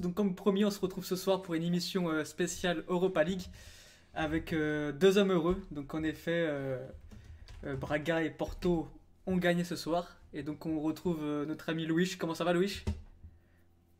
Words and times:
Donc 0.00 0.14
comme 0.14 0.34
promis 0.34 0.64
on 0.64 0.70
se 0.70 0.80
retrouve 0.80 1.04
ce 1.04 1.16
soir 1.16 1.42
pour 1.42 1.54
une 1.54 1.62
émission 1.62 2.08
euh, 2.08 2.24
spéciale 2.24 2.84
Europa 2.88 3.24
League 3.24 3.42
avec 4.14 4.52
euh, 4.52 4.92
deux 4.92 5.18
hommes 5.18 5.32
heureux. 5.32 5.62
Donc 5.70 5.94
en 5.94 6.02
effet, 6.02 6.46
euh, 6.48 6.78
Braga 7.78 8.22
et 8.22 8.30
Porto 8.30 8.88
ont 9.26 9.36
gagné 9.36 9.64
ce 9.64 9.76
soir. 9.76 10.16
Et 10.32 10.42
donc 10.42 10.66
on 10.66 10.80
retrouve 10.80 11.24
notre 11.46 11.68
ami 11.68 11.86
Louis. 11.86 12.16
Comment 12.18 12.34
ça 12.34 12.44
va 12.44 12.52
Louis? 12.52 12.82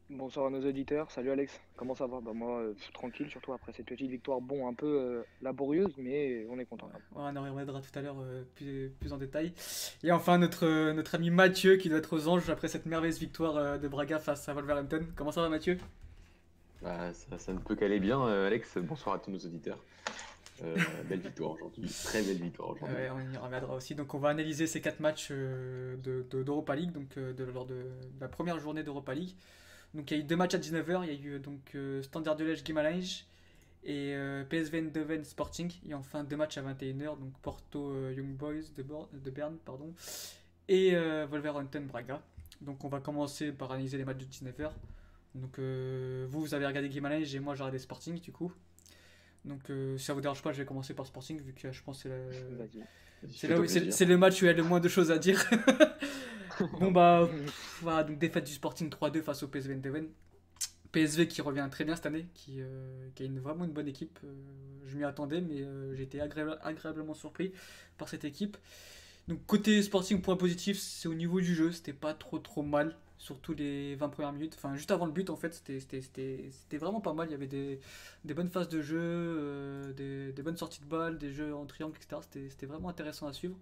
Bonsoir 0.09 0.47
à 0.47 0.51
nos 0.51 0.65
auditeurs, 0.65 1.11
salut 1.11 1.33
Alex, 1.33 1.61
comment 1.75 1.97
ça 1.97 2.07
va? 2.07 2.21
Bah 2.21 2.31
moi 2.33 2.61
euh, 2.61 2.75
tranquille 2.95 3.29
surtout 3.29 3.53
après 3.53 3.73
cette 3.73 3.87
petite 3.87 4.09
victoire, 4.09 4.41
bon 4.41 4.69
un 4.69 4.73
peu 4.73 4.87
euh, 4.87 5.23
laborieuse 5.43 5.93
mais 5.99 6.47
on 6.49 6.61
est 6.61 6.65
content. 6.65 6.87
Ouais, 6.87 7.01
On 7.17 7.35
en 7.37 7.43
reviendra 7.43 7.81
tout 7.81 7.99
à 7.99 8.03
l'heure 8.03 8.21
euh, 8.21 8.45
plus, 8.55 8.93
plus 9.01 9.13
en 9.13 9.17
détail. 9.19 9.53
Et 10.05 10.13
enfin 10.13 10.39
notre, 10.39 10.65
euh, 10.65 10.93
notre 10.93 11.17
ami 11.17 11.31
Mathieu 11.31 11.77
qui 11.77 11.89
doit 11.89 11.99
être 11.99 12.13
aux 12.17 12.29
anges 12.29 12.49
après 12.51 12.69
cette 12.69 12.87
merveilleuse 12.87 13.19
victoire 13.19 13.57
euh, 13.57 13.79
de 13.79 13.89
Braga 13.89 14.21
face 14.21 14.49
à 14.49 14.55
Wolverhampton. 14.55 15.07
Comment 15.17 15.33
ça 15.33 15.43
va 15.43 15.49
Mathieu? 15.49 15.77
Bah, 16.83 17.13
ça, 17.13 17.37
ça 17.39 17.53
ne 17.53 17.59
peut 17.59 17.75
qu'aller 17.75 17.99
bien, 17.99 18.25
euh, 18.29 18.47
Alex. 18.47 18.79
Bonsoir 18.79 19.17
à 19.17 19.19
tous 19.19 19.33
nos 19.33 19.39
auditeurs. 19.39 19.83
Euh, 20.63 20.77
belle 21.09 21.19
victoire 21.21 21.51
aujourd'hui, 21.51 21.89
très 22.05 22.23
belle 22.23 22.41
victoire 22.41 22.71
aujourd'hui. 22.71 22.97
Ouais, 22.97 23.11
on 23.11 23.35
y 23.35 23.37
reviendra 23.39 23.75
aussi. 23.75 23.95
Donc, 23.97 24.15
on 24.15 24.19
va 24.19 24.29
analyser 24.29 24.67
ces 24.69 24.81
quatre 24.81 25.01
matchs 25.01 25.29
euh, 25.33 25.97
de, 25.97 26.25
de- 26.31 26.43
d'Europa 26.45 26.77
League, 26.77 26.93
donc 26.93 27.09
euh, 27.17 27.33
de, 27.33 27.45
lors 27.45 27.67
de, 27.67 27.75
de 27.75 28.21
la 28.21 28.29
première 28.29 28.61
journée 28.61 28.83
d'Europa 28.85 29.15
League. 29.15 29.35
Donc, 29.97 30.11
il 30.11 30.17
y 30.17 30.21
a 30.21 30.21
eu 30.21 30.25
deux 30.27 30.37
matchs 30.37 30.55
à 30.55 30.59
19h. 30.59 31.05
Il 31.05 31.13
y 31.13 31.17
a 31.17 31.37
eu 31.37 31.39
donc 31.39 31.61
euh, 31.75 32.03
Standard 32.03 32.37
de 32.37 32.45
Liège 32.45 32.63
Guimarães 32.63 33.25
et 33.85 34.15
euh, 34.15 34.45
PSV 34.45 34.79
Eindhoven 34.79 35.25
Sporting. 35.25 35.73
Et 35.89 35.95
enfin, 35.95 36.23
deux 36.25 36.37
matchs 36.37 36.59
à 36.59 36.63
21h. 36.63 37.19
Donc, 37.19 37.33
Porto 37.43 37.91
euh, 37.93 38.13
Young 38.17 38.35
Boys 38.37 38.71
de, 38.77 38.83
Bor- 38.83 39.09
de 39.13 39.31
Berne 39.31 39.57
pardon, 39.65 39.93
et 40.69 40.95
euh, 40.95 41.27
Wolverhampton 41.31 41.83
Braga. 41.83 42.21
Donc, 42.61 42.85
on 42.85 42.89
va 42.89 43.01
commencer 43.01 43.53
par 43.53 43.73
analyser 43.73 43.97
les 43.99 44.05
matchs 44.05 44.19
de 44.19 44.25
19h. 44.25 44.71
Donc, 45.35 45.59
euh, 45.59 46.27
vous, 46.31 46.41
vous 46.41 46.55
avez 46.55 46.67
regardé 46.67 46.89
Guimarães 46.89 47.35
et 47.35 47.39
moi, 47.41 47.55
j'ai 47.55 47.63
regardé 47.63 47.79
Sporting 47.79 48.21
du 48.21 48.33
coup. 48.33 48.53
Donc, 49.45 49.71
euh, 49.71 49.97
si 49.99 50.05
ça 50.05 50.15
vous 50.15 50.21
dérange 50.21 50.43
pas, 50.43 50.53
je 50.53 50.59
vais 50.59 50.65
commencer 50.67 50.93
par 50.95 51.07
Sporting 51.07 51.41
vu 51.41 51.53
que 51.53 51.71
je 51.71 51.83
pense 51.83 52.03
c'est 52.03 52.09
la, 52.09 52.17
c'est 53.91 54.05
le 54.05 54.17
match 54.19 54.41
où 54.43 54.45
il 54.45 54.49
y 54.49 54.51
a 54.51 54.55
le 54.55 54.63
moins 54.63 54.81
de 54.81 54.89
choses 54.89 55.11
à 55.11 55.19
dire. 55.19 55.45
bon 56.81 56.91
bah 56.91 57.29
donc 58.05 58.19
défaite 58.19 58.45
du 58.45 58.53
Sporting 58.53 58.89
3-2 58.91 59.23
face 59.23 59.43
au 59.43 59.49
PSV 59.49 59.75
Eindhoven. 59.75 60.09
PSV 60.93 61.29
qui 61.29 61.43
revient 61.43 61.69
très 61.71 61.85
bien 61.85 61.95
cette 61.97 62.07
année, 62.07 62.27
qui, 62.35 62.57
euh, 62.61 63.09
a 63.19 63.23
une, 63.23 63.39
vraiment 63.41 63.65
une 63.65 63.73
bonne 63.73 63.89
équipe. 63.89 64.19
Euh, 64.25 64.33
je 64.87 64.97
m'y 64.97 65.05
attendais, 65.05 65.41
mais 65.43 65.57
euh, 65.61 65.95
été 66.01 66.21
agréable- 66.21 66.59
agréablement 66.63 67.13
surpris 67.13 67.53
par 67.99 68.09
cette 68.09 68.25
équipe. 68.25 68.57
Donc 69.29 69.45
côté 69.47 69.83
Sporting, 69.83 70.23
point 70.23 70.37
positif, 70.37 70.79
c'est 70.79 71.09
au 71.09 71.15
niveau 71.15 71.41
du 71.41 71.55
jeu, 71.55 71.73
c'était 71.73 71.93
pas 71.93 72.15
trop 72.15 72.39
trop 72.39 72.63
mal, 72.63 72.97
surtout 73.19 73.53
les 73.53 73.97
20 73.97 74.09
premières 74.09 74.33
minutes. 74.33 74.55
Enfin, 74.57 74.75
juste 74.77 74.91
avant 74.91 75.05
le 75.07 75.13
but, 75.13 75.29
en 75.31 75.37
fait, 75.37 75.55
c'était- 75.55 76.51
vraiment 76.79 77.01
pas 77.01 77.13
mal. 77.13 77.29
Il 77.29 77.33
y 77.33 77.35
avait 77.35 77.47
des, 77.49 77.81
bonnes 78.35 78.49
phases 78.51 78.69
de 78.69 78.81
jeu, 78.81 79.93
des, 79.97 80.33
des 80.33 80.43
bonnes 80.43 80.57
sorties 80.57 80.81
de 80.81 80.87
balles, 80.87 81.19
des 81.19 81.33
jeux 81.33 81.55
en 81.55 81.67
triangle, 81.67 81.97
etc. 81.97 82.23
C'était 82.49 82.67
vraiment 82.67 82.89
intéressant 82.89 83.27
à 83.27 83.33
suivre. 83.33 83.57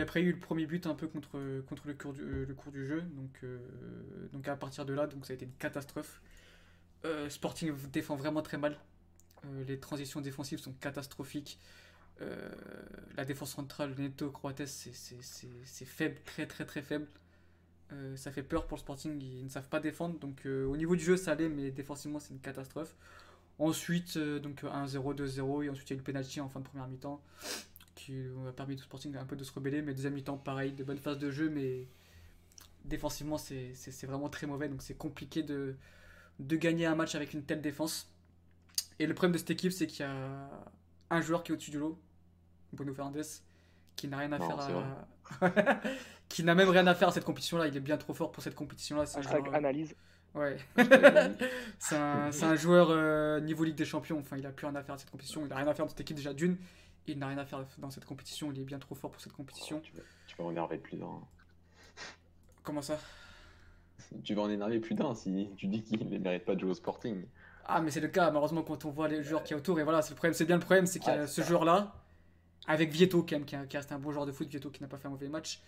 Après, 0.00 0.20
il 0.20 0.24
y 0.24 0.26
a 0.26 0.30
eu 0.30 0.32
le 0.32 0.40
premier 0.40 0.66
but 0.66 0.86
un 0.86 0.94
peu 0.94 1.06
contre, 1.06 1.62
contre 1.68 1.86
le, 1.86 1.94
cours 1.94 2.12
du, 2.12 2.22
euh, 2.22 2.44
le 2.46 2.54
cours 2.54 2.72
du 2.72 2.86
jeu. 2.86 3.02
Donc, 3.02 3.30
euh, 3.44 3.58
donc 4.32 4.48
à 4.48 4.56
partir 4.56 4.84
de 4.84 4.92
là, 4.92 5.06
donc 5.06 5.26
ça 5.26 5.32
a 5.32 5.36
été 5.36 5.44
une 5.44 5.52
catastrophe. 5.52 6.20
Euh, 7.04 7.28
Sporting 7.28 7.72
défend 7.92 8.16
vraiment 8.16 8.42
très 8.42 8.58
mal. 8.58 8.78
Les 9.68 9.78
transitions 9.78 10.22
défensives 10.22 10.58
sont 10.58 10.72
catastrophiques. 10.72 11.58
La 13.16 13.26
défense 13.26 13.52
centrale, 13.52 13.94
Neto, 13.98 14.30
Croates, 14.30 14.64
c'est- 14.64 15.84
faible, 15.84 16.18
très 16.24 16.46
très 16.46 16.64
très 16.64 16.80
faible. 16.80 17.06
Ça 18.16 18.32
fait 18.32 18.42
peur 18.42 18.66
pour 18.66 18.78
le 18.78 18.80
Sporting, 18.80 19.20
ils 19.20 19.44
ne 19.44 19.50
savent 19.50 19.68
pas 19.68 19.80
défendre. 19.80 20.18
Donc 20.18 20.46
au 20.46 20.76
niveau 20.78 20.96
du 20.96 21.04
jeu, 21.04 21.18
ça 21.18 21.32
allait, 21.32 21.50
mais 21.50 21.70
défensivement, 21.70 22.20
c'est 22.20 22.32
une 22.32 22.40
catastrophe. 22.40 22.94
Ensuite, 23.58 24.16
donc 24.16 24.64
1-0, 24.64 25.12
2-0, 25.12 25.62
et 25.62 25.68
ensuite 25.68 25.90
il 25.90 25.92
y 25.92 25.96
a 25.96 25.96
eu 25.96 25.98
le 25.98 26.04
penalty 26.04 26.40
en 26.40 26.48
fin 26.48 26.60
de 26.60 26.64
première 26.64 26.88
mi-temps 26.88 27.20
qui 27.94 28.14
a 28.48 28.52
permis 28.52 28.74
au 28.74 28.78
Sporting 28.78 29.16
un 29.16 29.24
peu 29.24 29.36
de 29.36 29.44
se 29.44 29.52
rebeller. 29.52 29.82
Mais 29.82 29.94
deuxième 29.94 30.14
mi-temps, 30.14 30.36
pareil, 30.36 30.72
de 30.72 30.84
bonnes 30.84 30.98
phases 30.98 31.18
de 31.18 31.30
jeu, 31.30 31.48
mais 31.48 31.86
défensivement, 32.84 33.38
c'est 33.38 33.72
vraiment 34.06 34.28
très 34.28 34.46
mauvais. 34.46 34.68
Donc 34.68 34.82
c'est 34.82 34.96
compliqué 34.96 35.42
de, 35.42 35.76
de 36.38 36.56
gagner 36.56 36.86
un 36.86 36.94
match 36.94 37.14
avec 37.14 37.32
une 37.34 37.42
telle 37.44 37.60
défense. 37.60 38.10
Et 38.98 39.06
le 39.06 39.14
problème 39.14 39.32
de 39.32 39.38
cette 39.38 39.50
équipe, 39.50 39.72
c'est 39.72 39.86
qu'il 39.86 40.00
y 40.04 40.08
a 40.08 40.48
un 41.10 41.20
joueur 41.20 41.42
qui 41.42 41.52
est 41.52 41.54
au-dessus 41.54 41.70
du 41.70 41.78
lot, 41.78 41.98
Bruno 42.72 42.94
Fernandes, 42.94 43.22
qui 43.96 44.08
n'a 44.08 44.18
rien 44.18 44.32
à 44.32 44.38
Non, 44.38 44.46
faire 44.46 44.58
à... 45.40 45.80
qui 46.28 46.44
n'a 46.44 46.54
même 46.54 46.68
rien 46.68 46.86
à 46.86 46.94
faire 46.94 47.08
à 47.08 47.12
cette 47.12 47.24
compétition-là. 47.24 47.68
Il 47.68 47.76
est 47.76 47.80
bien 47.80 47.96
trop 47.96 48.14
fort 48.14 48.32
pour 48.32 48.42
cette 48.42 48.54
compétition-là. 48.54 49.06
C'est 49.06 49.22
joueur- 49.22 49.54
analyse. 49.54 49.94
Ouais. 50.34 50.56
c'est 51.78 51.96
un, 51.96 52.32
c'est 52.32 52.44
un 52.44 52.56
joueur 52.56 52.88
euh, 52.90 53.40
niveau 53.40 53.62
Ligue 53.64 53.76
des 53.76 53.84
Champions. 53.84 54.18
Enfin, 54.18 54.36
il 54.36 54.44
a 54.46 54.50
plus 54.50 54.66
rien 54.66 54.74
à 54.74 54.82
faire 54.82 54.96
à 54.96 54.98
cette 54.98 55.10
compétition. 55.10 55.42
Il 55.44 55.48
n'a 55.48 55.56
rien 55.56 55.68
à 55.68 55.74
faire 55.74 55.84
dans 55.84 55.90
cette 55.90 56.00
équipe 56.00 56.16
déjà 56.16 56.34
d'une. 56.34 56.56
Il 57.06 57.18
n'a 57.18 57.28
rien 57.28 57.38
à 57.38 57.44
faire 57.44 57.64
dans 57.78 57.90
cette 57.90 58.04
compétition. 58.06 58.50
Il 58.52 58.60
est 58.60 58.64
bien 58.64 58.78
trop 58.78 58.94
fort 58.94 59.10
pour 59.10 59.20
cette 59.20 59.32
compétition. 59.32 59.80
Tu 59.80 59.92
vas, 59.92 60.02
tu 60.26 60.36
vas 60.36 60.44
en 60.44 60.50
énerver 60.50 60.78
plus 60.78 60.96
d'un. 60.96 61.20
Comment 62.62 62.82
ça? 62.82 62.98
Tu 64.22 64.34
vas 64.34 64.42
en 64.42 64.50
énerver 64.50 64.80
plus 64.80 64.94
d'un 64.94 65.14
si 65.14 65.48
tu 65.56 65.66
dis 65.66 65.82
qu'il 65.82 66.08
ne 66.08 66.18
mérite 66.18 66.44
pas 66.44 66.54
de 66.54 66.60
jouer 66.60 66.70
au 66.70 66.74
Sporting. 66.74 67.24
Ah, 67.66 67.80
mais 67.80 67.90
c'est 67.90 68.00
le 68.00 68.08
cas. 68.08 68.26
Malheureusement, 68.26 68.62
quand 68.62 68.84
on 68.84 68.90
voit 68.90 69.08
les 69.08 69.22
joueurs 69.22 69.42
qu'il 69.42 69.52
y 69.52 69.54
a 69.54 69.58
autour, 69.58 69.78
et 69.80 69.84
voilà, 69.84 70.02
c'est 70.02 70.10
le 70.10 70.16
problème. 70.16 70.34
C'est 70.34 70.44
bien 70.46 70.56
le 70.56 70.62
problème, 70.62 70.86
c'est 70.86 70.98
qu'il 70.98 71.12
y 71.12 71.16
a 71.16 71.26
ce 71.26 71.42
joueur-là 71.42 71.94
avec 72.66 72.90
Vieto 72.90 73.22
quand 73.22 73.32
même, 73.36 73.44
qui, 73.44 73.56
a- 73.56 73.66
qui 73.66 73.76
reste 73.76 73.92
un 73.92 73.98
bon 73.98 74.10
joueur 74.12 74.26
de 74.26 74.32
foot. 74.32 74.48
Vieto 74.48 74.70
qui 74.70 74.82
n'a 74.82 74.88
pas 74.88 74.96
fait 74.98 75.06
un 75.08 75.10
mauvais 75.10 75.28
match. 75.28 75.60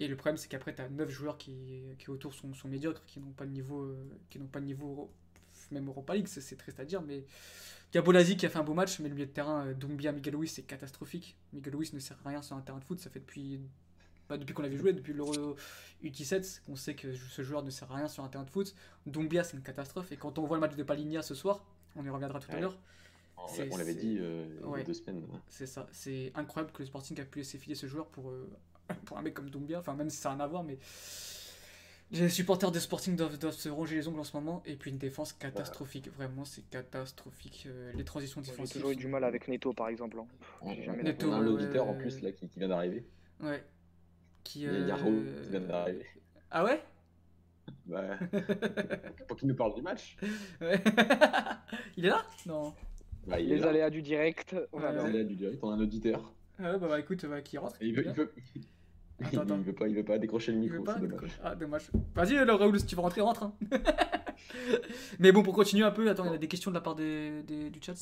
Et 0.00 0.08
le 0.08 0.16
problème, 0.16 0.36
c'est 0.36 0.48
qu'après, 0.48 0.74
tu 0.74 0.82
as 0.82 0.88
9 0.88 1.08
joueurs 1.08 1.38
qui, 1.38 1.82
qui 1.98 2.10
autour 2.10 2.34
sont, 2.34 2.52
sont 2.54 2.66
médiocres, 2.68 3.04
qui 3.06 3.20
n'ont 3.20 3.30
pas 3.32 3.44
le 3.44 3.50
niveau, 3.50 3.82
euh, 3.82 4.18
qui 4.30 4.38
n'ont 4.40 4.46
pas 4.48 4.58
le 4.58 4.66
niveau 4.66 5.12
même 5.72 5.86
Europa 5.88 6.14
League. 6.14 6.26
C'est 6.28 6.56
triste 6.56 6.80
à 6.80 6.84
dire, 6.84 7.02
mais 7.02 7.24
Bolasi 8.00 8.36
qui 8.36 8.44
a 8.46 8.48
fait 8.50 8.58
un 8.58 8.64
beau 8.64 8.74
match, 8.74 8.98
mais 8.98 9.08
le 9.08 9.14
milieu 9.14 9.26
de 9.26 9.30
terrain, 9.32 9.66
euh, 9.66 9.74
Doumbia, 9.74 10.12
Miguel 10.12 10.34
Luis, 10.34 10.48
c'est 10.48 10.62
catastrophique. 10.62 11.36
Miguel 11.52 11.74
Luis 11.74 11.90
ne 11.92 11.98
sert 12.00 12.18
à 12.24 12.28
rien 12.30 12.42
sur 12.42 12.56
un 12.56 12.60
terrain 12.60 12.78
de 12.78 12.84
foot. 12.84 12.98
Ça 12.98 13.08
fait 13.10 13.20
depuis, 13.20 13.60
pas 14.28 14.36
depuis 14.36 14.52
qu'on 14.54 14.62
l'avait 14.62 14.76
joué, 14.76 14.92
depuis 14.92 15.12
l'Euro 15.12 15.56
U17, 16.02 16.62
qu'on 16.66 16.76
sait 16.76 16.94
que 16.94 17.14
ce 17.14 17.42
joueur 17.42 17.62
ne 17.62 17.70
sert 17.70 17.90
à 17.92 17.96
rien 17.96 18.08
sur 18.08 18.24
un 18.24 18.28
terrain 18.28 18.44
de 18.44 18.50
foot. 18.50 18.74
Doumbia, 19.06 19.44
c'est 19.44 19.56
une 19.56 19.62
catastrophe. 19.62 20.10
Et 20.12 20.16
quand 20.16 20.38
on 20.38 20.46
voit 20.46 20.56
le 20.56 20.60
match 20.62 20.74
de 20.74 20.82
Paligna 20.82 21.22
ce 21.22 21.34
soir, 21.34 21.64
on 21.96 22.04
y 22.04 22.08
reviendra 22.10 22.40
tout 22.40 22.50
à 22.50 22.58
l'heure. 22.60 22.76
On, 23.36 23.42
on 23.72 23.76
l'avait 23.76 23.94
dit 23.94 24.16
euh, 24.20 24.46
il 24.60 24.62
y 24.62 24.64
Ouais. 24.64 24.80
a 24.80 24.84
deux 24.84 24.94
semaines. 24.94 25.22
C'est 25.48 25.66
ça, 25.66 25.86
c'est 25.92 26.32
incroyable 26.34 26.72
que 26.72 26.82
le 26.82 26.86
Sporting 26.86 27.20
a 27.20 27.24
pu 27.24 27.38
laisser 27.40 27.58
filer 27.58 27.74
ce 27.74 27.86
joueur 27.86 28.06
pour, 28.06 28.30
euh, 28.30 28.48
pour 29.04 29.18
un 29.18 29.22
mec 29.22 29.34
comme 29.34 29.50
Doumbia, 29.50 29.78
enfin 29.80 29.94
même 29.94 30.08
si 30.10 30.16
ça 30.16 30.30
n'a 30.30 30.36
rien 30.36 30.44
à 30.44 30.46
voir, 30.48 30.62
mais 30.64 30.78
les 32.22 32.28
supporters 32.28 32.70
de 32.70 32.78
Sporting 32.78 33.16
doivent, 33.16 33.38
doivent 33.38 33.54
se 33.54 33.68
ronger 33.68 33.96
les 33.96 34.08
ongles 34.08 34.20
en 34.20 34.24
ce 34.24 34.36
moment, 34.36 34.62
et 34.66 34.76
puis 34.76 34.90
une 34.90 34.98
défense 34.98 35.32
catastrophique, 35.32 36.08
vraiment 36.16 36.44
c'est 36.44 36.62
catastrophique, 36.70 37.66
Euh, 37.68 37.92
les 37.94 38.04
transitions 38.04 38.42
J'ai 38.42 38.50
défensives. 38.52 38.74
toujours 38.76 38.90
eu 38.92 38.96
du 38.96 39.06
mal 39.08 39.24
avec 39.24 39.48
Neto 39.48 39.72
par 39.72 39.88
exemple. 39.88 40.18
hein. 40.18 40.26
On, 40.62 40.74
J'ai 40.74 40.84
jamais 40.84 41.00
on- 41.02 41.04
Neto, 41.04 41.28
on 41.28 41.32
a 41.32 41.36
un 41.36 41.46
auditeur 41.46 41.86
ouais. 41.86 41.92
en 41.92 41.98
plus 41.98 42.20
là 42.22 42.32
qui, 42.32 42.48
qui 42.48 42.58
vient 42.58 42.68
d'arriver. 42.68 43.04
Ouais. 43.40 43.64
Qui, 44.44 44.60
Il 44.62 44.64
y 44.64 44.68
a- 44.68 44.72
il 44.78 44.88
y 44.88 44.90
a 44.90 44.94
euh, 44.94 44.98
Raoul 44.98 45.26
qui 45.42 45.50
vient 45.50 45.60
d'arriver. 45.60 46.06
Ah 46.50 46.64
ouais? 46.64 46.82
Bah, 47.86 48.18
pour 49.28 49.36
qu'il 49.36 49.48
nous 49.48 49.54
parle 49.56 49.74
du 49.74 49.82
match. 49.82 50.16
Ouais. 50.60 50.82
Il 51.96 52.04
est 52.06 52.10
là? 52.10 52.24
Non. 52.46 52.74
Bah, 53.26 53.40
il 53.40 53.50
est 53.52 53.54
Les 53.56 53.60
là. 53.62 53.68
aléas 53.70 53.90
du 53.90 54.02
direct. 54.02 54.54
on 54.72 54.80
Ouais. 54.80 55.24
du 55.24 55.34
direct, 55.34 55.62
a 55.64 55.66
un 55.68 55.80
auditeur. 55.80 56.32
Ah 56.58 56.72
ouais, 56.72 56.78
bah, 56.78 56.88
bah, 56.88 57.00
écoute, 57.00 57.24
bah, 57.26 57.40
qui 57.40 57.56
rentre 57.56 57.76
Et 57.80 57.86
il 57.86 57.94
veut, 57.94 58.02
Bien. 58.02 58.12
il 58.12 58.16
veut, 58.16 58.32
Attends, 59.22 59.42
attends. 59.42 59.56
il 59.58 59.62
veut 59.64 59.72
pas, 59.72 59.88
il 59.88 59.94
veut 59.94 60.04
pas 60.04 60.18
décrocher 60.18 60.52
le 60.52 60.58
micro. 60.58 60.84
c'est 60.86 61.00
dommage. 61.06 61.38
Ah, 61.42 61.54
dommage. 61.54 61.90
Vas-y, 62.14 62.36
alors 62.36 62.58
Raoul, 62.58 62.78
si 62.80 62.86
tu 62.86 62.94
veux 62.96 63.00
rentrer, 63.00 63.20
rentre. 63.20 63.44
hein. 63.44 63.54
Mais 65.18 65.32
bon, 65.32 65.42
pour 65.42 65.54
continuer 65.54 65.84
un 65.84 65.90
peu, 65.90 66.08
attends, 66.10 66.24
il 66.26 66.32
y 66.32 66.34
a 66.34 66.38
des 66.38 66.48
questions 66.48 66.70
de 66.70 66.74
la 66.74 66.80
part 66.80 66.94
des, 66.94 67.42
des- 67.44 67.70
du 67.70 67.80
chat. 67.80 67.94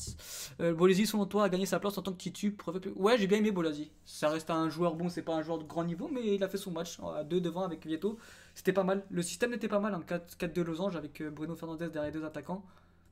Euh, 0.59 0.75
selon 1.05 1.25
toi, 1.25 1.45
a 1.45 1.49
gagné 1.49 1.65
sa 1.65 1.79
place 1.79 1.97
en 1.97 2.01
tant 2.01 2.11
que 2.11 2.17
titu 2.17 2.55
Ouais, 2.95 3.17
j'ai 3.17 3.27
bien 3.27 3.37
aimé 3.37 3.51
Bolasi. 3.51 3.91
Ça 4.05 4.29
reste 4.29 4.49
un 4.49 4.69
joueur 4.69 4.95
bon, 4.95 5.09
c'est 5.09 5.21
pas 5.21 5.35
un 5.35 5.41
joueur 5.43 5.59
de 5.59 5.63
grand 5.63 5.83
niveau, 5.83 6.09
mais 6.11 6.35
il 6.35 6.43
a 6.43 6.47
fait 6.49 6.57
son 6.57 6.71
match 6.71 6.99
à 7.15 7.23
deux 7.23 7.39
devant 7.41 7.63
avec 7.63 7.85
Vieto. 7.85 8.17
C'était 8.55 8.73
pas 8.73 8.83
mal. 8.83 9.03
Le 9.09 9.21
système 9.21 9.53
était 9.53 9.67
pas 9.67 9.79
mal, 9.79 9.93
un 9.93 10.01
4 10.01 10.35
4-2 10.37 10.61
losange 10.63 10.95
avec 10.95 11.21
euh, 11.21 11.29
Bruno 11.29 11.55
Fernandez 11.55 11.89
derrière 11.89 12.11
les 12.11 12.19
deux 12.19 12.25
attaquants. 12.25 12.63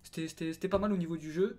C'était 0.03 0.68
pas 0.68 0.80
mal 0.80 0.92
au 0.92 0.98
niveau 0.98 1.18
du 1.18 1.31
jeu. 1.31 1.57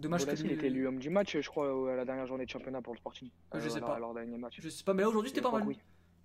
Dommage 0.00 0.24
Bolasi, 0.24 0.42
que 0.42 0.48
il 0.48 0.52
était 0.54 0.66
élu 0.66 0.86
homme 0.86 0.98
du 0.98 1.10
match, 1.10 1.38
je 1.38 1.48
crois, 1.48 1.92
à 1.92 1.96
la 1.96 2.04
dernière 2.04 2.26
journée 2.26 2.44
de 2.44 2.50
championnat 2.50 2.82
pour 2.82 2.92
le 2.94 2.98
Sporting. 2.98 3.28
Je 3.54 3.68
sais 3.68 3.76
alors- 3.76 3.88
pas. 3.90 3.94
Alors, 3.96 4.14
dernier 4.14 4.36
match. 4.38 4.58
Je 4.60 4.68
sais 4.68 4.82
pas, 4.84 4.94
mais 4.94 5.02
là 5.02 5.08
aujourd'hui 5.08 5.30
c'était 5.30 5.40
pas 5.42 5.52
mal. 5.52 5.62
oui. 5.66 5.78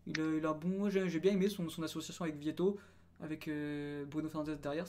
Il 0.07 0.19
a, 0.21 0.37
il 0.37 0.45
a 0.45 0.53
bon, 0.53 0.89
j'ai 0.89 1.19
bien 1.19 1.31
aimé 1.33 1.49
son, 1.49 1.67
son 1.69 1.81
association 1.83 2.25
avec 2.25 2.35
Vieto, 2.37 2.77
avec 3.21 3.47
euh, 3.47 4.05
Bruno 4.05 4.29
Fernandes 4.29 4.59
derrière. 4.61 4.85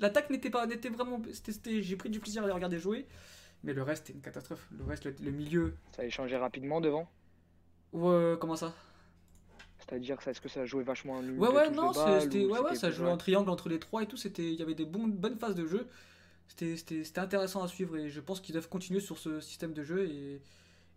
L'attaque 0.00 0.30
n'était 0.30 0.50
pas, 0.50 0.66
n'était 0.66 0.88
vraiment, 0.88 1.20
j'ai 1.64 1.96
pris 1.96 2.10
du 2.10 2.20
plaisir 2.20 2.44
à 2.44 2.46
les 2.46 2.52
regarder 2.52 2.78
jouer, 2.78 3.06
mais 3.64 3.72
le 3.72 3.82
reste 3.82 4.06
c'était 4.06 4.16
une 4.16 4.22
catastrophe. 4.22 4.68
Le 4.76 4.84
reste, 4.84 5.04
le, 5.04 5.14
le 5.20 5.30
milieu, 5.32 5.74
Ça 5.96 6.02
a 6.02 6.04
échangé 6.04 6.36
rapidement 6.36 6.80
devant. 6.80 7.08
ouais, 7.92 8.34
comment 8.40 8.56
ça? 8.56 8.72
C'est-à-dire, 9.78 10.16
est-ce 10.26 10.40
que 10.40 10.48
ça 10.48 10.64
joué 10.64 10.82
vachement 10.82 11.22
nul 11.22 11.38
Ouais, 11.38 11.48
ouais, 11.48 11.70
non, 11.70 11.92
balle, 11.92 12.28
ou 12.28 12.50
ouais, 12.52 12.58
ouais, 12.60 12.74
ça 12.74 12.90
jouait 12.90 13.08
en 13.08 13.16
triangle 13.16 13.50
entre 13.50 13.68
les 13.68 13.78
trois 13.78 14.02
et 14.02 14.06
tout. 14.06 14.16
Il 14.16 14.54
y 14.54 14.62
avait 14.62 14.74
des 14.74 14.84
bonnes 14.84 15.36
phases 15.38 15.54
de 15.54 15.66
jeu. 15.66 15.86
C'était, 16.48 16.76
c'était, 16.76 17.04
c'était 17.04 17.20
intéressant 17.20 17.62
à 17.62 17.68
suivre 17.68 17.96
et 17.96 18.08
je 18.08 18.20
pense 18.20 18.40
qu'ils 18.40 18.52
doivent 18.54 18.68
continuer 18.68 19.00
sur 19.00 19.18
ce 19.18 19.40
système 19.40 19.72
de 19.72 19.82
jeu 19.82 20.08
et, 20.08 20.34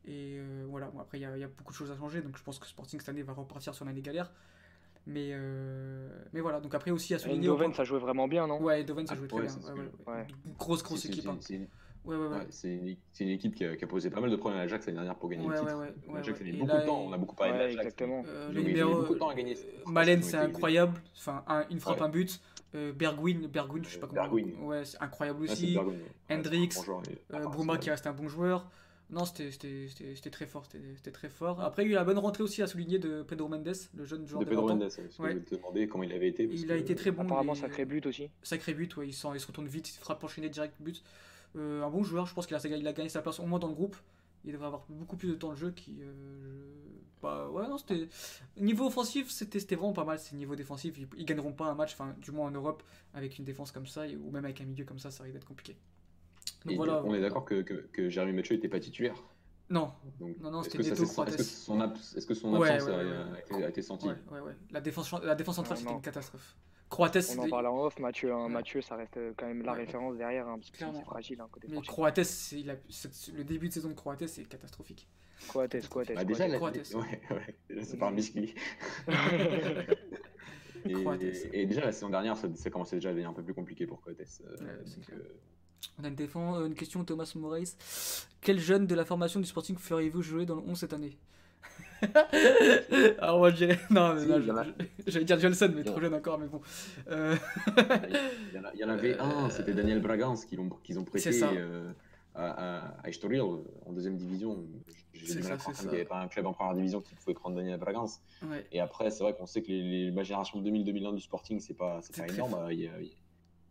et 0.05 0.37
euh, 0.39 0.65
voilà. 0.69 0.87
Bon, 0.87 0.99
après, 0.99 1.17
il 1.17 1.21
y, 1.21 1.25
a, 1.25 1.35
il 1.35 1.41
y 1.41 1.43
a 1.43 1.47
beaucoup 1.47 1.71
de 1.73 1.77
choses 1.77 1.91
à 1.91 1.97
changer, 1.97 2.21
donc 2.21 2.37
je 2.37 2.43
pense 2.43 2.59
que 2.59 2.67
Sporting 2.67 2.99
cette 2.99 3.09
année 3.09 3.23
va 3.23 3.33
repartir 3.33 3.73
sur 3.73 3.85
l'année 3.85 4.01
galère. 4.01 4.31
Mais, 5.07 5.29
euh, 5.31 6.07
mais 6.33 6.41
voilà, 6.41 6.59
donc 6.59 6.75
après 6.75 6.91
aussi 6.91 7.13
à 7.15 7.19
souligner. 7.19 7.47
Eindhoven, 7.47 7.73
ça 7.73 7.83
jouait 7.83 7.99
vraiment 7.99 8.27
bien, 8.27 8.45
non? 8.45 8.61
Ouais, 8.61 8.81
Eindhoven, 8.81 9.07
ça 9.07 9.13
Ah, 9.13 9.17
jouait 9.17 9.27
très 9.27 9.39
ouais, 9.39 9.47
bien. 9.47 10.13
ouais. 10.13 10.27
Grosse, 10.57 10.83
grosse 10.83 11.05
équipe. 11.05 11.27
c'est- 11.41 11.55
hein. 11.55 11.65
Ouais, 12.05 12.15
ouais, 12.15 12.27
ouais. 12.27 12.37
ouais, 12.37 12.47
c'est 12.49 12.69
une, 12.75 12.95
c'est 13.11 13.23
une 13.25 13.31
équipe 13.31 13.53
qui 13.55 13.65
a, 13.65 13.75
qui 13.75 13.83
a 13.83 13.87
posé 13.87 14.09
pas 14.09 14.21
mal 14.21 14.29
de 14.29 14.35
problèmes 14.37 14.59
à 14.59 14.63
l'Ajax 14.63 14.85
l'année 14.85 14.97
dernière 14.97 15.15
pour 15.15 15.29
gagner 15.29 15.45
Ouais, 15.47 15.55
le 15.55 15.59
titre. 15.61 15.75
ouais, 15.77 15.87
ouais, 16.07 16.15
L'Ajax 16.15 16.39
a 16.39 16.43
ouais. 16.43 16.51
mis 16.51 16.57
beaucoup 16.57 16.67
là, 16.71 16.81
de 16.81 16.85
temps, 16.85 17.01
on 17.01 17.11
a 17.13 17.17
beaucoup 17.17 17.35
parlé 17.35 17.51
Ouais, 17.53 17.57
de 17.59 17.63
l'Ajax. 17.63 17.81
exactement. 17.81 18.23
Euh, 18.27 18.47
Ils 18.51 18.55
le 18.55 18.61
ont- 18.61 18.63
ils 18.63 18.65
ont 18.65 18.67
mis 18.67 18.67
numéro. 18.73 18.95
beaucoup 19.01 19.13
de 19.15 19.19
temps 19.19 19.29
à 19.29 19.35
gagner. 19.35 19.57
euh, 19.57 19.89
Malen, 19.91 20.23
c'est 20.23 20.37
incroyable. 20.37 21.01
Enfin, 21.17 21.43
un- 21.47 21.65
une 21.69 21.79
frappe, 21.79 21.97
Ouais. 21.99 22.05
un 22.05 22.09
but. 22.09 22.39
Euh, 22.75 22.93
Bergwijn, 22.93 23.47
Bergwijn, 23.47 23.83
je 23.83 23.89
sais 23.89 23.99
pas 23.99 24.07
comment. 24.07 24.21
Bergwijn. 24.21 24.53
Ouais, 24.61 24.85
c'est 24.85 25.01
incroyable 25.01 25.45
Ah, 25.47 25.51
aussi. 25.51 25.73
Bergwijn, 25.73 25.97
ouais. 25.97 26.35
Hendricks, 26.35 26.73
Ouais, 26.77 26.83
c'est 26.85 26.89
un 26.89 26.93
bon 26.93 27.01
joueur, 27.01 27.03
et- 27.41 27.47
Bruma 27.55 27.77
qui 27.77 27.89
reste 27.89 28.07
un 28.07 28.13
bon 28.13 28.27
joueur. 28.27 28.69
Non, 29.11 29.25
c'était- 29.25 29.49
c'était 29.49 29.87
c'était- 29.87 30.15
c'était 30.15 30.29
très 30.29 30.45
fort. 30.45 30.65
C'était 30.97 31.09
très 31.11 31.29
fort. 31.29 31.59
Après, 31.61 31.81
il 31.83 31.87
y 31.87 31.89
a 31.89 31.91
eu 31.93 31.95
la 31.95 32.03
bonne 32.03 32.19
rentrée 32.19 32.43
aussi 32.43 32.61
à 32.61 32.67
souligner 32.67 32.99
de 32.99 33.23
Pedro 33.23 33.47
Mendes, 33.47 33.73
le 33.95 34.05
jeune 34.05 34.27
joueur 34.27 34.39
De 34.41 34.45
de 34.45 34.49
Pedro 34.51 34.67
20 34.67 34.73
ans. 34.73 34.77
Mendes, 34.77 34.83
parce 34.83 34.95
que 35.17 35.21
Ouais. 35.23 35.31
je 35.31 35.37
vais 35.37 35.43
te 35.45 35.55
demander 35.55 35.87
comment 35.87 36.03
il 36.03 36.13
avait 36.13 36.27
été. 36.27 36.45
parce 36.47 36.61
Il 36.61 36.71
a 36.71 36.75
été 36.75 36.93
très 36.93 37.09
bon. 37.09 37.23
Apparemment, 37.23 37.55
sacré 37.55 37.85
but 37.85 38.05
aussi. 38.05 38.29
Sacré 38.43 38.75
but, 38.75 38.95
ouais, 38.97 39.07
il, 39.07 39.13
se 39.13 39.25
retourne 39.25 39.67
vite, 39.67 39.89
il 39.89 39.97
frappe 39.97 40.23
enchaîné 40.23 40.49
direct 40.49 40.75
but. 40.79 41.03
Euh, 41.55 41.81
un 41.81 41.89
bon 41.89 42.03
joueur, 42.03 42.27
je 42.27 42.35
pense 42.35 42.45
qu'il 42.45 42.55
a, 42.55 42.59
il 42.67 42.87
a 42.87 42.93
gagné 42.93 43.09
sa 43.09 43.23
place 43.23 43.39
au 43.39 43.45
moins 43.47 43.57
dans 43.57 43.67
le 43.67 43.73
groupe. 43.73 43.95
Il 44.45 44.53
devrait 44.53 44.67
avoir 44.67 44.85
beaucoup 44.89 45.17
plus 45.17 45.29
de 45.29 45.35
temps 45.35 45.49
de 45.51 45.55
jeu. 45.57 45.71
Qui, 45.71 45.97
euh, 46.01 46.11
je- 46.13 47.21
bah, 47.21 47.49
ouais, 47.49 47.67
non, 47.67 47.77
c'était. 47.77 48.07
Niveau 48.57 48.87
offensif, 48.87 49.29
c'était 49.29 49.59
c'était 49.59 49.75
vraiment 49.75 49.93
pas 49.93 50.05
mal. 50.05 50.19
C'est 50.19 50.35
niveau 50.35 50.55
défensif, 50.55 50.97
ils, 50.97 51.07
ils 51.17 51.25
gagneront 51.25 51.51
pas 51.53 51.65
un 51.65 51.75
match, 51.75 51.93
enfin, 51.93 52.15
du 52.19 52.31
moins 52.31 52.47
en 52.47 52.51
Europe, 52.51 52.81
avec 53.13 53.37
une 53.37 53.45
défense 53.45 53.71
comme 53.71 53.85
ça, 53.87 54.05
ou 54.07 54.31
même 54.31 54.45
avec 54.45 54.61
un 54.61 54.65
milieu 54.65 54.85
comme 54.85 54.99
ça, 54.99 55.11
ça 55.11 55.23
risque 55.23 55.33
d'être 55.33 55.47
compliqué. 55.47 55.75
Donc 56.65 56.75
voilà. 56.77 57.03
on 57.05 57.13
est 57.13 57.21
d'accord 57.21 57.45
que, 57.45 57.61
que, 57.61 57.73
que 57.91 58.09
Jérémy 58.09 58.33
Mathieu 58.37 58.55
n'était 58.55 58.69
pas 58.69 58.79
titulaire. 58.79 59.15
Non, 59.69 59.91
Donc, 60.19 60.37
Non, 60.39 60.49
non, 60.49 60.61
est-ce 60.61 60.71
c'était 60.71 60.89
Neto 60.89 61.03
est-ce 61.03 61.37
que 61.37 61.43
son, 61.43 61.79
abs- 61.79 62.15
est-ce 62.17 62.25
que 62.25 62.33
son 62.33 62.57
Ouais, 62.57 62.69
absence 62.71 62.89
ouais, 62.89 62.95
a, 62.95 62.97
ouais, 62.97 63.13
a 63.35 63.39
été, 63.39 63.63
a 63.65 63.69
été 63.69 63.81
sentie 63.83 64.07
ouais, 64.07 64.15
ouais, 64.31 64.39
ouais. 64.39 64.55
La 64.71 64.81
défense, 64.81 65.11
la 65.21 65.35
défense 65.35 65.57
centrale, 65.57 65.77
c'était 65.77 65.91
une 65.91 66.01
catastrophe. 66.01 66.55
Croates, 66.89 67.17
On 67.37 67.43
en 67.43 67.49
parle 67.49 67.67
en 67.67 67.83
off, 67.85 67.99
Mathieu, 67.99 68.33
hein. 68.33 68.45
Ouais. 68.45 68.49
Mathieu, 68.51 68.81
ça 68.81 68.95
reste 68.95 69.19
quand 69.37 69.45
même 69.45 69.61
la 69.61 69.73
Ouais. 69.73 69.79
référence 69.79 70.17
derrière, 70.17 70.47
hein, 70.47 70.57
parce 70.57 70.71
que 70.71 70.77
c'est 70.79 71.03
fragile, 71.05 71.39
hein, 71.41 71.47
côté 71.51 71.67
mais. 71.69 71.81
Croates, 71.81 72.51
il 72.53 72.69
a- 72.71 72.75
le 73.35 73.43
début 73.43 73.67
de 73.69 73.73
saison 73.73 73.89
de 73.89 73.93
Croates, 73.93 74.25
c'est 74.27 74.43
catastrophique. 74.45 75.07
Croates, 75.47 75.87
Croates, 75.87 76.13
Bah, 76.15 76.23
déjà, 76.25 76.49
Croates. 76.49 76.75
la- 76.77 76.81
Croates. 76.83 76.93
ouais, 76.95 77.21
ouais, 77.35 77.55
déjà, 77.69 77.83
c'est 77.83 78.01
un 78.03 78.11
miscli. 78.11 78.55
Et, 80.85 80.93
Croates. 80.93 81.21
et 81.53 81.65
déjà, 81.65 81.81
la 81.81 81.91
saison 81.91 82.09
dernière, 82.09 82.37
ça, 82.37 82.47
ça 82.55 82.69
commençait 82.69 82.95
déjà 82.97 83.09
à 83.09 83.11
devenir 83.11 83.29
un 83.29 83.33
peu 83.33 83.43
plus 83.43 83.53
compliqué 83.53 83.85
pour 83.85 84.01
Coates. 84.01 84.41
euh, 84.45 84.83
donc, 84.83 85.09
euh, 85.13 85.39
On 85.99 86.03
a 86.03 86.07
une, 86.07 86.15
défense, 86.15 86.57
euh, 86.57 86.65
une 86.67 86.75
question, 86.75 87.03
Thomas 87.03 87.31
Moraes. 87.35 87.75
Quel 88.41 88.59
jeune 88.59 88.87
de 88.87 88.95
la 88.95 89.05
formation 89.05 89.39
du 89.39 89.45
Sporting 89.45 89.77
feriez-vous 89.77 90.21
jouer 90.21 90.45
dans 90.45 90.55
le 90.55 90.61
11 90.61 90.79
cette 90.79 90.93
année? 90.93 91.17
Alors 93.19 93.39
moi 93.39 93.49
je 93.51 93.55
dirais... 93.57 93.79
Non, 93.89 94.13
mais 94.15 94.21
Si, 94.21 94.27
je- 94.27 95.11
j'allais 95.11 95.25
dire 95.25 95.39
Johnson, 95.39 95.71
mais 95.75 95.83
trop 95.83 95.99
jeune 95.99 96.13
encore, 96.13 96.39
mais 96.39 96.47
bon. 96.47 96.61
Euh, 97.09 97.35
il, 97.77 98.55
y 98.55 98.59
en 98.59 98.63
a- 98.63 98.71
il 98.73 98.79
y 98.79 98.83
en 98.85 98.89
avait 98.89 99.17
un, 99.19 99.49
c'était 99.49 99.73
Daniel 99.73 100.01
Bragance 100.01 100.45
qu'ils 100.45 100.59
ont, 100.59 100.69
qu'ils 100.83 100.97
ont 100.99 101.03
prêté 101.03 101.29
euh, 101.43 101.91
à, 102.35 102.45
à, 102.77 102.87
à 103.03 103.09
Estoril 103.09 103.41
en 103.41 103.91
deuxième 103.91 104.15
division. 104.17 104.65
J'ai 105.13 105.35
du 105.35 105.43
mal 105.43 105.53
à 105.53 105.57
croire 105.57 105.75
qu'il 105.75 105.89
n'y 105.89 105.95
avait 105.95 106.05
pas 106.05 106.21
un 106.21 106.27
club 106.29 106.45
en 106.45 106.53
première 106.53 106.73
division 106.75 107.01
qui 107.01 107.13
pouvait 107.15 107.33
prendre 107.33 107.57
Daniel 107.57 107.77
Bragance. 107.79 108.21
ouais. 108.43 108.65
Et 108.71 108.79
après, 108.79 109.11
c'est 109.11 109.23
vrai 109.23 109.33
qu'on 109.35 109.45
sait 109.45 109.61
que 109.61 109.67
les, 109.67 109.81
les- 109.81 110.11
la 110.11 110.23
génération 110.23 110.61
2000-2001 110.61 111.15
du 111.15 111.21
Sporting, 111.21 111.59
c'est 111.59 111.73
pas, 111.73 111.99
pas 112.15 112.27
énorme. 112.27 112.67
Il 112.71 112.79
y 112.79 112.87
a- 112.87 112.91
il 113.01 113.07
y 113.07 113.09
a- 113.09 113.13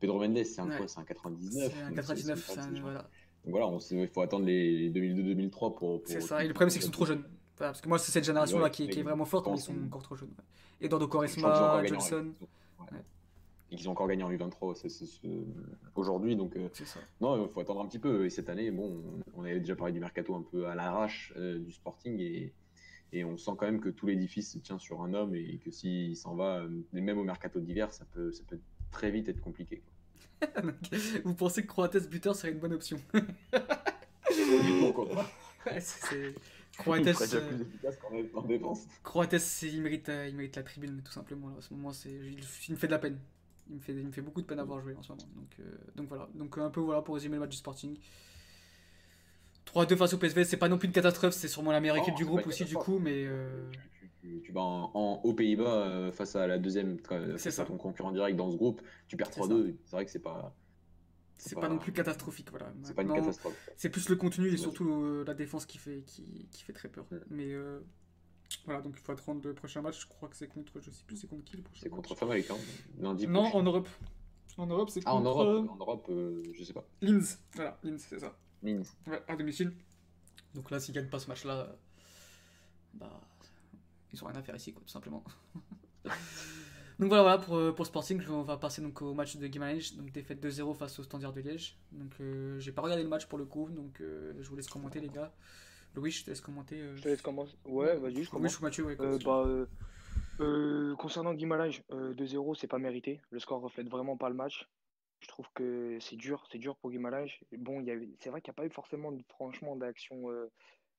Pedro 0.01 0.19
Mendes, 0.21 0.45
c'est 0.45 0.61
un 0.61 0.69
Ouais. 0.69 0.77
quoi 0.77 0.87
C'est 0.87 1.01
un 1.01 1.05
99. 1.05 1.73
C'est 1.75 1.83
un 1.83 1.87
donc 1.87 1.97
99, 1.97 2.45
c'est- 2.47 2.59
un- 2.61 2.71
voilà. 2.83 2.99
Donc 3.45 3.53
voilà, 3.53 3.67
on 3.69 3.79
il 3.79 4.07
faut 4.09 4.21
attendre 4.21 4.45
les 4.45 4.91
2002-2003 4.91 5.51
pour. 5.51 5.75
pour- 5.75 6.03
C'est 6.05 6.21
ça. 6.21 6.45
Et 6.45 6.49
le 6.49 6.53
problème, 6.53 6.69
c'est 6.71 6.79
qu'ils 6.79 6.87
sont 6.87 6.93
trop 6.93 7.07
jeunes. 7.07 7.25
Parce 7.59 7.81
que 7.81 7.89
moi, 7.89 7.99
c'est 7.99 8.13
cette 8.13 8.25
génération-là 8.25 8.65
Ouais, 8.65 8.71
qui, 8.71 8.89
qui 8.89 9.01
est 9.01 9.03
vraiment 9.03 9.25
forte, 9.25 9.47
mais 9.47 9.57
ils 9.57 9.61
sont 9.61 9.75
on- 9.83 9.87
encore 9.87 10.03
trop 10.03 10.17
jeunes. 10.17 10.29
ouais. 10.31 10.45
Encore 11.45 11.83
gagné 11.83 11.97
en- 11.97 12.01
Johnson. 12.01 12.33
Et 13.71 13.77
qu'ils 13.77 13.87
ont 13.89 13.93
encore 13.93 14.09
gagné 14.09 14.23
en 14.23 14.31
U23 14.31 14.75
c'est- 14.77 14.89
c'est- 14.89 15.05
c'est- 15.05 15.29
aujourd'hui. 15.95 16.37
Donc, 16.37 16.57
euh, 16.57 16.69
ça. 16.73 17.01
non, 17.21 17.45
il 17.45 17.51
faut 17.53 17.61
attendre 17.61 17.83
un 17.83 17.87
petit 17.87 17.99
peu. 17.99 18.25
Et 18.25 18.31
cette 18.31 18.49
année, 18.49 18.71
bon, 18.71 19.03
on 19.35 19.45
avait 19.45 19.59
déjà 19.61 19.77
parlé 19.77 19.93
du 19.93 20.01
mercato 20.01 20.35
un 20.35 20.41
peu 20.43 20.67
à 20.69 20.75
l'arrache 20.75 21.35
euh, 21.37 21.59
du 21.59 21.71
Sporting. 21.73 22.19
Et, 22.19 22.53
et 23.13 23.25
on 23.25 23.37
sent 23.37 23.51
quand 23.59 23.67
même 23.67 23.81
que 23.81 23.91
tout 23.91 24.07
l'édifice 24.07 24.53
se 24.53 24.59
tient 24.59 24.79
sur 24.79 25.03
un 25.03 25.13
homme. 25.13 25.35
Et 25.35 25.59
que 25.59 25.71
s'il 25.71 26.17
s'en 26.17 26.35
va, 26.35 26.61
euh, 26.61 26.69
même 26.95 27.19
au 27.19 27.25
mercato 27.25 27.61
d'hiver, 27.61 27.93
ça 27.93 28.07
peut, 28.15 28.33
ça 28.33 28.43
peut 28.47 28.59
très 28.91 29.11
vite 29.11 29.29
être 29.29 29.41
compliqué. 29.43 29.83
Vous 31.25 31.35
pensez 31.35 31.61
que 31.63 31.67
Croates 31.67 32.09
buteur 32.09 32.35
serait 32.37 32.53
une 32.53 32.61
bonne 32.61 32.73
option? 32.73 32.99
Croates, 36.79 37.07
euh, 37.07 37.49
plus 37.49 37.63
efficace 37.63 37.97
qu'en 37.99 38.39
en 38.41 38.43
défense. 38.47 38.87
Croates, 39.03 39.35
il 39.63 39.83
mérite, 39.83 40.09
euh, 40.09 40.29
il 40.29 40.37
mérite 40.37 40.57
la 40.57 40.63
tribune 40.63 41.03
tout 41.05 41.13
simplement. 41.13 41.49
Là, 41.49 41.57
en 41.59 41.61
ce 41.61 41.75
moment, 41.75 41.93
c'est, 41.93 42.11
il, 42.11 42.39
il 42.69 42.73
me 42.73 42.77
fait 42.79 42.87
de 42.87 42.93
la 42.93 42.99
peine. 42.99 43.19
Il 43.71 43.77
me 43.77 43.81
fait, 43.81 43.93
il 43.93 44.07
me 44.07 44.13
fait 44.13 44.23
beaucoup 44.23 44.41
de 44.41 44.47
peine 44.47 44.61
à 44.61 44.65
voir 44.65 44.81
jouer 44.81 44.95
en 44.95 45.03
ce 45.03 45.11
moment. 45.11 45.23
Donc, 45.37 45.57
euh, 45.61 45.65
donc 45.97 46.09
voilà. 46.09 46.29
Donc 46.35 46.57
un 46.59 46.71
peu 46.71 46.81
voilà 46.81 47.03
pour 47.03 47.15
résumer 47.17 47.35
le 47.35 47.41
match 47.41 47.51
du 47.51 47.57
Sporting. 47.57 47.99
3-2 49.67 49.97
face 49.97 50.15
au 50.15 50.19
PSV, 50.19 50.45
c'est 50.45 50.57
pas 50.57 50.69
non 50.69 50.79
plus 50.79 50.87
une 50.87 50.95
catastrophe, 50.95 51.35
c'est 51.35 51.49
sûrement 51.49 51.73
la 51.73 51.81
meilleure 51.81 51.97
Non, 51.97 52.03
équipe 52.03 52.15
du 52.15 52.25
groupe 52.25 52.47
aussi 52.47 52.65
du 52.65 52.75
coup, 52.75 52.99
mais 52.99 53.25
euh, 53.27 53.71
Tu, 54.01 54.09
tu- 54.21 54.41
tu 54.43 54.53
vas 54.53 54.63
en, 54.63 54.91
en- 54.95 55.21
aux 55.23 55.35
Pays-Bas 55.35 55.65
euh, 55.89 56.13
face 56.13 56.35
à 56.37 56.47
la 56.47 56.59
deuxième, 56.59 56.97
C'est 57.37 57.37
face 57.39 57.55
ça. 57.57 57.63
à 57.63 57.65
ton 57.67 57.77
concurrent 57.77 58.11
direct 58.13 58.35
dans 58.37 58.51
ce 58.51 58.57
groupe, 58.57 58.81
tu 59.09 59.17
perds 59.19 59.29
C'est 59.31 59.41
3-2. 59.41 59.75
C'est 59.85 59.93
vrai 59.97 60.05
que 60.07 60.11
c'est 60.11 60.19
pas. 60.23 60.55
C'est 61.39 61.55
pas, 61.55 61.69
non 61.69 61.79
plus 61.79 61.93
catastrophique. 61.93 62.51
Voilà. 62.51 62.73
C'est 62.83 62.95
pas 62.95 63.03
une 63.03 63.13
catastrophe. 63.15 63.57
C'est 63.77 63.89
plus 63.91 64.09
le 64.09 64.17
contenu 64.17 64.49
et 64.49 64.57
surtout 64.57 64.91
euh, 64.91 65.25
la 65.27 65.35
défense 65.35 65.65
qui 65.67 65.79
fait, 65.79 66.03
qui, 66.07 66.49
qui 66.51 66.63
fait 66.63 66.73
très 66.73 66.89
peur. 66.89 67.07
Ouais. 67.11 67.21
Mais 67.31 67.53
euh, 67.53 67.81
voilà, 68.65 68.81
donc 68.83 68.95
il 68.97 69.01
faut 69.01 69.13
attendre 69.13 69.41
le 69.45 69.55
prochain 69.55 69.81
match. 69.83 70.01
Je 70.03 70.07
crois 70.09 70.29
que 70.29 70.37
c'est 70.37 70.49
contre, 70.49 70.81
je 70.81 70.91
sais 70.91 71.05
plus, 71.07 71.17
c'est 71.17 71.27
contre 71.27 71.45
qui 71.45 71.57
le 71.57 71.63
prochain 71.63 71.81
C'est 71.83 71.89
match? 71.89 71.97
Contre 71.97 72.15
Famalicão, 72.17 72.59
lundi 72.99 73.27
Non, 73.27 73.43
prochain. 73.45 73.59
en 73.59 73.63
Europe. 73.63 73.89
En 74.57 74.67
Europe, 74.67 74.91
c'est 74.91 75.03
Ah, 75.07 75.15
en 75.15 75.19
contre 75.23 75.29
Europe, 75.41 75.71
en 75.71 75.77
Europe 75.77 76.07
euh, 76.11 76.43
je 76.53 76.65
sais 76.65 76.73
pas. 76.73 76.85
Linz. 77.01 77.39
Voilà, 77.55 77.79
Linz, 77.85 78.05
c'est 78.09 78.19
ça. 78.19 78.37
Linz. 78.63 78.93
Ouais, 79.07 79.23
à 79.29 79.37
domicile. 79.37 79.73
Donc 80.55 80.71
là, 80.73 80.81
s'ils 80.81 80.95
gagnent 80.95 81.09
pas 81.11 81.21
ce 81.21 81.29
match-là, 81.29 81.61
euh, 81.61 81.73
bah, 82.95 83.21
ils 84.13 84.25
ont 84.25 84.27
rien 84.27 84.37
à 84.37 84.43
faire 84.43 84.57
ici, 84.57 84.73
quoi, 84.73 84.83
tout 84.83 84.89
simplement. 84.93 85.23
donc 86.99 87.09
voilà, 87.09 87.23
voilà 87.23 87.39
pour, 87.39 87.57
euh, 87.57 87.73
pour 87.73 87.87
Sporting, 87.87 88.21
on 88.29 88.43
va 88.43 88.57
passer 88.57 88.83
donc 88.83 89.03
au 89.03 89.15
match 89.15 89.37
de 89.37 89.47
Guimarães, 89.47 89.95
donc 89.97 90.11
défaite 90.11 90.41
2-0 90.41 90.75
face 90.75 90.99
au 90.99 91.03
Standard 91.05 91.33
de 91.33 91.41
Liège. 91.41 91.77
Donc 91.93 92.13
euh, 92.21 92.59
j'ai 92.59 92.73
pas 92.73 92.83
regardé 92.83 93.03
le 93.03 93.09
match 93.09 93.27
pour 93.27 93.39
le 93.39 93.45
coup, 93.45 93.69
donc 93.71 94.01
euh, 94.01 94.33
je 94.41 94.49
vous 94.49 94.57
laisse 94.57 94.69
commenter 94.69 95.01
les 95.01 95.09
gars. 95.09 95.33
Louis, 95.95 96.11
je 96.11 96.25
te 96.25 96.31
laisse 96.31 96.41
commenter. 96.41 96.81
euh, 96.81 96.97
Je 96.97 97.03
te 97.03 97.09
laisse 97.09 97.23
commencer. 97.23 97.55
Ouais, 97.65 97.97
vas-y, 97.97 98.13
je 98.15 98.19
Louis 98.19 98.27
commence. 98.29 98.59
ou 98.59 98.63
Mathieu, 98.63 98.85
ouais, 98.85 98.97
Euh, 99.01 99.19
bah, 99.25 100.95
concernant 100.97 101.35
Guimarães, 101.35 101.81
euh, 101.93 102.15
2-0, 102.15 102.55
c'est 102.55 102.67
pas 102.67 102.79
mérité. 102.79 103.21
Le 103.31 103.39
score 103.39 103.61
reflète 103.61 103.89
vraiment 103.89 104.17
pas 104.17 104.29
le 104.29 104.35
match. 104.35 104.69
Je 105.21 105.29
trouve 105.29 105.47
que 105.55 105.99
c'est 106.01 106.17
dur, 106.17 106.47
c'est 106.53 106.59
dur 106.59 106.77
pour 106.77 106.91
Guimarães. 106.91 107.27
Bon, 107.57 107.81
il 107.81 107.87
y 107.87 107.91
avait- 107.91 108.09
c'est 108.21 108.31
vrai 108.31 108.41
qu'il 108.41 108.51
n'y 108.53 108.55
a 108.55 108.59
pas 108.63 108.67
eu 108.67 108.71
forcément, 108.71 109.13
franchement, 109.29 109.75
d'action 109.77 110.27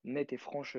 nette 0.03 0.33
et 0.33 0.37
franche 0.37 0.77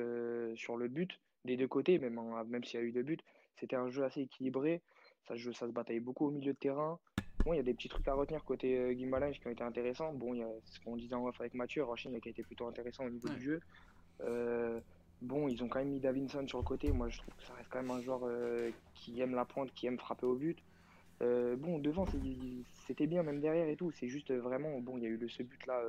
sur 0.57 0.77
le 0.77 0.89
but 0.89 1.19
des 1.45 1.57
deux 1.57 1.69
côtés, 1.69 1.99
même, 1.99 2.19
hein, 2.19 2.45
même 2.49 2.65
s'il 2.65 2.81
y 2.81 2.83
a 2.83 2.87
eu 2.87 2.93
deux 2.93 3.03
buts. 3.03 3.19
C'était 3.59 3.77
un 3.77 3.89
jeu 3.89 4.05
assez 4.05 4.23
équilibré. 4.23 4.83
Ça, 5.29 5.37
se- 5.37 5.53
ça 5.53 5.67
se 5.67 5.73
bataillait 5.73 6.01
beaucoup 6.01 6.27
au 6.27 6.31
milieu 6.31 6.53
de 6.53 6.59
terrain. 6.59 6.99
Bon, 7.45 7.53
il 7.53 7.57
y 7.57 7.61
a 7.61 7.63
des 7.63 7.75
petits 7.75 7.89
trucs 7.89 8.07
à 8.09 8.15
retenir 8.15 8.45
côté 8.45 8.77
euh, 8.79 8.95
qui 8.95 9.47
ont 9.47 9.51
été 9.51 9.63
intéressants. 9.63 10.13
Bon, 10.13 10.35
il 10.35 10.41
y 10.41 10.43
a 10.43 10.51
ce 10.65 10.81
qu'on 10.81 10.97
disait 10.97 11.15
en 11.15 11.27
off 11.27 11.41
avec 11.41 11.55
Mathieu, 11.55 11.85
Rochin 11.85 12.11
qui 12.21 12.29
a 12.29 12.31
été 12.31 12.43
plutôt 12.43 12.67
intéressant 12.67 13.05
au 13.07 13.11
niveau 13.11 13.29
Ouais. 13.29 13.35
du 13.35 13.43
jeu. 13.43 13.61
Euh, 14.23 14.81
Bon, 15.23 15.49
ils 15.49 15.63
ont 15.63 15.69
quand 15.69 15.81
même 15.81 15.91
mis 15.91 16.01
Davinson 16.01 16.49
sur 16.49 16.57
le 16.57 16.65
côté. 16.65 16.91
Moi, 16.93 17.11
je 17.11 17.19
trouve 17.19 17.35
que 17.35 17.45
ça 17.45 17.53
reste 17.53 17.69
quand 17.71 17.83
même 17.83 17.91
un 17.91 18.01
joueur 18.01 18.21
euh, 18.25 18.71
qui 18.95 19.21
aime 19.21 19.35
la 19.35 19.45
pointe, 19.45 19.71
qui 19.75 19.87
aime 19.87 19.99
frapper 19.99 20.25
au 20.25 20.35
but. 20.35 20.59
Euh, 21.23 21.57
bon, 21.57 21.79
devant, 21.79 22.07
c'était 22.87 23.07
bien, 23.07 23.23
même 23.23 23.39
derrière 23.39 23.69
et 23.69 23.77
tout. 23.77 23.91
C'est 23.91 24.09
juste 24.09 24.33
vraiment, 24.33 24.81
bon, 24.81 24.97
il 24.97 25.03
y 25.03 25.07
a 25.07 25.11
eu 25.11 25.19
le, 25.19 25.29
ce 25.29 25.43
but-là 25.43 25.83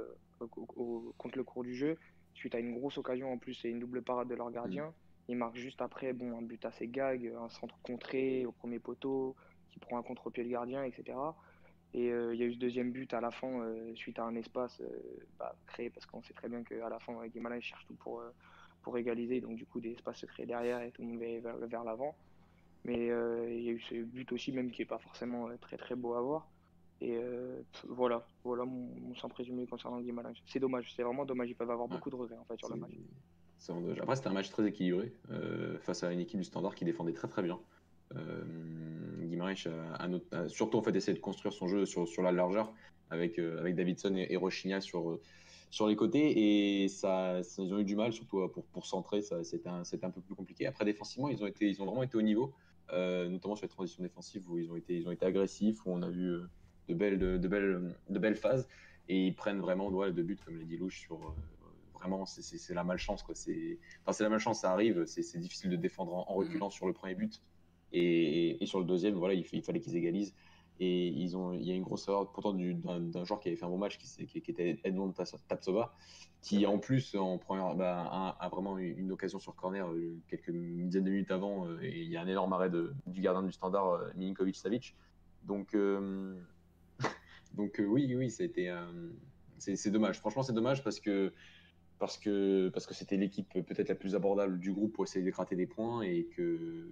contre 1.18 1.38
le 1.38 1.44
cours 1.46 1.64
du 1.64 1.74
jeu, 1.74 1.98
suite 2.34 2.56
à 2.56 2.60
une 2.60 2.78
grosse 2.78 2.98
occasion 2.98 3.32
en 3.32 3.38
plus 3.38 3.64
et 3.64 3.70
une 3.70 3.80
double 3.80 4.02
parade 4.02 4.28
de 4.28 4.36
leur 4.36 4.52
gardien. 4.52 4.94
Ils 5.32 5.38
marquent 5.38 5.56
juste 5.56 5.82
après, 5.82 6.12
bon, 6.12 6.38
un 6.38 6.42
but 6.42 6.66
assez 6.66 6.90
gag, 6.90 7.26
un 7.42 7.48
centre 7.48 7.80
contré 7.84 8.46
au 8.46 8.52
premier 8.52 8.80
poteau, 8.80 9.34
qui 9.70 9.80
prend 9.80 9.98
un 9.98 10.04
contre-pied 10.04 10.44
le 10.44 10.50
gardien, 10.50 10.84
etc. 10.84 11.18
Et 11.94 12.12
euh, 12.12 12.34
il 12.34 12.40
y 12.42 12.44
a 12.44 12.48
eu 12.48 12.54
ce 12.54 12.60
deuxième 12.60 12.92
but 12.92 13.14
à 13.14 13.22
la 13.22 13.32
fin, 13.32 13.62
euh, 13.62 13.96
suite 13.96 14.20
à 14.20 14.26
un 14.26 14.36
espace 14.36 14.82
euh, 14.82 14.90
bah, 15.40 15.56
créé, 15.68 15.90
parce 15.90 16.06
qu'on 16.06 16.22
sait 16.22 16.34
très 16.34 16.50
bien 16.50 16.64
qu'à 16.64 16.90
la 16.90 17.00
fin, 17.00 17.26
Guimaraes 17.28 17.62
cherche 17.62 17.86
tout 17.86 17.94
pour, 17.94 18.22
pour 18.82 18.98
égaliser, 18.98 19.40
donc 19.40 19.56
du 19.56 19.66
coup, 19.66 19.80
des 19.80 19.94
espaces 19.94 20.18
se 20.18 20.26
créent 20.26 20.46
derrière 20.46 20.82
et 20.82 20.92
tout 20.92 21.02
le 21.02 21.08
monde 21.08 21.20
va 21.20 21.40
vers, 21.40 21.66
vers 21.66 21.84
l'avant. 21.86 22.14
Mais 22.84 23.06
il 23.06 23.64
y 23.64 23.70
a 23.70 23.72
eu 23.72 23.80
ce 23.80 24.04
but 24.04 24.30
aussi, 24.34 24.52
même 24.52 24.70
qui 24.70 24.82
n'est 24.82 24.86
pas 24.86 24.98
forcément 24.98 25.48
très 25.62 25.78
très 25.78 25.96
beau 25.96 26.14
à 26.16 26.22
voir. 26.22 26.50
Et 27.00 27.16
pff, 27.16 27.86
voilà, 27.88 28.28
voilà 28.44 28.66
mon, 28.66 28.90
mon 29.00 29.16
simple 29.16 29.36
résumé 29.38 29.66
concernant 29.66 30.02
Guimaraes. 30.02 30.34
C'est 30.46 30.60
dommage, 30.60 30.92
c'est 30.94 31.04
vraiment 31.04 31.24
dommage, 31.24 31.50
ils 31.50 31.56
peuvent 31.56 31.72
avoir 31.72 31.88
beaucoup 31.88 32.10
de 32.10 32.16
regrets 32.18 32.38
en 32.38 32.44
fait 32.44 32.58
sur 32.58 32.68
le 32.68 32.76
match. 32.76 32.92
Après, 34.02 34.16
c'était 34.16 34.28
un 34.28 34.34
match 34.34 34.50
très 34.50 34.68
équilibré 34.68 35.14
euh, 35.32 35.78
face 35.80 36.04
à 36.04 36.12
une 36.12 36.20
équipe 36.20 36.40
du 36.40 36.44
Standard 36.44 36.74
qui 36.76 36.86
défendait 36.86 37.14
très 37.14 37.28
très 37.28 37.44
bien. 37.44 37.60
Euh, 38.16 38.44
a, 40.32 40.48
surtout 40.48 40.78
en 40.78 40.84
fait 40.84 40.96
essayé 40.96 41.16
de 41.16 41.22
construire 41.22 41.54
son 41.54 41.68
jeu 41.68 41.86
sur, 41.86 42.08
sur 42.08 42.22
la 42.22 42.32
largeur 42.32 42.74
avec, 43.10 43.40
euh, 43.40 43.60
avec 43.60 43.76
Davidson 43.76 44.16
et, 44.16 44.34
et 44.34 44.82
sur, 44.82 45.10
euh, 45.10 45.22
sur 45.70 45.88
les 45.88 45.96
côtés 45.96 46.84
et 46.84 46.88
ça, 46.88 47.42
ils 47.58 47.74
ont 47.74 47.80
eu 47.80 47.84
du 47.84 47.96
mal 47.96 48.14
surtout 48.14 48.48
pour, 48.50 48.64
pour 48.66 48.86
centrer, 48.86 49.22
c'était 49.44 49.70
un, 49.70 49.82
un 49.82 50.10
peu 50.10 50.22
plus 50.22 50.36
compliqué. 50.36 50.68
Après 50.68 50.86
défensivement, 50.86 51.30
ils 51.30 51.42
ont, 51.44 51.48
été, 51.48 51.68
ils 51.68 51.82
ont 51.82 51.86
vraiment 51.86 52.04
été 52.04 52.18
au 52.18 52.22
niveau. 52.22 52.54
notamment 52.92 53.56
sur 53.56 53.66
les 53.66 53.70
transitions 53.70 54.04
défensives 54.04 54.50
où 54.50 54.58
ils 54.60 54.72
ont 54.72 54.76
été, 54.76 54.96
ils 54.96 55.08
ont 55.08 55.12
été 55.12 55.26
agressifs, 55.26 55.86
où 55.86 55.92
on 55.92 56.02
a 56.02 56.10
vu 56.10 56.38
de, 56.88 56.94
belles, 56.94 57.18
de 57.18 57.48
belles, 57.48 57.96
de 58.10 58.20
belles 58.20 58.36
phases. 58.36 58.68
Et 59.10 59.28
ils 59.28 59.36
prennent 59.36 59.60
vraiment 59.60 59.90
ouais, 59.90 60.12
de 60.12 60.22
buts, 60.22 60.38
comme 60.46 60.58
l'a 60.58 60.66
dit 60.66 60.78
Louche, 60.78 61.00
sur. 61.00 61.34
Vraiment, 62.02 62.26
c'est- 62.26 62.42
la 62.74 62.84
malchance. 62.84 63.24
quoi. 63.24 63.36
C'est 63.36 63.80
enfin, 64.04 64.14
c'est 64.14 64.24
la 64.24 64.30
malchance, 64.30 64.62
ça 64.62 64.72
arrive. 64.72 65.06
C'est 65.06 65.40
difficile 65.40 65.70
de 65.72 65.78
défendre 65.78 66.14
en, 66.16 66.26
en 66.30 66.36
reculant 66.36 66.70
sur 66.70 66.88
le 66.88 66.94
premier 66.94 67.16
but. 67.16 67.42
Et, 67.94 68.62
et 68.64 68.66
sur 68.66 68.80
le 68.80 68.86
deuxième, 68.86 69.16
voilà, 69.16 69.34
il, 69.36 69.46
fallait 69.64 69.80
qu'ils 69.82 69.96
égalisent. 69.96 70.34
Et 70.80 71.08
ils 71.10 71.38
ont, 71.38 71.54
il 71.54 71.64
y 71.66 71.72
a 71.72 71.76
une 71.76 71.84
grosse 71.84 72.08
erreur 72.08 72.32
pourtant 72.32 72.54
du- 72.54 72.74
d'un 72.74 73.00
d'un 73.02 73.24
joueur 73.24 73.40
qui 73.40 73.50
avait 73.50 73.58
fait 73.58 73.66
un 73.66 73.70
bon 73.70 73.78
match, 73.78 73.98
qui, 74.00 74.26
qui, 74.26 74.42
qui 74.42 74.52
était 74.52 74.80
Edmond 74.84 75.14
Tapsova, 75.48 75.94
qui 76.42 76.66
en 76.66 76.80
plus 76.80 77.14
en 77.16 77.38
première, 77.38 77.76
bah, 77.76 78.02
a, 78.10 78.30
a 78.46 78.50
vraiment 78.50 78.80
eu 78.80 78.92
une 78.98 79.12
occasion 79.12 79.40
sur 79.40 79.56
corner 79.56 79.88
euh, 79.92 80.18
quelques 80.28 80.52
dizaines 80.52 81.04
de 81.04 81.12
minutes 81.12 81.32
avant. 81.32 81.68
euh, 81.68 81.80
et 81.84 82.02
il 82.02 82.10
y 82.10 82.18
a 82.18 82.22
un 82.22 82.28
énorme 82.28 82.54
arrêt 82.54 82.70
de- 82.72 82.94
du 83.06 83.22
gardien 83.22 83.44
du 83.44 83.52
standard, 83.52 83.90
euh, 83.92 84.10
Milinkovic 84.16 84.56
Savic. 84.56 84.96
Donc, 85.44 85.76
euh, 85.76 86.40
donc 87.54 87.80
euh, 87.80 87.86
oui, 87.86 88.14
oui, 88.16 88.34
été, 88.40 88.70
euh, 88.70 89.10
c'est 89.58 89.76
c'est 89.76 89.92
dommage. 89.92 90.20
Franchement, 90.20 90.44
c'est 90.44 90.54
dommage 90.54 90.84
parce 90.84 91.00
que 91.00 91.34
parce 92.02 92.18
que 92.18 92.70
parce 92.70 92.88
que 92.88 92.96
c'était 92.96 93.16
l'équipe 93.16 93.48
peut-être 93.54 93.88
la 93.88 93.94
plus 93.94 94.16
abordable 94.16 94.60
du 94.60 94.74
groupe 94.74 94.92
pour 94.94 95.04
essayer 95.04 95.24
de 95.24 95.30
gratter 95.30 95.56
des 95.56 95.68
points 95.68 96.02
et 96.02 96.26
que 96.36 96.92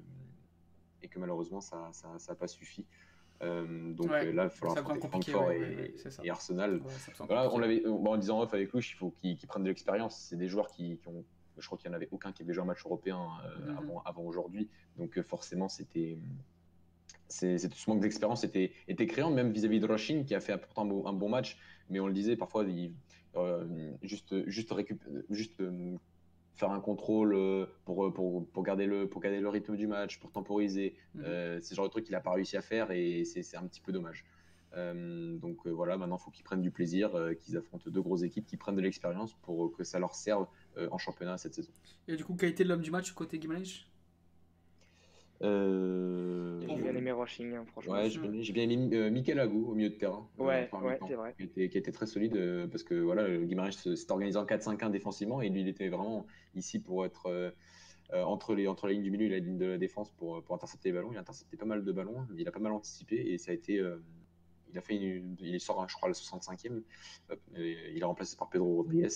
et 1.01 1.07
que 1.07 1.17
malheureusement 1.17 1.61
ça 1.61 1.89
ça, 1.93 2.19
ça 2.19 2.33
a 2.33 2.35
pas 2.35 2.47
suffi. 2.47 2.85
Euh, 3.41 3.91
donc 3.93 4.11
Ouais, 4.11 4.27
euh, 4.27 4.33
là, 4.33 4.43
il 4.43 4.47
va 4.47 4.49
falloir 4.49 4.77
affronter 4.77 5.07
Francfort 5.07 5.47
ouais, 5.47 5.57
et, 5.57 5.75
ouais, 5.75 5.93
et 6.23 6.29
Arsenal. 6.29 6.81
Voilà, 7.25 7.51
on 7.51 7.57
l'avait 7.57 7.81
bon, 7.81 8.05
en 8.13 8.17
disant 8.17 8.39
off 8.41 8.53
avec 8.53 8.71
Louche, 8.71 8.91
il 8.91 8.97
faut 8.97 9.09
qu'ils 9.09 9.35
prennent 9.47 9.63
de 9.63 9.69
l'expérience. 9.69 10.15
C'est 10.29 10.35
des 10.35 10.47
joueurs 10.47 10.67
qui, 10.67 10.97
qui 10.97 11.07
ont, 11.07 11.25
je 11.57 11.65
crois 11.65 11.77
qu'il 11.79 11.89
n'y 11.89 11.95
en 11.95 11.97
avait 11.97 12.09
aucun 12.11 12.31
qui 12.31 12.43
avait 12.43 12.53
joué 12.53 12.61
un 12.61 12.67
match 12.67 12.85
européen 12.85 13.25
euh, 13.45 13.71
Mhm. 13.71 13.77
avant, 13.79 14.01
avant 14.03 14.23
aujourd'hui. 14.23 14.69
Donc 14.97 15.17
euh, 15.17 15.23
forcément, 15.23 15.69
c'était 15.69 16.19
c'est 17.27 17.57
ce 17.57 17.89
manque 17.89 18.01
d'expérience 18.01 18.43
était, 18.43 18.73
était 18.87 19.07
créant, 19.07 19.31
même 19.31 19.51
vis-à-vis 19.51 19.79
de 19.79 19.87
Roshin, 19.87 20.23
qui 20.23 20.35
a 20.35 20.39
fait 20.39 20.55
pourtant 20.57 20.83
un 21.07 21.13
bon, 21.13 21.29
match. 21.29 21.57
Mais 21.89 21.99
on 21.99 22.07
le 22.07 22.13
disait, 22.13 22.35
parfois, 22.35 22.63
il, 22.63 22.93
juste, 24.01 24.47
juste, 24.47 24.71
récup- 24.71 25.23
juste 25.29 25.59
euh, 25.61 25.95
faire 26.55 26.71
un 26.71 26.81
contrôle 26.81 27.33
euh, 27.33 27.65
pour, 27.85 28.13
pour, 28.13 28.47
pour, 28.47 28.63
garder 28.63 28.85
le, 28.85 29.07
pour 29.07 29.21
garder 29.21 29.39
le 29.39 29.49
rythme 29.49 29.75
du 29.75 29.87
match, 29.87 30.19
pour 30.19 30.31
temporiser. 30.31 30.95
Mhm. 31.15 31.23
Euh, 31.25 31.59
c'est 31.61 31.71
le 31.71 31.75
genre 31.77 31.85
de 31.85 31.91
truc 31.91 32.05
qu'il 32.05 32.13
n'a 32.13 32.21
pas 32.21 32.33
réussi 32.33 32.57
à 32.57 32.61
faire 32.61 32.91
et 32.91 33.23
c'est 33.25 33.57
un 33.57 33.65
petit 33.65 33.81
peu 33.81 33.91
dommage. 33.91 34.25
Euh, 34.75 35.35
donc 35.37 35.65
euh, 35.65 35.71
voilà, 35.71 35.97
maintenant 35.97 36.17
il 36.17 36.23
faut 36.23 36.29
qu'ils 36.29 36.43
prennent 36.43 36.61
du 36.61 36.69
plaisir, 36.69 37.15
euh, 37.15 37.33
qu'ils 37.33 37.57
affrontent 37.57 37.89
deux 37.89 38.01
grosses 38.01 38.21
équipes, 38.21 38.45
qu'ils 38.45 38.59
prennent 38.59 38.75
de 38.75 38.81
l'expérience 38.81 39.33
pour 39.41 39.71
que 39.71 39.83
ça 39.83 39.97
leur 39.97 40.13
serve 40.13 40.45
euh, 40.77 40.87
en 40.91 40.99
championnat 40.99 41.37
cette 41.37 41.55
saison. 41.55 41.71
Et 42.07 42.15
du 42.15 42.23
coup, 42.23 42.35
qualité 42.35 42.63
de 42.63 42.69
l'homme 42.69 42.81
du 42.81 42.91
match 42.91 43.11
côté 43.13 43.39
Gimenez 43.41 43.63
Euh... 45.41 46.59
J'ai 46.67 46.75
bien 46.75 46.95
aimé 46.95 47.11
Rushing, 47.11 47.53
hein, 47.55 47.65
franchement. 47.71 47.93
Ouais, 47.93 48.09
j'ai 48.09 48.19
bien, 48.19 48.41
j'ai 48.41 48.53
bien 48.53 48.69
aimé 48.69 48.95
euh, 48.97 49.09
Mikel 49.09 49.39
Agou 49.39 49.71
au 49.71 49.75
milieu 49.75 49.89
de 49.89 49.95
terrain. 49.95 50.27
euh, 50.39 50.43
Ouais, 50.43 50.69
ouais, 50.81 50.99
c'est 51.07 51.13
vrai. 51.13 51.33
Qui 51.37 51.43
était, 51.43 51.69
qui 51.69 51.77
était 51.77 51.91
très 51.91 52.05
solide 52.07 52.35
euh, 52.35 52.67
parce 52.67 52.83
que 52.83 52.95
voilà, 52.95 53.25
s'est 53.71 54.11
organisé 54.11 54.37
en 54.37 54.45
4-5-1 54.45 54.91
défensivement 54.91 55.41
et 55.41 55.49
lui 55.49 55.61
il 55.61 55.67
était 55.67 55.89
vraiment 55.89 56.25
ici 56.55 56.79
pour 56.79 57.05
être 57.05 57.53
entre, 58.11 58.55
les, 58.55 58.67
entre 58.67 58.87
la 58.87 58.93
ligne 58.93 59.03
du 59.03 59.11
milieu 59.11 59.27
et 59.27 59.29
la 59.29 59.39
ligne 59.39 59.57
de 59.57 59.65
la 59.65 59.77
défense 59.77 60.09
pour, 60.11 60.43
pour 60.43 60.55
intercepter 60.55 60.89
les 60.89 60.93
ballons. 60.93 61.11
Il 61.11 61.17
a 61.17 61.21
intercepté 61.21 61.57
pas 61.57 61.65
mal 61.65 61.83
de 61.85 61.91
ballons, 61.91 62.25
il 62.35 62.47
a 62.47 62.51
pas 62.51 62.59
mal 62.59 62.71
anticipé 62.71 63.15
et 63.15 63.37
ça 63.37 63.51
a 63.51 63.53
été. 63.53 63.77
euh, 63.79 63.97
il 64.71 64.77
a 64.77 64.81
fait 64.81 64.95
une, 64.97 65.35
il 65.39 65.59
sort, 65.59 65.87
je 65.89 65.95
crois, 65.95 66.09
le 66.09 66.13
65e. 66.13 66.83
Hop, 67.31 67.39
et 67.55 67.75
il 67.95 68.01
est 68.01 68.05
remplacé 68.05 68.37
par 68.37 68.49
Pedro 68.49 68.75
Rodriguez. 68.75 69.07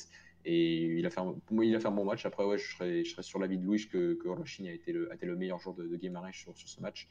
Et 0.46 0.98
il 1.00 1.06
a 1.06 1.10
fait 1.10 1.20
un, 1.22 1.34
pour 1.34 1.56
moi, 1.56 1.66
il 1.66 1.76
a 1.76 1.80
fait 1.80 1.88
un 1.88 1.92
bon 1.92 2.06
match. 2.06 2.26
Après, 2.26 2.44
ouais, 2.46 2.58
je 2.58 2.76
serais, 2.76 3.04
je 3.04 3.12
serais 3.12 3.24
sur 3.24 3.40
l'avis 3.40 3.58
de 3.58 3.66
Louis 3.66 3.88
que, 3.88 4.14
que 4.16 4.28
a 4.30 4.72
été 4.72 4.92
le, 4.92 5.12
a 5.12 5.16
été 5.16 5.26
le 5.26 5.36
meilleur 5.38 5.60
joueur 5.60 5.76
de, 5.76 5.88
de 5.88 5.96
Guimarães 5.96 6.34
sur, 6.34 6.58
sur 6.58 6.68
ce 6.70 6.82
match. 6.82 7.10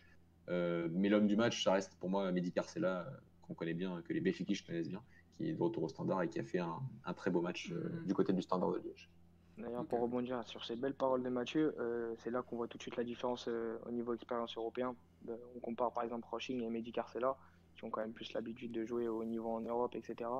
Euh, 0.48 0.88
mais 0.92 1.08
l'homme 1.08 1.26
du 1.26 1.36
match, 1.36 1.62
ça 1.64 1.72
reste 1.72 1.96
pour 1.98 2.10
moi 2.10 2.30
Mehdi 2.32 2.52
Carcella, 2.52 3.06
euh, 3.06 3.16
qu'on 3.42 3.54
connaît 3.54 3.74
bien, 3.74 4.02
que 4.02 4.12
les 4.12 4.20
Béfikis 4.20 4.62
connaissent 4.64 4.88
bien, 4.88 5.02
qui 5.36 5.48
est 5.48 5.54
de 5.54 5.62
retour 5.62 5.84
au 5.84 5.88
standard 5.88 6.22
et 6.22 6.28
qui 6.28 6.40
a 6.40 6.44
fait 6.44 6.58
un, 6.58 6.80
un 7.04 7.14
très 7.14 7.30
beau 7.30 7.40
match 7.42 7.70
euh, 7.72 7.90
Mhm. 7.90 8.04
du 8.04 8.14
côté 8.14 8.32
du 8.32 8.42
standard 8.42 8.72
de 8.72 8.78
Liège. 8.80 9.10
D'ailleurs, 9.58 9.86
pour 9.86 10.00
rebondir 10.00 10.42
sur 10.48 10.64
ces 10.64 10.76
belles 10.76 10.94
paroles 10.94 11.22
de 11.22 11.28
Mathieu, 11.28 11.74
euh, 11.78 12.14
c'est 12.18 12.30
là 12.30 12.42
qu'on 12.42 12.56
voit 12.56 12.68
tout 12.68 12.78
de 12.78 12.82
suite 12.82 12.96
la 12.96 13.04
différence 13.04 13.48
euh, 13.48 13.78
au 13.86 13.90
niveau 13.90 14.14
expérience 14.14 14.56
européen. 14.56 14.96
Euh, 15.28 15.36
on 15.54 15.60
compare 15.60 15.92
par 15.92 16.02
exemple 16.04 16.26
Rushing 16.30 16.62
et 16.62 16.70
Mehdi 16.70 16.92
Carcella, 16.92 17.36
qui 17.76 17.84
ont 17.84 17.90
quand 17.90 18.00
même 18.00 18.14
plus 18.14 18.32
l'habitude 18.32 18.72
de 18.72 18.84
jouer 18.86 19.08
au 19.08 19.24
niveau 19.24 19.50
en 19.50 19.60
Europe, 19.60 19.94
etc. 19.94 20.30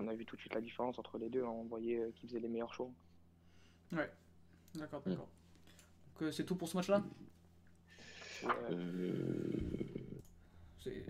On 0.00 0.06
a 0.06 0.14
vu 0.14 0.24
tout 0.24 0.36
de 0.36 0.40
suite 0.40 0.54
la 0.54 0.60
différence 0.60 0.96
entre 0.98 1.18
les 1.18 1.28
deux. 1.28 1.42
hein. 1.44 1.48
On 1.48 1.64
voyait 1.64 1.98
euh, 1.98 2.12
qui 2.14 2.26
faisait 2.28 2.38
les 2.38 2.48
meilleurs 2.48 2.72
choix. 2.72 2.88
Ouais, 3.92 4.08
d'accord, 4.76 5.02
Mm. 5.04 5.10
d'accord. 5.10 5.28
Donc 6.14 6.22
euh, 6.22 6.30
c'est 6.32 6.44
tout 6.44 6.54
pour 6.56 6.68
ce 6.68 6.76
match-là? 6.76 7.02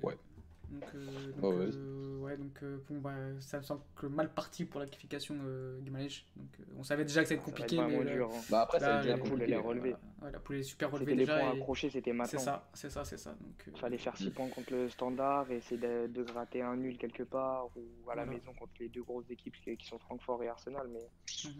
Ouais. 0.02 0.16
Euh, 0.70 0.76
C'est-. 0.80 0.80
Donc, 0.80 0.94
euh, 0.94 1.32
donc, 1.32 1.42
Ouais, 1.52 1.58
ouais. 1.66 1.70
euh, 1.74 2.18
ouais, 2.18 2.36
donc 2.36 2.62
euh, 2.62 2.78
bon, 2.88 2.98
bah, 2.98 3.14
ça 3.40 3.58
me 3.58 3.62
semble 3.62 3.80
que 3.96 4.06
mal 4.06 4.32
parti 4.32 4.64
pour 4.64 4.80
la 4.80 4.86
qualification 4.86 5.36
euh, 5.44 5.80
Gimenez. 5.82 6.08
Donc 6.36 6.48
euh, 6.60 6.64
on 6.78 6.82
savait 6.84 7.04
déjà 7.04 7.22
que 7.22 7.28
ça 7.28 7.34
allait 7.34 7.40
être 7.40 7.46
Ça 7.46 7.50
va 7.50 7.56
compliqué, 7.58 7.76
être 7.76 7.82
vraiment 7.82 7.98
mais 7.98 8.04
là- 8.04 8.12
dur. 8.16 8.30
hein. 8.32 8.40
Bah 8.50 8.60
après, 8.62 8.80
ça 8.80 8.88
là, 8.88 8.98
a 8.98 9.02
déjà 9.02 9.16
les- 9.16 9.22
poule, 9.22 9.42
elle 9.42 9.52
est 9.52 9.56
relevée. 9.56 9.90
voilà. 9.90 9.98
Ouais, 10.26 10.32
la 10.32 10.40
poule 10.40 10.56
est 10.56 10.62
super 10.62 10.90
relevée 10.90 11.04
C'était 11.12 11.16
les 11.16 11.26
déjà. 11.26 11.38
points 11.38 11.54
et- 11.54 11.58
accrochés, 11.60 11.90
c'était 11.90 12.10
C'est 12.10 12.16
maintenant. 12.16 12.40
ça, 12.40 12.68
c'est 12.74 12.90
ça, 12.90 13.04
c'est 13.04 13.16
ça. 13.18 13.30
Donc, 13.30 13.64
euh, 13.66 13.70
Il 13.74 13.78
fallait 13.78 13.98
faire 13.98 14.16
6 14.16 14.30
points 14.30 14.48
contre 14.48 14.72
le 14.72 14.88
standard 14.88 15.50
et 15.50 15.56
essayer 15.56 15.80
de, 15.80 16.06
de 16.08 16.22
gratter 16.22 16.62
un 16.62 16.76
nul 16.76 16.98
quelque 16.98 17.22
part 17.22 17.66
ou 17.76 18.10
à 18.10 18.14
la 18.14 18.24
Voilà. 18.24 18.38
maison 18.38 18.52
contre 18.54 18.72
les 18.80 18.88
deux 18.88 19.02
grosses 19.02 19.30
équipes 19.30 19.54
qui, 19.62 19.86
sont 19.86 19.98
Francfort 19.98 20.42
et 20.42 20.48
Arsenal. 20.48 20.88
Mais 20.92 21.08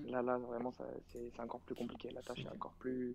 mhm. 0.04 0.10
là, 0.10 0.22
là 0.22 0.38
vraiment, 0.38 0.72
ça- 0.72 0.84
c'est 1.06 1.30
c'est 1.34 1.40
encore 1.40 1.60
plus 1.60 1.74
compliqué. 1.74 2.10
La 2.10 2.22
tâche 2.22 2.40
est 2.44 2.48
encore 2.54 2.74
plus, 2.78 3.14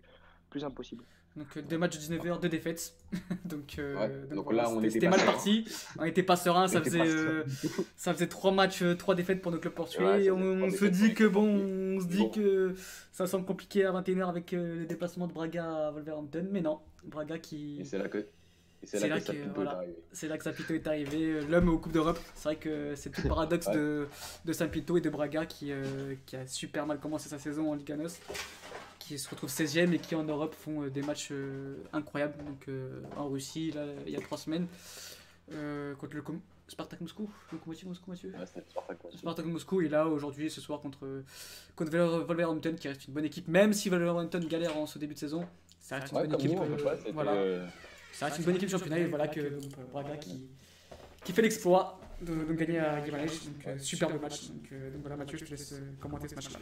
plus 0.50 0.64
impossible. 0.64 1.04
Donc 1.36 1.48
euh, 1.58 1.62
deux 1.64 1.80
matchs 1.80 1.98
de 1.98 2.16
19h, 2.16 2.40
deux 2.42 2.50
défaites. 2.50 2.94
donc, 3.46 3.76
euh, 3.80 3.96
Ouais, 3.96 4.36
donc 4.36 4.44
voilà, 4.46 4.64
là, 4.64 4.70
on 4.70 4.84
était 4.84 5.10
mal 5.10 5.20
parti. 5.26 5.66
On 5.98 6.04
était 6.06 6.22
pas 6.22 6.36
serein, 6.36 6.68
ça 6.68 6.82
faisait, 6.82 7.02
euh, 7.02 7.44
ça 7.98 8.14
faisait 8.14 8.28
trois 8.28 8.52
matchs, 8.52 8.84
euh, 8.84 8.96
trois 8.96 9.16
défaites 9.16 9.42
pour 9.42 9.52
nos 9.52 9.58
clubs 9.58 9.74
portugais. 9.74 10.04
Ouais, 10.04 10.32
on 10.32 10.70
se 10.70 10.86
dit 10.86 11.16
que 11.16 11.24
bon, 11.24 11.48
on 11.98 12.00
se 12.00 12.06
dit 12.06 12.20
Bon. 12.20 12.30
que 12.30 12.76
ça 13.12 13.26
semble 13.26 13.46
compliqué 13.46 13.84
à 13.84 13.92
21h 13.92 14.30
avec 14.30 14.54
euh, 14.54 14.82
le 14.82 14.86
déplacement 14.86 15.26
de 15.28 15.34
Braga 15.34 15.88
à 15.88 15.92
Wolverhampton, 15.92 16.48
mais 16.52 16.62
non, 16.62 16.80
Braga 17.04 17.40
qui, 17.40 17.80
Et 17.82 17.84
c'est 17.84 17.98
là 17.98 18.10
que, 18.10 18.28
c'est 18.84 19.00
là 19.00 19.08
là 19.16 19.20
que 19.20 19.32
que, 19.32 19.38
voilà. 19.56 19.82
c'est 20.12 20.28
là 20.28 20.38
que 20.38 20.44
Saint-Pito 20.44 20.74
est 20.76 20.86
arrivé, 20.86 21.42
l'homme 21.50 21.70
aux 21.70 21.80
Coupes 21.80 21.94
d'Europe. 21.94 22.20
C'est 22.36 22.44
vrai 22.44 22.56
que 22.58 22.94
c'est 22.96 23.10
tout 23.10 23.22
le 23.24 23.30
paradoxe 23.30 23.66
Ouais. 23.70 23.74
de, 23.76 24.08
de 24.46 24.54
Saint-Pito 24.54 24.98
et 24.98 25.02
de 25.02 25.10
Braga 25.10 25.48
qui, 25.48 25.72
qui 26.28 26.36
a 26.36 26.46
super 26.46 26.86
mal 26.86 27.00
commencé 27.00 27.28
sa 27.28 27.40
saison 27.40 27.72
en 27.72 27.76
Liga 27.76 27.96
NOS, 27.98 28.20
qui 29.14 29.20
se 29.20 29.30
retrouve 29.30 29.50
16ème 29.50 29.94
et 29.94 30.00
qui 30.00 30.16
en 30.16 30.24
Europe 30.24 30.56
font 30.56 30.84
euh, 30.84 30.90
des 30.90 31.02
matchs 31.04 31.30
euh, 31.32 31.76
incroyables. 31.94 32.44
Donc 32.46 32.68
euh, 32.68 33.02
en 33.16 33.30
Russie, 33.30 33.72
là, 33.72 33.86
il 34.08 34.12
y 34.12 34.16
a 34.16 34.22
trois 34.22 34.38
semaines, 34.38 34.68
euh, 35.52 35.94
contre 35.96 36.16
le 36.16 36.22
Com- 36.24 36.40
Spartak 36.68 37.02
Moscou, 37.02 37.30
Lokomotiv 37.52 37.88
Moscou, 37.90 38.10
Mathieu 38.10 38.32
Ouais, 38.32 38.46
Spartak, 38.46 38.98
quoi. 38.98 39.12
Spartak 39.16 39.46
Moscou 39.46 39.82
est 39.82 39.90
là 39.90 40.08
aujourd'hui, 40.08 40.50
ce 40.50 40.62
soir, 40.62 40.80
contre, 40.80 41.24
contre 41.76 41.92
Wolver- 41.92 42.26
Wolverhampton, 42.26 42.76
qui 42.80 42.88
reste 42.88 43.08
une 43.08 43.14
bonne 43.14 43.26
équipe, 43.26 43.48
même 43.48 43.74
si 43.74 43.90
Wolverhampton 43.90 44.40
galère 44.50 44.76
en 44.78 44.86
ce 44.88 44.98
début 44.98 45.14
de 45.14 45.20
saison. 45.20 45.46
Ça 45.80 45.98
reste 46.00 46.12
une 46.12 46.18
Ouais, 46.20 46.28
bonne 46.28 46.40
équipe. 46.40 46.52
nous, 46.58 46.78
c'était, 46.98 47.12
voilà. 47.12 47.34
euh, 47.34 47.68
Ça 48.14 48.26
reste 48.28 48.40
une 48.40 48.46
bonne 48.46 48.56
équipe 48.56 48.70
de 48.70 48.72
championnat 48.72 49.00
et 49.00 49.06
voilà 49.06 49.28
que 49.28 49.42
euh, 49.42 49.60
Braga 49.92 50.18
qui, 50.18 50.48
qui 51.24 51.34
fait 51.34 51.42
l'exploit 51.42 52.00
de, 52.22 52.34
de 52.34 52.54
gagner 52.54 52.80
à 52.80 53.04
Gimenez. 53.06 53.26
Donc, 53.28 53.80
superbe 53.80 54.20
match. 54.22 54.48
Donc, 54.48 54.70
euh, 54.72 54.92
donc 54.92 55.02
voilà, 55.02 55.18
Mathieu, 55.18 55.38
je 55.38 55.46
te 55.46 55.50
laisse 55.52 55.76
commenter 56.00 56.30
ce 56.30 56.36
match-là. 56.36 56.60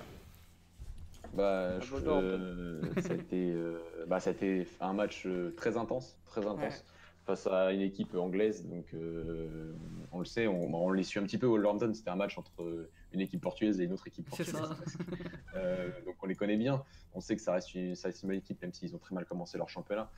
Bah, 1.33 1.75
À 1.75 1.79
je- 1.79 1.95
euh, 2.05 2.81
ça, 3.01 3.13
a 3.13 3.15
été, 3.15 3.51
euh, 3.51 3.79
bah, 4.07 4.19
ça 4.19 4.31
a 4.31 4.33
été 4.33 4.67
un 4.79 4.93
match 4.93 5.25
euh, 5.25 5.53
très 5.55 5.77
intense, 5.77 6.17
très 6.25 6.41
intense 6.45 6.59
Ouais. 6.79 7.25
face 7.25 7.47
à 7.47 7.71
une 7.71 7.81
équipe 7.81 8.13
anglaise. 8.15 8.67
Donc, 8.67 8.93
euh, 8.93 9.73
on 10.11 10.19
le 10.19 10.25
sait, 10.25 10.47
on, 10.47 10.73
on 10.73 10.91
les 10.91 11.03
suit 11.03 11.19
un 11.19 11.23
petit 11.23 11.37
peu. 11.37 11.47
Wolverhampton, 11.47 11.93
c'était 11.93 12.09
un 12.09 12.15
match 12.15 12.37
entre 12.37 12.89
une 13.13 13.21
équipe 13.21 13.41
portugaise 13.41 13.79
et 13.79 13.85
une 13.85 13.93
autre 13.93 14.07
équipe 14.07 14.27
portugaise. 14.27 14.53
donc, 16.05 16.15
on 16.21 16.25
les 16.27 16.35
connaît 16.35 16.57
bien. 16.57 16.83
On 17.13 17.21
sait 17.21 17.35
que 17.35 17.41
ça 17.41 17.53
reste 17.53 17.73
une, 17.75 17.95
ça 17.95 18.07
reste 18.09 18.23
une 18.23 18.29
bonne 18.29 18.37
équipe, 18.37 18.61
même 18.61 18.73
s'ils 18.73 18.93
ont 18.95 18.99
très 18.99 19.15
mal 19.15 19.25
commencé 19.25 19.57
leur 19.57 19.69
championnat. 19.69 20.09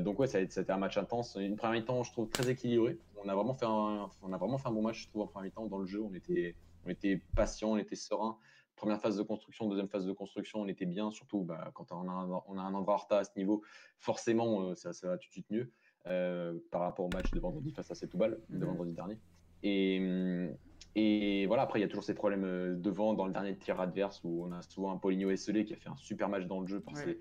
Donc, 0.00 0.18
ouais, 0.18 0.26
ça 0.26 0.38
a, 0.38 0.40
été- 0.40 0.52
ça 0.52 0.60
a 0.60 0.62
été 0.62 0.72
un 0.72 0.78
match 0.78 0.96
intense. 0.96 1.36
Une 1.38 1.56
première 1.56 1.78
mi-temps, 1.80 2.02
je 2.02 2.12
trouve, 2.12 2.30
très 2.30 2.48
équilibré. 2.48 2.98
On 3.22 3.28
a 3.28 3.34
vraiment 3.34 3.54
fait 3.54 3.66
un, 3.66 4.08
on 4.22 4.32
a 4.32 4.36
vraiment 4.38 4.56
fait 4.58 4.68
un 4.68 4.72
bon 4.72 4.82
match, 4.82 5.02
je 5.04 5.08
trouve, 5.08 5.22
en 5.22 5.26
première 5.26 5.44
mi-temps. 5.46 5.66
Dans 5.66 5.78
le 5.78 5.86
jeu, 5.86 6.00
on 6.00 6.14
était, 6.14 6.56
on 6.86 6.88
était 6.88 7.20
patient, 7.34 7.72
on 7.72 7.76
était 7.76 7.96
serein 7.96 8.38
première 8.76 9.00
phase 9.00 9.16
de 9.16 9.22
construction, 9.22 9.68
deuxième 9.68 9.88
phase 9.88 10.06
de 10.06 10.12
construction, 10.12 10.60
on 10.60 10.68
était 10.68 10.86
bien, 10.86 11.10
surtout 11.10 11.42
bah, 11.42 11.70
quand 11.74 11.90
on 11.92 12.08
a, 12.08 12.12
un, 12.12 12.42
on 12.46 12.58
a 12.58 12.62
un 12.62 13.16
à 13.16 13.24
ce 13.24 13.30
niveau, 13.36 13.62
forcément 13.98 14.68
euh, 14.68 14.74
ça, 14.74 14.92
ça 14.92 15.08
va 15.08 15.18
tout 15.18 15.28
de 15.28 15.32
suite 15.32 15.50
mieux 15.50 15.72
euh, 16.06 16.58
par 16.70 16.82
rapport 16.82 17.06
au 17.06 17.08
match 17.08 17.32
de 17.32 17.40
vendredi 17.40 17.72
face 17.72 17.90
à 17.90 17.94
Setúbal, 17.94 18.40
de 18.48 18.58
Mhm. 18.58 18.66
vendredi 18.66 18.92
dernier. 18.92 19.18
Et, 19.62 19.98
hum, 20.00 20.56
et 20.94 21.46
voilà, 21.46 21.62
après 21.62 21.78
il 21.78 21.82
y 21.82 21.84
a 21.84 21.88
toujours 21.88 22.04
ces 22.04 22.14
problèmes 22.14 22.44
euh, 22.44 22.76
devant 22.76 23.14
dans 23.14 23.26
le 23.26 23.32
dernier 23.32 23.56
tir 23.58 23.80
adverse 23.80 24.22
où 24.24 24.44
on 24.44 24.52
a 24.52 24.62
souvent 24.62 24.92
un 24.92 24.98
Paulinho 24.98 25.30
Esselé 25.30 25.64
qui 25.64 25.74
a 25.74 25.76
fait 25.76 25.88
un 25.90 25.96
super 25.96 26.28
match 26.28 26.44
dans 26.44 26.60
le 26.60 26.66
jeu 26.66 26.80
par 26.80 26.94
Ouais. 26.94 27.02
ses 27.04 27.18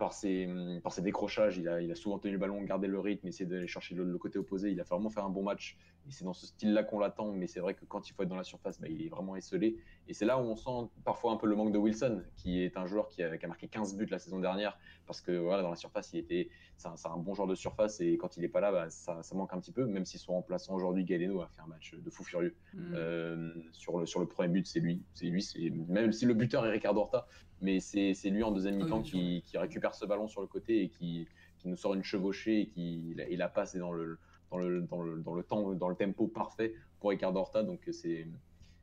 par 0.00 0.14
ses, 0.14 0.46
hum, 0.46 0.80
par 0.80 0.92
ses 0.92 1.02
décrochages, 1.02 1.58
il 1.58 1.68
a, 1.68 1.82
il 1.82 1.92
a 1.92 1.94
souvent 1.94 2.18
tenu 2.18 2.32
le 2.32 2.38
ballon, 2.38 2.62
gardé 2.62 2.88
le 2.88 2.98
rythme, 2.98 3.28
essayé 3.28 3.48
d'aller 3.48 3.68
chercher 3.68 3.94
le, 3.94 4.04
le 4.04 4.18
côté 4.18 4.38
opposé. 4.38 4.72
Il 4.72 4.80
a 4.80 4.84
fait 4.84 4.94
vraiment 4.94 5.10
fait 5.10 5.20
un 5.20 5.28
bon 5.28 5.42
match 5.42 5.76
et 6.08 6.10
c'est 6.10 6.24
dans 6.24 6.32
ce 6.32 6.46
style-là 6.46 6.82
qu'on 6.82 6.98
l'attend, 6.98 7.32
mais 7.32 7.46
c'est 7.46 7.60
vrai 7.60 7.74
que 7.74 7.84
quand 7.84 8.08
il 8.08 8.14
faut 8.14 8.22
être 8.22 8.28
dans 8.28 8.36
la 8.36 8.42
surface, 8.42 8.80
bah, 8.80 8.88
il 8.88 9.02
est 9.04 9.10
vraiment 9.10 9.36
esselé. 9.36 9.76
Et 10.08 10.14
c'est 10.14 10.24
là 10.24 10.38
où 10.38 10.42
on 10.42 10.56
sent 10.56 10.90
parfois 11.04 11.32
un 11.32 11.36
peu 11.36 11.46
le 11.46 11.54
manque 11.54 11.72
de 11.72 11.78
Wilson, 11.78 12.22
qui 12.36 12.62
est 12.62 12.78
un 12.78 12.86
joueur 12.86 13.08
qui 13.08 13.22
a, 13.22 13.30
marqué 13.46 13.68
15 13.68 13.96
buts 13.96 14.08
la 14.10 14.18
saison 14.18 14.40
dernière, 14.40 14.78
parce 15.06 15.20
que 15.20 15.32
voilà, 15.32 15.62
dans 15.62 15.70
la 15.70 15.76
surface, 15.76 16.12
il 16.14 16.18
était, 16.18 16.48
c'est 16.78 16.88
un, 16.88 17.16
bon 17.18 17.34
joueur 17.34 17.46
de 17.46 17.54
surface, 17.54 18.00
et 18.00 18.16
quand 18.16 18.36
il 18.36 18.40
n'est 18.40 18.48
pas 18.48 18.60
là, 18.60 18.72
bah, 18.72 18.88
ça, 18.88 19.20
manque 19.34 19.52
un 19.52 19.60
petit 19.60 19.72
peu, 19.72 19.84
même 19.84 20.06
si 20.06 20.18
son 20.18 20.32
remplaçant 20.32 20.74
aujourd'hui, 20.74 21.04
Galeno, 21.04 21.42
a 21.42 21.48
fait 21.48 21.60
un 21.60 21.66
match 21.66 21.94
de 21.94 22.10
fou 22.10 22.24
furieux. 22.24 22.56
Mm. 22.72 22.92
Euh, 22.94 23.52
sur, 23.72 23.98
le, 23.98 24.06
sur 24.06 24.20
le 24.20 24.26
premier 24.26 24.48
but, 24.48 24.66
c'est 24.66 24.80
lui. 24.80 25.02
C'est 25.14 25.26
lui, 25.26 25.46
même 25.88 26.12
si 26.12 26.24
le 26.24 26.34
buteur 26.34 26.66
est 26.66 26.70
Ricardo 26.70 27.00
Horta, 27.00 27.26
mais 27.60 27.80
c'est, 27.80 28.14
lui 28.24 28.42
en 28.42 28.50
deuxième 28.50 28.76
mi-temps 28.76 29.02
qui, 29.02 29.42
récupère 29.54 29.94
ce 29.94 30.06
ballon 30.06 30.28
sur 30.28 30.40
le 30.40 30.46
côté 30.46 30.82
et 30.82 30.88
qui, 30.88 31.26
qui 31.58 31.68
nous 31.68 31.76
sort 31.76 31.94
une 31.94 32.02
chevauchée 32.02 32.60
et 32.62 32.66
qui 32.66 33.14
et 33.18 33.36
la 33.36 33.48
passe 33.48 33.74
est 33.74 33.78
dans 33.78 33.92
le 33.92 34.18
dans 34.50 34.58
le, 34.58 34.80
dans 34.82 35.02
le, 35.02 35.20
dans 35.20 35.34
le 35.34 35.42
temps, 35.42 35.72
dans 35.74 35.88
le 35.88 35.94
tempo 35.94 36.26
parfait 36.26 36.74
pour 36.98 37.10
Ricardo 37.10 37.38
Horta. 37.38 37.62
Donc 37.62 37.88
c'est 37.92 38.26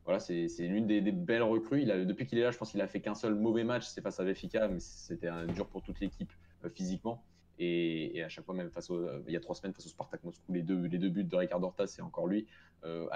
voilà, 0.04 0.20
c'est 0.20 0.48
l'une 0.60 0.86
des, 0.86 1.02
belles 1.02 1.42
recrues. 1.42 1.82
Il 1.82 1.90
a, 1.90 2.02
depuis 2.02 2.26
qu'il 2.26 2.38
est 2.38 2.42
là, 2.42 2.50
je 2.50 2.56
pense 2.56 2.70
qu'il 2.70 2.80
a 2.80 2.86
fait 2.86 3.00
qu'un 3.00 3.14
seul 3.14 3.34
mauvais 3.34 3.62
match, 3.62 3.84
c'est 3.84 4.00
face 4.00 4.18
à 4.18 4.24
Benfica, 4.24 4.66
mais 4.66 4.80
c'était 4.80 5.28
dur 5.48 5.66
pour 5.66 5.82
toute 5.82 6.00
l'équipe 6.00 6.32
euh, 6.64 6.70
physiquement. 6.70 7.22
Et, 7.58 8.22
à 8.22 8.28
chaque 8.30 8.46
fois, 8.46 8.54
même 8.54 8.70
face 8.70 8.88
au, 8.88 9.06
il 9.26 9.34
y 9.34 9.36
a 9.36 9.40
trois 9.40 9.54
semaines 9.54 9.74
face 9.74 9.84
au 9.84 9.90
Spartak 9.90 10.24
Moscou, 10.24 10.50
les 10.50 10.62
deux, 10.62 10.86
les 10.86 10.96
deux 10.96 11.10
buts 11.10 11.24
de 11.24 11.36
Ricardo 11.36 11.66
Horta, 11.66 11.86
c'est 11.86 12.00
encore 12.00 12.26
lui 12.26 12.46
euh, 12.84 13.06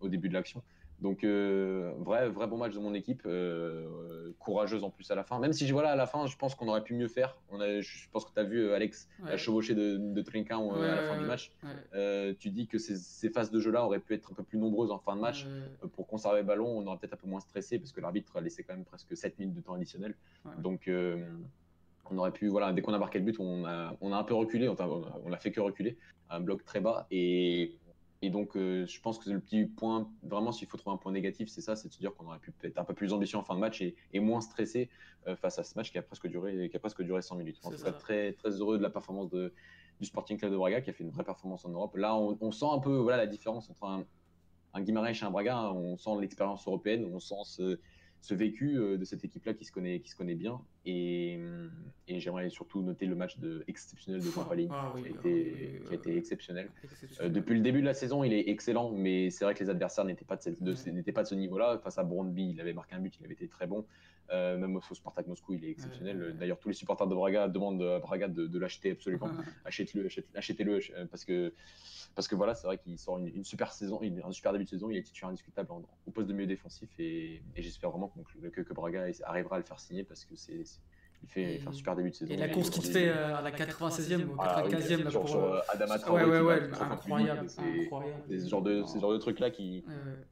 au 0.00 0.08
début 0.08 0.30
de 0.30 0.34
l'action. 0.34 0.62
Donc, 1.00 1.24
euh, 1.24 1.92
vrai, 1.98 2.28
vrai 2.28 2.46
bon 2.46 2.56
match 2.56 2.74
de 2.74 2.78
mon 2.78 2.94
équipe, 2.94 3.22
euh, 3.26 4.32
courageuse 4.38 4.84
en 4.84 4.90
plus 4.90 5.10
à 5.10 5.16
la 5.16 5.24
fin. 5.24 5.40
Même 5.40 5.52
si, 5.52 5.68
voilà, 5.72 5.90
à 5.90 5.96
la 5.96 6.06
fin, 6.06 6.26
je 6.26 6.36
pense 6.36 6.54
qu'on 6.54 6.68
aurait 6.68 6.84
pu 6.84 6.94
mieux 6.94 7.08
faire. 7.08 7.36
On 7.50 7.60
a, 7.60 7.80
je 7.80 8.08
pense 8.12 8.24
que 8.24 8.32
tu 8.32 8.38
as 8.38 8.44
vu 8.44 8.60
euh, 8.60 8.76
Alex 8.76 9.08
la 9.24 9.36
chevauchée 9.36 9.74
de, 9.74 9.96
de 9.96 10.22
Trinquin 10.22 10.60
à 10.60 10.94
la 10.94 11.02
fin 11.02 11.18
du 11.18 11.24
match. 11.24 11.52
tu 12.38 12.50
dis 12.50 12.68
que 12.68 12.78
ces, 12.78 13.30
phases 13.30 13.50
de 13.50 13.58
jeu-là 13.58 13.84
auraient 13.84 13.98
pu 13.98 14.14
être 14.14 14.30
un 14.30 14.34
peu 14.34 14.44
plus 14.44 14.58
nombreuses 14.58 14.90
en 14.90 14.98
fin 14.98 15.16
de 15.16 15.20
match. 15.20 15.46
pour 15.94 16.06
conserver 16.06 16.40
le 16.40 16.46
ballon, 16.46 16.68
on 16.68 16.86
aurait 16.86 16.98
peut-être 16.98 17.14
un 17.14 17.18
peu 17.18 17.28
moins 17.28 17.40
stressé 17.40 17.78
parce 17.78 17.92
que 17.92 18.00
l'arbitre 18.00 18.36
a 18.36 18.40
laissé 18.40 18.62
quand 18.62 18.74
même 18.74 18.84
presque 18.84 19.16
7 19.16 19.38
minutes 19.38 19.54
de 19.54 19.60
temps 19.60 19.74
additionnel. 19.74 20.14
Donc, 20.58 20.88
on 22.10 22.18
aurait 22.18 22.32
pu, 22.32 22.48
voilà, 22.48 22.72
dès 22.72 22.82
qu'on 22.82 22.94
a 22.94 22.98
marqué 22.98 23.18
le 23.18 23.24
but, 23.24 23.36
on 23.38 23.64
a, 23.64 23.96
on 24.00 24.12
a 24.12 24.16
un 24.16 24.24
peu 24.24 24.34
reculé. 24.34 24.68
On 24.68 24.74
a, 24.74 24.86
on 25.24 25.32
a 25.32 25.36
fait 25.36 25.50
que 25.50 25.60
reculer. 25.60 25.96
Un 26.30 26.40
bloc 26.40 26.64
très 26.64 26.80
bas. 26.80 27.06
Et 27.10 27.76
et 28.24 28.30
donc, 28.30 28.56
euh, 28.56 28.86
je 28.86 29.00
pense 29.00 29.18
que 29.18 29.28
le 29.28 29.40
petit 29.40 29.64
point, 29.64 30.08
vraiment, 30.22 30.52
s'il 30.52 30.68
faut 30.68 30.76
trouver 30.76 30.94
un 30.94 30.96
point 30.96 31.10
négatif, 31.10 31.48
c'est 31.48 31.60
ça, 31.60 31.74
c'est 31.74 31.88
de 31.88 31.92
se 31.92 31.98
dire 31.98 32.14
qu'on 32.14 32.26
aurait 32.26 32.38
pu 32.38 32.52
être 32.62 32.78
un 32.78 32.84
peu 32.84 32.94
plus 32.94 33.12
ambitieux 33.12 33.36
en 33.36 33.42
fin 33.42 33.56
de 33.56 33.60
match 33.60 33.82
et, 33.82 34.20
moins 34.20 34.40
stressé 34.40 34.88
euh, 35.26 35.34
face 35.34 35.58
à 35.58 35.64
ce 35.64 35.76
match 35.76 35.90
qui 35.90 35.98
a 35.98 36.02
presque 36.02 36.28
duré, 36.28 36.68
qui 36.70 36.76
a 36.76 36.78
presque 36.78 37.02
duré 37.02 37.20
100 37.20 37.34
minutes. 37.34 37.58
En 37.64 37.70
tout 37.70 37.82
cas, 37.82 37.90
très, 37.90 38.32
très 38.34 38.50
heureux 38.50 38.78
de 38.78 38.82
la 38.82 38.90
performance 38.90 39.28
de, 39.28 39.52
du 39.98 40.06
Sporting 40.06 40.38
Club 40.38 40.52
de 40.52 40.56
Braga 40.56 40.80
qui 40.80 40.90
a 40.90 40.92
fait 40.92 41.02
une 41.02 41.10
vraie 41.10 41.24
performance 41.24 41.64
en 41.64 41.70
Europe. 41.70 41.96
Là, 41.96 42.16
on, 42.16 42.52
sent 42.52 42.66
un 42.70 42.78
peu 42.78 42.96
voilà, 42.96 43.16
la 43.16 43.26
différence 43.26 43.68
entre 43.68 43.84
un, 43.84 44.04
un 44.74 44.84
et 44.84 45.24
un 45.24 45.30
Braga. 45.32 45.72
On 45.72 45.96
sent 45.96 46.10
l'expérience 46.20 46.64
européenne, 46.68 47.10
on 47.12 47.18
sent 47.18 47.42
ce, 47.44 47.80
ce 48.22 48.34
vécu 48.34 48.78
euh, 48.78 48.96
de 48.96 49.04
cette 49.04 49.24
équipe-là 49.24 49.52
qui 49.52 49.64
se 49.64 49.72
connaît, 49.72 49.98
qui 50.00 50.08
se 50.08 50.16
connaît 50.16 50.36
bien. 50.36 50.60
Et, 50.86 51.40
et 52.06 52.20
j'aimerais 52.20 52.48
surtout 52.50 52.80
noter 52.80 53.06
le 53.06 53.16
match 53.16 53.36
de, 53.38 53.64
exceptionnel 53.66 54.22
de 54.22 54.30
Pampalini, 54.30 54.68
ah 54.72 54.92
qui, 54.96 55.06
a 55.06 55.10
été, 55.10 55.82
qui 55.84 55.92
a 55.92 55.94
été 55.94 56.16
exceptionnel. 56.16 56.70
Euh, 57.20 57.28
depuis 57.28 57.54
le 57.54 57.60
début 57.60 57.80
de 57.80 57.86
la 57.86 57.94
saison, 57.94 58.22
il 58.22 58.32
est 58.32 58.48
excellent, 58.48 58.92
mais 58.92 59.30
c'est 59.30 59.44
vrai 59.44 59.54
que 59.54 59.62
les 59.62 59.70
adversaires 59.70 60.04
n'étaient 60.04 60.24
pas 60.24 60.36
de, 60.36 60.50
de, 60.60 61.10
pas 61.10 61.24
de 61.24 61.28
ce 61.28 61.34
niveau-là. 61.34 61.78
Face 61.82 61.98
à 61.98 62.04
Brondby, 62.04 62.50
il 62.50 62.60
avait 62.60 62.72
marqué 62.72 62.94
un 62.94 63.00
but, 63.00 63.12
il 63.18 63.24
avait 63.24 63.34
été 63.34 63.48
très 63.48 63.66
bon. 63.66 63.84
Euh, 64.30 64.56
même 64.56 64.76
au 64.76 64.80
Spartak 64.80 65.26
Moscou, 65.26 65.54
il 65.54 65.64
est 65.64 65.70
exceptionnel. 65.70 66.36
D'ailleurs, 66.38 66.60
tous 66.60 66.68
les 66.68 66.74
supporters 66.74 67.08
de 67.08 67.14
Braga 67.16 67.48
demandent 67.48 67.82
à 67.82 67.98
Braga 67.98 68.28
de, 68.28 68.58
l'acheter 68.58 68.92
absolument. 68.92 69.30
Achetez-le, 69.64 70.08
achetez-le, 70.36 70.80
parce 71.10 71.24
que 71.24 71.52
parce 72.14 72.28
que 72.28 72.34
voilà, 72.34 72.54
c'est 72.54 72.66
vrai 72.66 72.78
qu'il 72.78 72.98
sort 72.98 73.18
une, 73.18 73.44
super 73.44 73.72
saison, 73.72 74.00
un 74.02 74.32
super 74.32 74.52
début 74.52 74.64
de 74.64 74.70
saison. 74.70 74.90
Il 74.90 74.96
est 74.96 75.02
titulaire 75.02 75.30
indiscutable 75.30 75.70
au 76.06 76.10
poste 76.10 76.28
de 76.28 76.32
milieu 76.32 76.46
défensif 76.46 76.88
et, 76.98 77.42
j'espère 77.56 77.90
vraiment 77.90 78.12
que, 78.42 78.48
que, 78.48 78.72
Braga 78.72 79.06
arrivera 79.24 79.56
à 79.56 79.58
le 79.58 79.64
faire 79.64 79.80
signer 79.80 80.04
parce 80.04 80.24
que 80.24 80.36
c'est 80.36 80.64
il 81.24 81.28
fait, 81.28 81.60
un 81.66 81.72
super 81.72 81.94
début 81.94 82.10
de 82.10 82.14
saison. 82.16 82.32
Et 82.32 82.36
la 82.36 82.48
course 82.48 82.70
qu'il 82.70 82.82
fait 82.82 83.08
euh, 83.08 83.36
à 83.36 83.42
la 83.42 83.52
96e 83.52 84.24
ou 84.24 84.34
95e 84.34 84.38
ah, 84.40 85.04
là, 85.04 85.10
pour 85.12 85.28
sur, 85.28 85.44
euh, 85.44 85.60
Adama 85.68 85.96
ouais, 86.10 86.24
ouais, 86.24 86.40
ouais, 86.40 86.70
incroyable, 86.80 87.48
C'est 87.48 88.38
ce 88.40 88.48
genre 88.48 88.62
de, 88.62 88.82
genre 89.00 89.12
de 89.12 89.18
trucs 89.18 89.38
là 89.38 89.50
qui. 89.50 89.84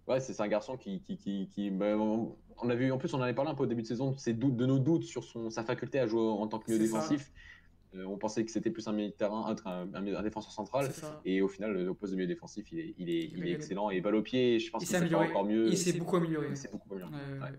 Ouais, 0.08 0.20
c'est 0.20 0.40
un 0.40 0.48
garçon 0.48 0.76
qui. 0.76 1.00
qui, 1.00 1.16
qui, 1.16 1.48
qui 1.48 1.70
bah, 1.70 1.96
on 2.62 2.68
a 2.68 2.74
vu, 2.74 2.92
en 2.92 2.98
plus, 2.98 3.14
on 3.14 3.18
en 3.18 3.22
avait 3.22 3.34
parlé 3.34 3.50
un 3.50 3.54
peu 3.54 3.62
au 3.62 3.66
début 3.66 3.82
de 3.82 3.86
saison, 3.86 4.14
doutes, 4.34 4.56
de 4.56 4.66
nos 4.66 4.78
doutes 4.78 5.04
sur 5.04 5.24
son, 5.24 5.48
sa 5.48 5.62
faculté 5.64 5.98
à 5.98 6.06
jouer 6.06 6.20
en 6.20 6.46
tant 6.46 6.58
que 6.58 6.70
milieu 6.70 6.82
défensif. 6.84 7.32
Euh, 7.96 8.04
on 8.04 8.16
pensait 8.16 8.44
que 8.44 8.50
c'était 8.50 8.70
plus 8.70 8.86
un 8.86 8.92
milieu 8.92 9.08
de 9.08 9.14
terrain, 9.14 9.54
un, 9.64 9.94
un, 9.94 10.22
défenseur 10.22 10.52
central. 10.52 10.90
Et 11.24 11.42
au 11.42 11.48
final, 11.48 11.88
au 11.88 11.94
poste 11.94 12.12
de 12.12 12.16
milieu 12.16 12.28
défensif, 12.28 12.70
il 12.70 12.78
est, 12.78 12.94
il 12.98 13.10
est, 13.10 13.30
il 13.36 13.46
est 13.48 13.52
excellent. 13.52 13.90
Et 13.90 14.00
balle 14.00 14.14
au 14.14 14.22
pied, 14.22 14.60
je 14.60 14.70
pense 14.70 14.84
qu'il 14.84 14.96
s'est 14.96 15.14
encore 15.14 15.44
mieux. 15.44 15.68
Il 15.68 15.78
s'est 15.78 15.94
beaucoup 15.94 16.16
amélioré. 16.16 16.46
Il 16.50 16.56
s'est 16.56 16.70
beaucoup 16.70 16.94
amélioré. 16.94 17.12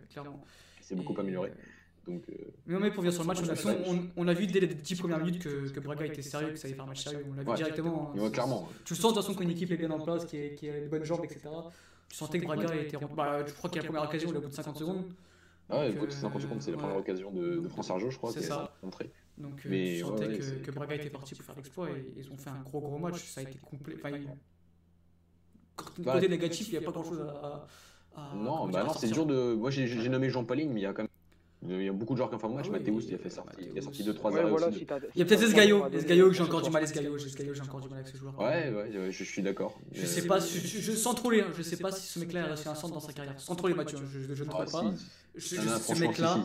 clairement. 0.09 0.43
Il 0.79 0.85
s'est 0.85 0.95
beaucoup 0.95 1.19
amélioré. 1.19 1.51
Donc, 2.07 2.23
euh, 2.29 2.33
Mais 2.65 2.73
non, 2.73 2.79
mais 2.79 2.89
pour 2.89 3.03
venir 3.03 3.13
sur 3.13 3.21
le 3.23 3.27
match, 3.27 3.39
on, 3.85 4.07
on, 4.15 4.27
a 4.27 4.33
vu 4.33 4.47
dès 4.47 4.59
les 4.59 4.67
10 4.67 4.95
premières 4.95 5.19
minutes 5.19 5.41
que, 5.41 5.69
que 5.69 5.79
Braga 5.79 6.05
était 6.05 6.23
sérieux, 6.23 6.49
que 6.49 6.55
ça 6.55 6.67
allait 6.67 6.75
faire 6.75 6.85
un 6.85 6.87
match 6.87 7.03
sérieux. 7.03 7.25
On 7.29 7.33
l'a 7.35 7.43
vu 7.43 7.53
directement. 7.55 8.11
Hein. 8.17 8.29
clairement. 8.31 8.67
Tu 8.85 8.95
sens 8.95 9.11
de 9.11 9.17
toute 9.17 9.25
façon 9.25 9.37
qu'une 9.37 9.51
équipe 9.51 9.71
est 9.71 9.77
bien 9.77 9.91
en 9.91 9.99
place, 9.99 10.25
qui, 10.25 10.37
est, 10.37 10.55
qui 10.55 10.69
a 10.69 10.79
de 10.79 10.87
bonnes 10.87 11.03
jambes, 11.03 11.23
etc. 11.23 11.41
Tu 12.09 12.15
sentais 12.15 12.39
que 12.39 12.45
Braga 12.45 12.75
était. 12.75 12.97
Bah, 13.15 13.45
je 13.45 13.53
crois 13.53 13.69
qu'il 13.69 13.81
y 13.81 13.85
a 13.85 13.87
la 13.87 13.89
première 13.89 14.09
occasion, 14.09 14.29
au 14.29 14.41
bout 14.41 14.47
de 14.47 14.53
50 14.53 14.77
secondes. 14.77 15.05
Ah 15.69 15.79
ouais, 15.79 15.89
au 15.95 15.99
bout 15.99 16.07
de 16.07 16.11
50 16.11 16.41
secondes, 16.41 16.61
c'est 16.61 16.71
la 16.71 16.77
première 16.77 16.97
occasion 16.97 17.31
de, 17.31 17.57
de 17.57 17.67
France 17.69 17.89
Arjo, 17.91 18.09
je 18.09 18.17
crois, 18.17 18.33
qui 18.33 18.45
a 18.51 18.71
montré. 18.83 19.11
Donc, 19.41 19.61
mais, 19.65 19.97
je 19.97 20.05
sentais 20.05 20.37
que, 20.37 20.65
que, 20.65 20.71
Braga 20.71 20.95
était 20.95 21.09
parti 21.09 21.35
pour 21.35 21.45
faire 21.45 21.55
l'exploit 21.55 21.89
et 21.89 22.13
ils 22.17 22.31
ont 22.31 22.37
fait 22.37 22.49
un 22.49 22.61
gros 22.61 22.79
gros 22.79 22.97
match. 22.97 23.23
Ça 23.25 23.41
a 23.41 23.43
été 23.43 23.57
complet. 23.59 23.95
Enfin, 23.97 24.11
côté 26.03 26.27
négatif, 26.27 26.67
il 26.69 26.71
n'y 26.71 26.77
a 26.77 26.81
pas 26.81 26.91
grand 26.91 27.03
chose 27.03 27.21
à. 27.21 27.67
à 28.15 28.35
non, 28.35 28.67
bah 28.67 28.83
non, 28.83 28.93
c'est 28.93 29.09
dur 29.09 29.25
de. 29.25 29.53
Moi, 29.53 29.71
j'ai 29.71 30.09
nommé 30.09 30.29
Jean 30.29 30.43
Pauline, 30.43 30.71
mais 30.71 30.81
il 30.81 30.83
y 30.83 30.87
a 30.87 30.93
quand 30.93 31.03
même. 31.03 31.07
Il 31.63 31.83
y 31.83 31.89
a 31.89 31.93
beaucoup 31.93 32.13
de 32.13 32.17
joueurs 32.17 32.29
qui 32.29 32.35
ont 32.35 32.39
fait 32.39 32.47
un 32.47 32.49
match. 32.49 32.65
Ah 32.69 32.71
Mathéus, 32.71 33.05
il 33.07 33.13
a 33.13 33.17
fait 33.19 33.29
sorti, 33.29 33.69
il 33.71 33.77
a 33.77 33.81
sorti 33.83 34.03
2-3 34.03 34.31
ouais, 34.31 34.49
voilà, 34.49 34.71
si 34.71 34.79
Il 35.13 35.19
y 35.19 35.21
a 35.21 35.25
peut-être 35.25 35.43
Esgaio. 35.43 35.87
Esgaio, 35.93 36.29
que 36.29 36.33
j'ai 36.33 36.41
encore 36.41 36.63
du 36.63 36.71
mal. 36.71 36.83
Esgaio, 36.83 37.17
j'ai 37.19 37.61
encore 37.61 37.81
du 37.81 37.87
mal 37.87 37.99
avec 37.99 38.07
ce 38.07 38.17
joueur. 38.17 38.39
Ouais, 38.39 38.71
ouais, 38.71 39.11
je 39.11 39.23
suis 39.23 39.43
d'accord. 39.43 39.79
Je 39.91 40.05
sais 40.05 40.25
pas, 40.25 40.39
je, 40.39 40.91
sans 40.93 41.13
troller, 41.13 41.43
je 41.55 41.61
sais 41.61 41.77
pas 41.77 41.91
si 41.91 42.07
ce 42.07 42.19
mec-là 42.19 42.45
a 42.45 42.47
réussi 42.47 42.67
un 42.67 42.75
centre 42.75 42.95
dans 42.95 42.99
sa 42.99 43.13
carrière. 43.13 43.39
Sans 43.39 43.55
troller 43.55 43.75
Mathieu, 43.75 43.99
je, 44.11 44.43
ne 44.43 44.49
crois 44.49 44.65
pas. 44.65 44.91
Ce 45.37 45.99
mec-là. 45.99 46.39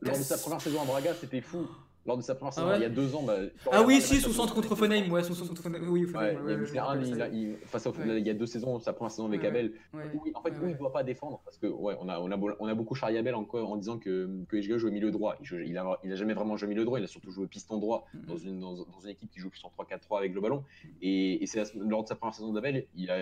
Lors 0.00 0.16
de 0.16 0.22
sa 0.22 0.38
première 0.38 0.60
saison 0.60 0.82
à 0.82 0.84
Braga, 0.84 1.14
c'était 1.14 1.40
fou 1.40 1.66
lors 2.08 2.16
de 2.16 2.22
sa 2.22 2.34
première 2.34 2.54
saison, 2.54 2.68
ah 2.70 2.76
il 2.76 2.82
y 2.82 2.86
a 2.86 2.88
deux 2.88 3.14
ans. 3.14 3.22
Bah, 3.22 3.36
ah 3.70 3.82
oui, 3.82 4.00
si, 4.00 4.16
sous 4.16 4.32
centre 4.32 4.54
contre 4.54 4.74
Fonheim. 4.74 5.10
Ouais, 5.10 5.22
sous 5.22 5.34
centre 5.34 5.48
contre 5.48 5.62
Fonheim. 5.62 5.86
Oui, 5.88 6.06
Fonheim, 6.06 6.42
ouais, 6.42 6.54
il, 6.54 6.78
un, 6.78 7.30
il, 7.30 7.56
face 7.66 7.86
il 8.06 8.26
y 8.26 8.30
a 8.30 8.34
deux 8.34 8.46
saisons, 8.46 8.80
sa 8.80 8.94
première 8.94 9.10
saison 9.10 9.26
avec 9.26 9.44
Abel. 9.44 9.74
en 9.92 10.42
fait, 10.42 10.54
où 10.60 10.66
il 10.66 10.72
ne 10.72 10.78
doit 10.78 10.92
pas 10.92 11.04
défendre. 11.04 11.40
Parce 11.44 11.58
que, 11.58 11.66
ouais, 11.66 11.96
on 12.00 12.08
a, 12.08 12.18
on 12.18 12.32
a, 12.32 12.38
on 12.58 12.66
a 12.66 12.74
beaucoup 12.74 12.94
charrié 12.94 13.18
Abel 13.18 13.34
encore 13.34 13.70
en 13.70 13.76
disant 13.76 13.98
que, 13.98 14.28
que 14.48 14.60
joue 14.62 14.88
au 14.88 14.90
milieu 14.90 15.10
droit. 15.10 15.36
Il 15.40 15.74
n'a 15.74 15.84
il 16.02 16.12
a 16.12 16.16
jamais 16.16 16.34
vraiment 16.34 16.56
joué 16.56 16.66
au 16.66 16.70
milieu 16.70 16.84
droit. 16.84 16.98
Il 16.98 17.04
a 17.04 17.08
surtout 17.08 17.30
joué 17.30 17.46
piston 17.46 17.76
droit 17.76 18.06
mm. 18.14 18.26
dans, 18.26 18.36
une, 18.38 18.60
dans, 18.60 18.72
dans, 18.72 19.00
une 19.04 19.10
équipe 19.10 19.30
qui 19.30 19.40
joue 19.40 19.50
plus 19.50 19.62
en 19.64 19.72
3-4-3 19.84 20.18
avec 20.18 20.34
le 20.34 20.40
ballon. 20.40 20.64
Et, 21.02 21.42
et 21.42 21.46
c'est 21.46 21.62
lors 21.74 22.02
de 22.02 22.08
sa 22.08 22.14
première 22.14 22.34
saison 22.34 22.52
d'Abel, 22.54 22.86
il 22.96 23.10
a 23.10 23.18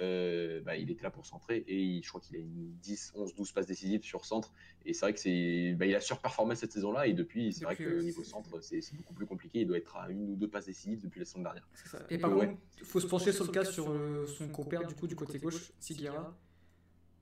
euh, 0.00 0.60
bah, 0.60 0.76
il 0.76 0.90
était 0.90 1.02
là 1.02 1.10
pour 1.10 1.26
centrer 1.26 1.64
et 1.66 2.00
je 2.02 2.08
crois 2.08 2.20
qu'il 2.20 2.36
a 2.36 2.38
une 2.38 2.74
10, 2.82 3.12
11, 3.14 3.34
12 3.34 3.52
passes 3.52 3.66
décisives 3.66 4.02
sur 4.02 4.24
centre. 4.24 4.52
Et 4.84 4.92
c'est 4.92 5.06
vrai 5.06 5.14
que 5.14 5.20
c'est, 5.20 5.74
bah, 5.74 5.86
il 5.86 5.94
a 5.94 6.00
surperformé 6.00 6.54
cette 6.54 6.72
saison-là 6.72 7.06
et 7.06 7.14
depuis, 7.14 7.52
c'est 7.52 7.64
vrai 7.64 7.76
que 7.76 8.02
niveau 8.02 8.24
centre, 8.24 8.60
c'est 8.60 8.80
beaucoup 8.94 9.14
plus 9.14 9.26
compliqué. 9.26 9.60
Il 9.60 9.66
doit 9.66 9.78
être 9.78 9.96
à 9.96 10.10
une 10.10 10.30
ou 10.30 10.36
deux 10.36 10.48
passes 10.48 10.66
décisives 10.66 11.00
depuis 11.02 11.20
la 11.20 11.24
saison 11.24 11.42
dernière. 11.42 11.66
Et 12.10 12.18
par 12.18 12.30
contre, 12.30 12.54
il 12.78 12.84
faut 12.84 13.00
se 13.00 13.06
pencher 13.06 13.32
sur 13.32 13.44
le 13.44 13.52
cas 13.52 13.64
sur 13.64 13.90
euh, 13.90 14.26
son 14.26 14.48
compère 14.48 14.86
du 14.86 14.94
coup 14.94 15.06
du 15.06 15.16
côté 15.16 15.38
gauche, 15.38 15.72
Siguera 15.78 16.36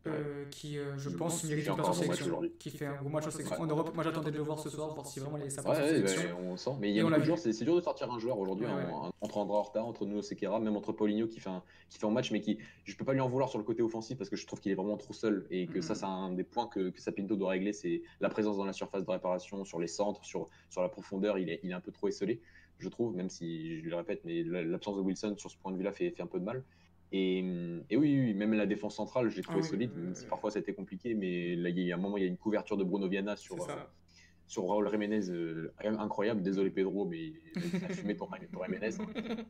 euh, 0.07 0.45
qui, 0.51 0.79
euh, 0.79 0.97
je 0.99 1.09
pense, 1.11 1.45
mérite 1.45 1.67
une 1.67 1.75
place 1.75 1.88
en 1.88 1.93
sélection, 1.95 2.43
qui 2.59 2.71
fait 2.71 2.87
un 2.87 2.97
gros 2.97 3.09
match 3.09 3.27
en 3.27 3.31
sélection 3.31 3.61
en 3.61 3.67
Europe. 3.67 3.93
Moi, 3.95 4.05
j'attendais 4.05 4.31
de 4.31 4.37
le 4.37 4.43
voir 4.43 4.59
ce 4.59 4.69
soir, 4.69 4.95
voir 4.95 5.07
si 5.07 5.21
vraiment 5.21 5.38
il 5.38 5.45
a 5.45 5.51
sa 5.51 5.62
place 5.62 5.79
en 5.79 5.87
sélection. 5.87 6.38
on 6.43 6.57
sent, 6.57 6.71
mais 6.81 6.90
il 6.90 6.97
y 6.97 7.01
a 7.01 7.21
jours, 7.21 7.38
c'est 7.38 7.64
dur 7.64 7.77
de 7.77 7.81
sortir 7.81 8.11
un 8.12 8.19
joueur 8.19 8.38
aujourd'hui 8.38 8.67
entre 9.21 9.38
André 9.38 9.57
Horta, 9.57 9.83
entre 9.83 10.05
Nuno 10.05 10.23
Sequeira, 10.23 10.61
même 10.61 10.77
entre 10.77 10.93
Paulinho 10.93 11.27
qui 11.27 11.40
fait 11.40 11.51
un, 11.51 11.62
qui 11.88 11.99
fait 11.99 12.07
un 12.07 12.11
match, 12.11 12.31
mais 12.31 12.40
qui, 12.40 12.59
je 12.85 12.97
peux 12.97 13.05
pas 13.05 13.12
lui 13.12 13.21
en 13.21 13.29
vouloir 13.29 13.49
sur 13.49 13.59
le 13.59 13.64
côté 13.64 13.83
offensif 13.83 14.19
parce 14.19 14.29
que 14.29 14.37
je 14.37 14.47
trouve 14.47 14.61
qu'il 14.61 14.73
est 14.73 14.75
vraiment 14.77 14.97
trop 14.97 15.12
seul 15.12 15.47
et 15.51 15.67
que 15.67 15.81
ça, 15.81 15.95
c'est 15.95 16.05
un 16.05 16.31
des 16.33 16.45
points 16.45 16.67
que, 16.67 16.90
que 16.90 17.01
Sapinto 17.01 17.37
doit 17.37 17.51
régler, 17.51 17.73
c'est 17.73 18.03
la 18.21 18.29
présence 18.29 18.57
dans 18.57 18.64
la 18.64 18.73
surface 18.73 19.05
de 19.05 19.11
réparation, 19.11 19.64
sur 19.64 19.79
les 19.79 19.87
centres, 19.87 20.25
sur, 20.25 20.49
sur 20.69 20.83
la 20.83 20.88
profondeur, 20.88 21.38
il 21.38 21.49
est, 21.49 21.61
il 21.62 21.71
est 21.71 21.75
un 21.75 21.81
peu 21.81 21.93
trop 21.93 22.09
esselé, 22.09 22.40
je 22.79 22.88
trouve, 22.88 23.14
même 23.14 23.31
si 23.31 23.81
je 23.83 23.88
le 23.88 23.97
répète, 23.97 24.21
mais 24.25 24.43
l'absence 24.43 24.97
de 24.97 25.01
Wilson 25.01 25.35
sur 25.38 25.51
ce 25.51 25.57
point 25.57 25.73
de 25.73 25.77
vue-là 25.77 25.93
fait, 25.93 26.11
fait 26.11 26.23
un 26.23 26.27
peu 26.27 26.38
de 26.38 26.45
mal. 26.45 26.62
Et, 27.16 27.44
et 27.90 27.96
oui, 27.96 28.35
même 28.35 28.55
la 28.55 28.66
défense 28.66 28.96
centrale, 28.96 29.31
j'ai 29.31 29.42
trouvé 29.42 29.61
ah 29.62 29.68
solide, 29.68 29.96
même 29.96 30.16
si 30.16 30.27
parfois 30.27 30.50
ça 30.50 30.59
a 30.59 30.62
été 30.62 30.74
compliqué, 30.74 31.14
mais 31.14 31.55
là, 31.55 31.68
il 31.68 31.79
y 31.79 31.92
a 31.92 31.94
un 31.94 31.98
moment, 31.98 32.16
il 32.16 32.24
y 32.24 32.27
a 32.27 32.29
une 32.29 32.37
couverture 32.37 32.77
de 32.77 32.83
Bruno 32.83 33.07
Viana 33.07 33.37
sur, 33.37 33.57
sur 34.46 34.66
Raúl 34.68 34.90
Jiménez, 34.90 35.30
euh, 35.30 35.72
incroyable. 35.85 36.42
Désolé 36.42 36.70
Pedro, 36.70 37.07
mais 37.07 37.33
ça 37.80 37.87
a 37.87 37.88
fumé 37.90 38.16
ton, 38.16 38.26
ton 38.26 38.64
Jiménez. 38.64 38.90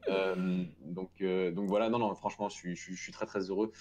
Euh, 0.08 0.64
donc, 0.84 1.10
euh, 1.22 1.50
donc 1.50 1.68
voilà, 1.68 1.88
non, 1.88 1.98
non, 1.98 2.14
franchement, 2.14 2.48
je 2.48 2.54
suis, 2.54 2.76
je, 2.76 2.94
suis 2.94 3.12
très 3.12 3.26
très 3.26 3.50
heureux. 3.50 3.72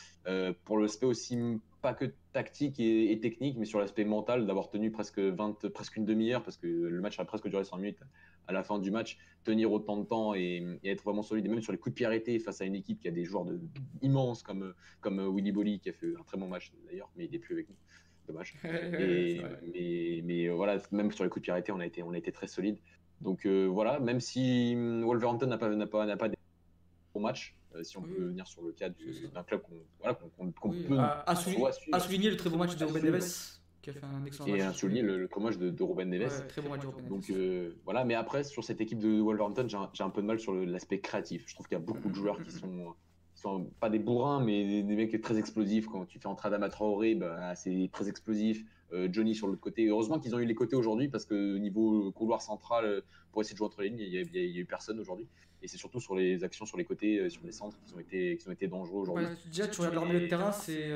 pour 0.63 0.77
l'aspect 0.77 1.05
aussi, 1.05 1.37
pas 1.81 1.93
que 1.93 2.05
tactique 2.31 2.79
et, 2.79 3.19
technique, 3.19 3.57
mais 3.57 3.65
sur 3.65 3.79
l'aspect 3.79 4.05
mental, 4.05 4.45
d'avoir 4.45 4.69
tenu 4.69 4.91
presque, 4.91 5.19
20, 5.19 5.69
presque 5.71 5.97
une 5.97 6.05
demi-heure, 6.05 6.43
parce 6.43 6.57
que 6.57 6.67
le 6.67 7.01
match 7.01 7.19
a 7.19 7.25
presque 7.25 7.47
duré 7.49 7.63
100 7.63 7.77
minutes 7.77 7.99
à 8.47 8.53
la 8.53 8.63
fin 8.63 8.79
du 8.79 8.91
match, 8.91 9.17
tenir 9.43 9.71
autant 9.71 9.97
de 9.97 10.05
temps 10.05 10.33
et, 10.33 10.79
être 10.83 11.03
vraiment 11.03 11.23
solide, 11.23 11.45
et 11.45 11.49
même 11.49 11.61
sur 11.61 11.71
les 11.71 11.77
coups 11.77 11.93
de 11.93 11.97
pied 11.97 12.05
arrêtés 12.05 12.39
face 12.39 12.61
à 12.61 12.65
une 12.65 12.75
équipe 12.75 12.99
qui 12.99 13.07
a 13.07 13.11
des 13.11 13.25
joueurs 13.25 13.45
de, 13.45 13.59
immenses 14.01 14.43
comme, 14.43 14.73
comme 15.01 15.19
Willy 15.35 15.51
Bolly, 15.51 15.79
qui 15.79 15.89
a 15.89 15.93
fait 15.93 16.13
un 16.19 16.23
très 16.23 16.37
bon 16.37 16.47
match 16.47 16.71
d'ailleurs, 16.85 17.09
mais 17.15 17.25
il 17.25 17.31
n'est 17.31 17.39
plus 17.39 17.53
avec 17.53 17.69
nous 17.69 17.75
dommage. 18.27 18.55
mais, 18.63 20.21
mais, 20.23 20.49
voilà, 20.49 20.81
même 20.91 21.11
sur 21.11 21.23
les 21.23 21.29
coups 21.29 21.41
de 21.41 21.43
pied 21.45 21.51
arrêtés, 21.51 21.71
on 21.71 21.79
a 21.79 21.85
été, 21.85 22.03
on 22.03 22.11
a 22.13 22.17
été 22.17 22.31
très 22.31 22.47
solide. 22.47 22.77
Donc 23.21 23.45
euh, 23.45 23.65
voilà, 23.65 23.99
même 23.99 24.19
si 24.19 24.73
hum, 24.75 25.03
Wolverhampton 25.03 25.47
n'a 25.47 25.57
pas, 25.57 25.69
n'a 25.69 25.87
pas, 25.87 26.05
n'a 26.05 26.17
pas 26.17 26.29
des 26.29 26.37
bons 27.13 27.21
matchs, 27.21 27.55
euh, 27.75 27.83
si 27.83 27.97
on 27.97 28.01
peut 28.01 28.25
venir 28.25 28.45
sur 28.47 28.61
le 28.61 28.71
cas 28.71 28.89
d'un 28.89 29.43
club 29.43 29.61
qu'on 29.61 29.75
voilà, 29.99 30.15
qu'on 30.15 30.51
peut 30.71 30.97
à, 30.99 31.35
souligner, 31.35 32.29
le 32.29 32.37
très 32.37 32.49
bon 32.49 32.57
match 32.57 32.75
de 32.75 32.85
Ruben 32.85 33.03
Neves. 33.03 33.59
Qui 33.81 33.89
a 33.89 33.93
fait 33.93 34.05
un 34.05 34.25
excellent 34.25 34.47
et 34.47 34.61
à 34.61 34.71
souligner 34.71 35.01
le, 35.01 35.17
le 35.17 35.29
match 35.41 35.57
de, 35.57 35.69
de 35.69 35.83
Ruben 35.83 36.09
Neves. 36.09 36.47
très 36.47 36.61
bon 36.61 36.69
match 36.69 36.81
de 36.81 36.87
Ruben 36.87 37.07
Donc 37.07 37.29
euh, 37.29 37.75
voilà, 37.83 38.05
mais 38.05 38.13
après, 38.13 38.43
sur 38.43 38.63
cette 38.63 38.79
équipe 38.79 38.99
de 38.99 39.19
Wolverhampton, 39.19 39.67
j'ai 39.67 39.77
un, 39.77 39.89
un, 40.05 40.09
peu 40.09 40.21
de 40.21 40.27
mal 40.27 40.39
sur 40.39 40.53
l'aspect 40.53 40.99
créatif. 40.99 41.43
Je 41.47 41.53
trouve 41.53 41.67
qu'il 41.67 41.77
y 41.77 41.81
a 41.81 41.83
beaucoup 41.83 42.09
de 42.09 42.15
joueurs 42.15 42.41
qui 42.41 42.51
sont 42.51 42.95
pas 43.79 43.89
des 43.89 43.99
bourrins, 43.99 44.43
mais 44.43 44.83
des, 44.83 44.95
mecs 44.95 45.21
très 45.21 45.37
explosifs. 45.37 45.87
Quand 45.87 46.05
tu 46.05 46.19
fais 46.19 46.27
entrer 46.27 46.47
Adama 46.47 46.69
Traoré, 46.69 47.15
bah, 47.15 47.55
c'est 47.55 47.89
très 47.91 48.09
explosif. 48.09 48.63
Euh, 48.93 49.07
Johnny 49.11 49.33
sur 49.33 49.47
l'autre 49.47 49.59
côté. 49.59 49.87
Heureusement 49.87 50.19
qu'ils 50.19 50.35
ont 50.35 50.39
eu 50.39 50.45
les 50.45 50.53
côtés 50.53 50.75
aujourd'hui 50.75 51.07
parce 51.07 51.25
que 51.25 51.57
niveau 51.57 52.11
couloir 52.11 52.41
central, 52.41 52.85
euh, 52.85 53.01
pour 53.31 53.41
essayer 53.41 53.53
de 53.53 53.57
jouer 53.57 53.65
entre 53.65 53.81
les 53.81 53.89
lignes, 53.89 53.99
il 53.99 54.11
n'y 54.11 54.17
a, 54.17 54.61
eu 54.61 54.65
personne 54.65 54.99
aujourd'hui. 54.99 55.27
Et 55.63 55.67
c'est 55.67 55.77
surtout 55.77 55.99
sur 55.99 56.15
les 56.15 56.43
actions 56.43 56.65
sur 56.65 56.77
les 56.77 56.85
côtés, 56.85 57.17
euh, 57.17 57.29
sur 57.29 57.43
les 57.43 57.51
centres, 57.51 57.77
qui 57.87 57.93
ont 57.95 57.99
été, 57.99 58.37
qui 58.37 58.47
ont 58.47 58.51
été 58.51 58.67
dangereux 58.67 59.01
aujourd'hui. 59.01 59.25
déjà, 59.47 59.67
tu 59.67 59.79
regardes 59.79 59.95
leur 59.95 60.05
milieu 60.05 60.21
de 60.21 60.27
terrain, 60.27 60.51
c'est 60.51 60.91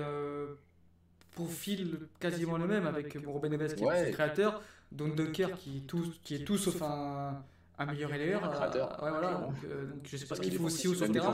profil 1.32 2.00
quasiment 2.20 2.58
le 2.58 2.68
même 2.68 2.88
avec 2.88 3.16
Robin 3.26 3.50
Neves 3.50 3.76
qui 3.76 3.84
est 3.84 4.06
le 4.08 4.12
créateur, 4.12 4.62
Don 4.92 5.10
Decker 5.10 5.50
qui, 5.58 5.84
qui 6.24 6.36
est 6.36 6.46
tout 6.46 6.58
sauf 6.58 6.82
un 6.82 7.44
améliorer 7.78 8.18
les 8.18 8.34
Un 8.34 8.40
créateur. 8.40 9.04
ouais, 9.04 9.10
voilà. 9.10 9.34
Donc, 9.36 9.56
euh, 9.64 9.86
donc, 9.86 10.00
je 10.04 10.18
sais 10.18 10.26
pas 10.26 10.36
ce 10.36 10.42
qu'il 10.42 10.56
faut 10.56 10.66
aussi 10.66 10.88
au 10.88 10.96
sur 10.96 11.06
le 11.06 11.14
terrain. 11.14 11.34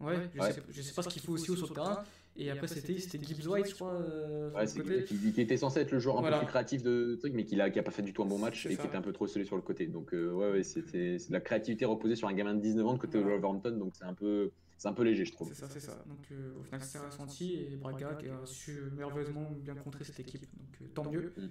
Ouais, 0.00 0.16
je, 0.34 0.42
Sais, 0.42 0.62
je 0.70 0.82
sais 0.82 0.94
pas 0.94 1.02
ce 1.02 1.08
qu'il 1.08 1.22
faut 1.22 1.32
aussi 1.32 1.50
au 1.50 1.56
sur 1.56 1.68
le 1.68 1.74
terrain. 1.74 2.02
Et 2.38 2.50
après, 2.50 2.66
c'était 2.66 2.98
Gibbs 2.98 3.46
White, 3.46 3.70
je 3.70 3.74
crois. 3.74 3.94
Euh, 3.94 4.50
ouais, 4.52 4.66
c'est 4.66 5.04
qui, 5.04 5.32
qui, 5.32 5.40
était 5.40 5.56
censé 5.56 5.80
être 5.80 5.92
le 5.92 5.98
joueur 5.98 6.18
un 6.18 6.30
peu 6.30 6.38
plus 6.38 6.46
créatif 6.46 6.82
de 6.82 7.16
truc, 7.16 7.32
mais 7.34 7.44
qui 7.44 7.58
a, 7.60 7.70
qui 7.70 7.78
a 7.78 7.82
pas 7.82 7.90
fait 7.90 8.02
du 8.02 8.12
tout 8.12 8.22
un 8.22 8.26
bon 8.26 8.38
match 8.38 8.66
et 8.66 8.76
qui 8.76 8.86
était 8.86 8.96
un 8.96 9.02
peu 9.02 9.12
trop 9.12 9.26
scellé 9.26 9.44
sur 9.44 9.56
le 9.56 9.62
côté. 9.62 9.86
Donc, 9.86 10.12
euh, 10.12 10.32
ouais, 10.32 10.50
ouais, 10.52 10.62
c'était 10.62 11.16
la 11.30 11.40
créativité 11.40 11.84
reposée 11.84 12.16
sur 12.16 12.28
un 12.28 12.34
gamin 12.34 12.54
de 12.54 12.60
19 12.60 12.86
ans 12.86 12.94
de 12.94 12.98
côté 12.98 13.18
de 13.18 13.24
Wolverhampton, 13.24 13.76
donc 13.78 13.94
c'est 13.96 14.04
un 14.04 14.14
peu. 14.14 14.50
C'est 14.78 14.88
un 14.88 14.92
peu 14.92 15.04
léger, 15.04 15.24
je 15.24 15.32
trouve. 15.32 15.48
C'est 15.48 15.54
ça, 15.54 15.68
c'est 15.70 15.80
ça. 15.80 16.04
Donc 16.06 16.18
au 16.60 16.62
final, 16.62 16.82
c'est 16.82 16.98
ressenti 16.98 17.54
et 17.54 17.76
Braga 17.76 18.12
qui 18.20 18.28
a 18.28 18.44
su 18.44 18.90
merveilleusement 18.94 19.50
bien 19.62 19.74
contrer 19.74 20.04
cette 20.04 20.20
équipe. 20.20 20.42
Donc 20.42 20.92
tant 20.92 21.10
mieux. 21.10 21.32
Mm 21.34 21.48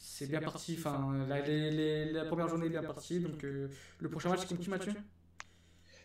c'est 0.00 0.26
bien 0.28 0.40
parti. 0.40 0.76
Enfin, 0.78 1.12
la, 1.28 1.40
la, 2.06 2.24
première 2.24 2.48
journée 2.48 2.66
est 2.66 2.70
bien 2.70 2.82
partie. 2.82 3.20
Donc, 3.20 3.44
euh, 3.44 3.68
le 3.98 4.08
prochain 4.08 4.30
match, 4.30 4.40
c'est 4.40 4.48
contre 4.48 4.62
qui, 4.62 4.70
Mathieu? 4.70 4.92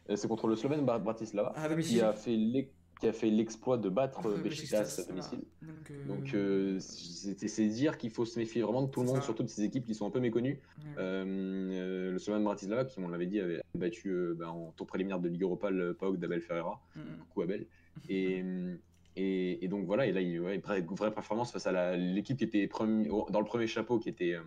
Euh, 0.09 0.15
C'est 0.17 0.27
contre 0.27 0.47
le 0.47 0.55
Slovène 0.55 0.85
Bratislava, 0.85 1.53
ah, 1.55 1.73
qui 1.75 2.01
a 2.01 2.13
fait 2.13 2.37
qui 3.01 3.07
a 3.07 3.11
fait 3.11 3.29
l'exploit 3.29 3.77
de 3.77 3.89
battre 3.89 4.21
ah, 4.23 4.41
Besiktas 4.41 5.01
à 5.01 5.09
domicile. 5.09 5.41
Donc, 6.07 6.33
euh, 6.33 6.77
c'est 6.79 7.67
dire 7.67 7.97
qu'il 7.97 8.09
faut 8.09 8.25
se 8.25 8.39
méfier 8.39 8.61
vraiment 8.61 8.83
de 8.83 8.89
tout 8.89 9.01
le 9.01 9.07
monde, 9.07 9.23
surtout 9.23 9.43
de 9.43 9.49
ces 9.49 9.63
équipes 9.63 9.85
qui 9.85 9.95
sont 9.95 10.05
un 10.05 10.11
peu 10.11 10.19
méconnues. 10.19 10.59
le 10.97 12.17
Slovan 12.19 12.43
Bratislava, 12.43 12.83
qui, 12.83 12.99
on 12.99 13.07
l'avait 13.07 13.27
dit, 13.27 13.39
avait 13.39 13.61
battu 13.75 14.13
bah, 14.37 14.49
en 14.49 14.71
tour 14.71 14.87
préliminaire 14.87 15.19
de 15.19 15.29
Ligue 15.29 15.43
Europa 15.43 15.69
le 15.69 15.93
PAOK 15.93 16.17
d'Abel 16.17 16.41
Ferreira. 16.41 16.81
Coucou 17.29 17.43
Abel. 17.43 17.65
Et, 18.09 18.43
et, 19.17 19.67
donc 19.67 19.85
voilà, 19.85 20.05
et 20.05 20.11
là, 20.11 20.21
il 20.21 20.39
ouais, 20.41 20.57
vraie, 20.57 20.81
vraie 20.81 21.13
performance 21.13 21.51
face 21.51 21.67
à 21.67 21.95
l'équipe 21.95 22.37
qui 22.37 22.43
était 22.43 22.67
dans 22.67 23.39
le 23.39 23.45
premier 23.45 23.67
chapeau, 23.67 23.97
qui 23.97 24.09
était, 24.09 24.33
euh, 24.33 24.43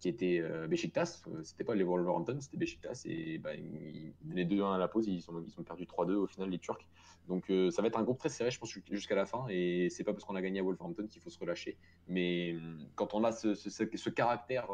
qui 0.00 0.08
était 0.08 0.40
euh, 0.40 0.66
Besiktas. 0.66 1.22
Euh, 1.28 1.42
c'était 1.42 1.64
pas 1.64 1.74
les 1.74 1.84
Wolverhampton, 1.84 2.38
c'était 2.40 2.56
Besiktas. 2.56 3.02
Et 3.04 3.36
bah, 3.38 3.54
ils 3.54 4.14
menaient 4.24 4.46
2-1 4.46 4.74
à 4.74 4.78
la 4.78 4.88
pause, 4.88 5.06
ils 5.06 5.20
sont, 5.20 5.42
ils 5.44 5.50
sont 5.50 5.62
perdus 5.62 5.84
3-2 5.84 6.12
au 6.12 6.26
final, 6.26 6.48
les 6.48 6.58
Turcs. 6.58 6.86
Donc 7.28 7.52
ça 7.70 7.82
va 7.82 7.88
être 7.88 7.98
un 7.98 8.04
groupe 8.04 8.18
très 8.18 8.28
serré, 8.28 8.52
je 8.52 8.58
pense, 8.58 8.72
jusqu'à 8.90 9.16
la 9.16 9.26
fin. 9.26 9.46
Et 9.50 9.88
c'est 9.90 10.04
pas 10.04 10.12
parce 10.12 10.24
qu'on 10.24 10.36
a 10.36 10.42
gagné 10.42 10.60
à 10.60 10.62
Wolverhampton 10.62 11.06
qu'il 11.08 11.20
faut 11.20 11.30
se 11.30 11.38
relâcher. 11.38 11.76
Mais 12.08 12.54
quand 12.94 13.14
on 13.14 13.24
a 13.24 13.32
ce, 13.32 13.54
ce, 13.54 13.68
ce, 13.68 14.10
caractère 14.10 14.68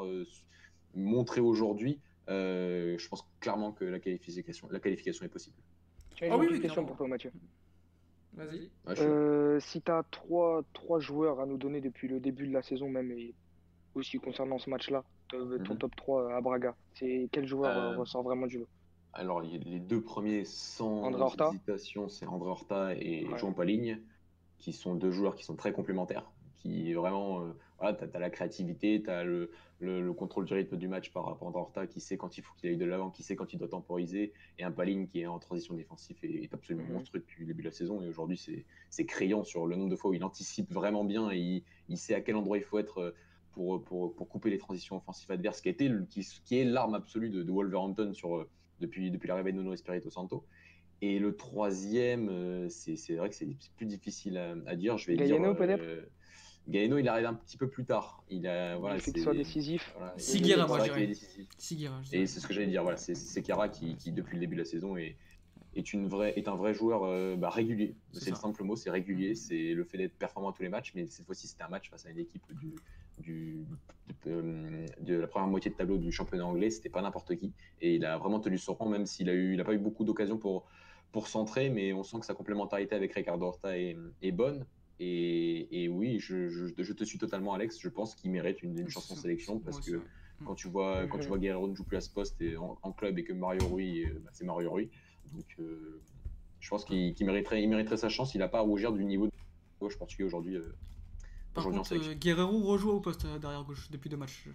montré 0.95 1.41
aujourd'hui, 1.41 1.99
je 2.29 3.09
pense 3.09 3.27
clairement 3.41 3.73
que 3.73 3.87
la 3.87 3.99
qualification, 4.01 4.69
la 4.71 4.81
qualification 4.81 5.25
est 5.25 5.31
possible. 5.31 5.57
Ah 6.21 6.37
oui, 6.37 6.47
une 6.51 6.61
question 6.61 6.85
pour 6.85 6.97
toi, 6.97 7.09
Mathieu. 7.09 7.33
Vas-y. 8.35 8.71
Euh, 8.88 9.61
si 9.61 9.83
tu 9.83 9.90
as 9.90 10.05
trois, 10.11 10.62
trois 10.73 11.01
joueurs 11.01 11.40
à 11.40 11.47
nous 11.47 11.59
donner 11.59 11.81
depuis 11.81 12.09
le 12.09 12.21
début 12.21 12.47
de 12.47 12.53
la 12.53 12.62
saison 12.62 12.88
même, 12.88 13.11
et 13.12 13.35
aussi 13.95 14.18
concernant 14.18 14.59
ce 14.59 14.71
match-là, 14.71 15.05
ton 15.29 15.45
mhm. 15.45 15.79
top 15.79 15.95
3 15.97 16.35
à 16.35 16.40
Braga, 16.40 16.75
c'est 16.95 17.29
quel 17.33 17.47
joueur 17.47 17.77
euh, 17.77 17.97
ressort 17.97 18.23
vraiment 18.23 18.47
du 18.47 18.59
lot? 18.59 18.68
Alors, 19.14 19.40
les 19.40 19.79
deux 19.79 20.01
premiers 20.01 20.45
sans 20.45 21.11
hésitation, 21.51 22.09
c'est 22.09 22.27
André 22.27 22.49
Horta 22.49 22.95
et 22.95 23.27
Jean 23.37 23.53
Paligne, 23.53 23.99
qui 24.59 24.73
sont 24.73 24.95
deux 24.95 25.11
joueurs 25.11 25.35
qui 25.35 25.45
sont 25.45 25.57
très 25.57 25.73
complémentaires, 25.73 26.31
qui 26.55 26.95
vraiment, 26.95 27.42
euh, 27.42 27.53
voilà, 27.83 27.97
tu 27.97 28.16
as, 28.16 28.21
la 28.21 28.31
créativité, 28.31 29.03
tu 29.03 29.11
as 29.11 29.25
le, 29.25 29.51
le, 29.81 30.12
contrôle 30.12 30.45
du 30.45 30.55
rythme 30.55 30.77
du 30.77 30.87
match 30.87 31.11
par 31.11 31.25
rapport 31.25 31.49
à 31.49 31.59
Horta, 31.59 31.87
qui 31.87 32.01
sait 32.01 32.16
quand 32.16 32.38
il 32.38 32.42
faut 32.42 32.55
qu'il 32.57 32.71
aille 32.71 32.77
de 32.77 32.85
l'avant, 32.85 33.11
qui 33.11 33.23
sait 33.23 33.35
quand 33.35 33.53
il 33.53 33.59
doit 33.59 33.68
temporiser, 33.68 34.33
et 34.59 34.64
un 34.64 34.71
Paline 34.71 35.09
qui 35.09 35.21
est 35.21 35.27
en 35.27 35.38
transition 35.38 35.75
défensive 35.75 36.16
et 36.23 36.45
est 36.45 36.55
absolument 36.55 36.87
mhm. 36.87 36.92
monstrueux 36.92 37.21
depuis 37.21 37.40
le 37.40 37.47
début 37.47 37.62
de 37.62 37.68
la 37.68 37.73
saison. 37.73 38.01
Et 38.03 38.09
aujourd'hui, 38.09 38.40
c'est 38.90 39.07
criant 39.07 39.42
sur 39.42 39.66
le 39.66 39.77
nombre 39.77 39.90
de 39.90 39.97
fois 39.97 40.11
où 40.11 40.14
il 40.14 40.25
anticipe 40.25 40.73
vraiment 40.73 41.05
bien 41.05 41.31
et 41.31 41.64
il, 41.88 41.99
sait 41.99 42.14
à 42.14 42.21
quel 42.21 42.37
endroit 42.37 42.57
il 42.57 42.64
faut 42.64 42.79
être 42.79 42.99
euh, 42.99 43.14
pour, 43.53 43.83
pour, 43.85 44.14
pour 44.14 44.29
couper 44.29 44.51
les 44.51 44.59
transitions 44.59 44.97
offensives 44.97 45.31
adverses, 45.31 45.61
qui, 45.61 45.68
a 45.68 45.73
été, 45.73 45.90
qui, 46.09 46.27
qui 46.45 46.59
est 46.59 46.64
l'arme 46.64 46.95
absolue 46.95 47.31
de, 47.31 47.51
Wolverhampton 47.51 48.12
sur, 48.14 48.37
euh, 48.37 48.49
depuis, 48.81 49.11
depuis 49.11 49.27
l'arrivée 49.27 49.53
de 49.53 49.59
Nuno 49.59 49.73
Espirito 49.73 50.09
Santo. 50.09 50.45
Et 51.01 51.18
le 51.18 51.35
troisième, 51.35 52.68
c'est 52.68 53.16
vrai 53.16 53.29
que 53.29 53.35
c'est 53.35 53.49
plus 53.77 53.87
difficile 53.87 54.37
à, 54.66 54.77
dire. 54.77 54.99
Je 54.99 55.09
vais 55.09 55.16
dire. 55.16 55.40
Gaeno, 56.68 56.98
il 56.98 57.09
arrive 57.09 57.27
un 57.27 57.35
petit 57.35 57.57
peu 57.57 57.68
plus 57.68 57.85
tard. 57.85 58.22
Il 58.31 58.46
a, 58.46 58.77
voilà, 58.77 58.96
il 58.96 59.22
soit 59.22 59.35
décisif. 59.35 59.92
Voilà, 59.96 60.14
moi, 60.66 60.85
je 60.85 60.92
Et 62.12 62.27
c'est 62.27 62.40
ce 62.40 62.46
que 62.46 62.55
j'allais 62.55 62.68
dire. 62.68 62.83
Voilà, 62.83 62.96
c'est 62.96 63.42
Kara 63.42 63.68
qui, 63.68 63.96
qui, 63.96 64.12
depuis 64.12 64.35
le 64.35 64.40
début 64.40 64.55
de 64.55 64.61
la 64.61 64.64
saison, 64.64 64.96
est, 64.96 65.16
est, 65.75 65.92
une 65.92 66.07
vraie, 66.07 66.33
est 66.37 66.46
un 66.48 66.55
vrai 66.55 66.72
joueur 66.72 67.03
euh, 67.05 67.37
bah, 67.37 67.51
régulier. 67.51 67.96
C'est 68.12 68.31
le 68.31 68.37
simple 68.37 68.62
mot, 68.62 68.77
c'est 68.77 68.90
régulier. 68.90 69.35
C'est 69.35 69.75
le 69.75 69.85
fait 69.85 69.98
d'être 69.98 70.16
performant 70.16 70.51
à 70.51 70.53
tous 70.53 70.62
les 70.62 70.68
matchs. 70.68 70.92
Mais 70.94 71.07
cette 71.07 71.27
fois-ci, 71.27 71.48
c'était 71.48 71.64
un 71.64 71.68
match 71.68 71.90
face 71.90 72.07
à 72.07 72.11
une 72.11 72.18
équipe 72.18 72.44
du, 72.61 72.75
du, 73.18 73.66
de, 74.25 74.87
de, 75.01 75.14
la 75.16 75.27
première 75.27 75.48
moitié 75.48 75.70
de 75.70 75.77
tableau 75.77 75.98
du 75.98 76.12
championnat 76.12 76.46
anglais. 76.46 76.70
C'était 76.70 76.90
pas 76.90 77.03
n'importe 77.03 77.35
qui. 77.37 77.53
Et 77.81 77.96
il 77.96 78.05
a 78.05 78.18
vraiment 78.18 78.38
tenu 78.38 78.57
son 78.57 78.75
rang, 78.75 78.88
même 78.88 79.07
s'il 79.07 79.29
a 79.29 79.35
eu, 79.35 79.55
il 79.55 79.61
a 79.61 79.64
pas 79.64 79.75
eu 79.75 79.79
beaucoup 79.79 80.05
d'occasions 80.05 80.38
pour 80.38 80.66
pour 81.11 81.29
centrer, 81.29 81.68
mais 81.68 81.92
on 81.92 82.03
sent 82.03 82.20
que 82.20 82.25
sa 82.27 82.33
complémentarité 82.33 82.94
avec 82.94 83.12
Ricardo 83.12 83.44
Horta 83.44 83.79
est, 83.79 83.98
est 84.22 84.33
bonne. 84.33 84.64
Et, 85.05 85.88
oui, 85.88 86.19
je, 86.21 86.71
te 86.71 87.05
suis 87.05 87.19
totalement, 87.19 87.55
Alex. 87.55 87.79
Je 87.81 87.88
pense 87.88 88.15
qu'il 88.15 88.31
mérite 88.31 88.62
une, 88.62 88.88
chance 88.88 89.11
en 89.11 89.17
sélection 89.17 89.59
parce 89.59 89.81
que 89.81 90.01
quand 90.45 90.55
tu 90.55 90.69
vois, 90.69 91.07
quand 91.07 91.19
tu 91.19 91.29
vois 91.29 91.38
Guerrero 91.38 91.69
ne 91.69 91.75
joue 91.75 91.85
plus 91.85 91.97
à 91.97 92.01
ce 92.01 92.11
poste 92.11 92.41
et 92.41 92.57
en, 92.57 92.93
club 92.93 93.19
et 93.19 93.25
que 93.25 93.33
Mario 93.33 93.67
Rui, 93.67 94.05
euh, 94.05 94.21
bah, 94.25 94.31
c'est 94.33 94.45
Mario 94.45 94.71
Rui. 94.71 94.91
Donc, 95.33 95.47
euh, 95.59 96.01
je 96.61 96.69
pense 96.69 96.85
qu'il 96.85 97.15
mériterait, 97.21 97.62
il 97.62 97.69
mériterait 97.69 97.97
sa 97.97 98.09
chance. 98.09 98.35
Il 98.35 98.38
n'a 98.38 98.49
pas 98.49 98.59
à 98.59 98.62
rougir 98.62 98.93
du 98.93 99.05
niveau 99.05 99.27
de 99.27 99.33
gauche 99.81 99.99
portugais 99.99 100.25
aujourd'hui. 100.25 100.57
Euh, 100.57 100.75
Par 101.55 101.65
contre, 101.65 102.15
Guerrero 102.15 102.61
rejoue 102.61 102.91
au 102.91 103.01
poste 103.01 103.27
derrière 103.41 103.65
gauche 103.65 103.91
depuis 103.91 104.11
deux 104.11 104.17
matchs. 104.17 104.49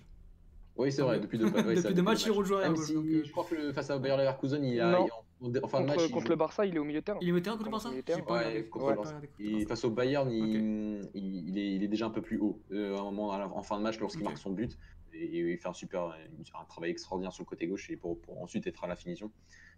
Oui, 0.78 0.92
c'est 0.92 1.02
vrai, 1.02 1.20
depuis 1.20 1.38
deux, 1.40 1.50
depuis 1.50 1.94
deux 1.94 2.02
matchs, 2.04 2.26
il 2.26 2.32
rejoue 2.32 2.56
à 2.56 2.70
gauche. 2.70 2.88
Je 2.88 3.32
crois 3.32 3.46
que 3.46 3.74
face 3.74 3.90
à 3.90 3.98
Bayer 3.98 4.18
Leverkusen, 4.18 4.64
il 4.64 4.80
a, 4.80 5.06
Enfin, 5.40 5.80
contre, 5.80 5.96
match, 5.96 6.12
contre 6.12 6.30
le 6.30 6.36
Barça, 6.36 6.66
il 6.66 6.76
est 6.76 6.80
au 6.80 6.84
milieu 6.84 7.00
de 7.00 7.06
terrain. 7.06 7.20
Il 7.22 7.28
est 7.28 7.32
au 7.32 7.36
milieu 7.36 7.42
de 7.42 7.46
terrain 7.46 7.58
contre 7.58 7.68
le 7.68 7.72
Barça 7.72 7.90
ouais, 7.90 8.68
contre 8.70 8.90
le 8.90 8.96
Barça. 8.96 9.22
Et 9.40 9.66
face 9.66 9.84
au 9.84 9.92
Bayern, 9.92 10.32
il, 10.32 11.10
il, 11.14 11.58
est, 11.58 11.76
il, 11.76 11.84
est, 11.84 11.88
déjà 11.88 12.08
un 12.08 12.10
peu 12.10 12.22
plus 12.22 12.40
haut. 12.40 12.60
Euh, 12.72 12.96
à 12.96 13.02
un 13.02 13.04
moment, 13.04 13.30
en 13.30 13.64
fin 13.64 13.78
de 13.78 13.84
match, 13.84 14.00
lorsqu'il 14.00 14.24
marque 14.24 14.40
son 14.40 14.52
but, 14.52 14.78
et, 15.14 15.40
il 15.40 15.58
fait 15.58 15.68
un 15.68 15.74
super 15.74 16.16
un 16.60 16.66
travail 16.66 16.92
extraordinaire 16.92 17.34
sur 17.34 17.44
le 17.44 17.48
côté 17.48 17.68
gauche 17.68 17.90
et 17.90 17.98
pour, 17.98 18.20
pour 18.20 18.42
ensuite 18.42 18.66
être 18.66 18.84
à 18.84 18.88
la 18.88 18.96
finition. 18.96 19.32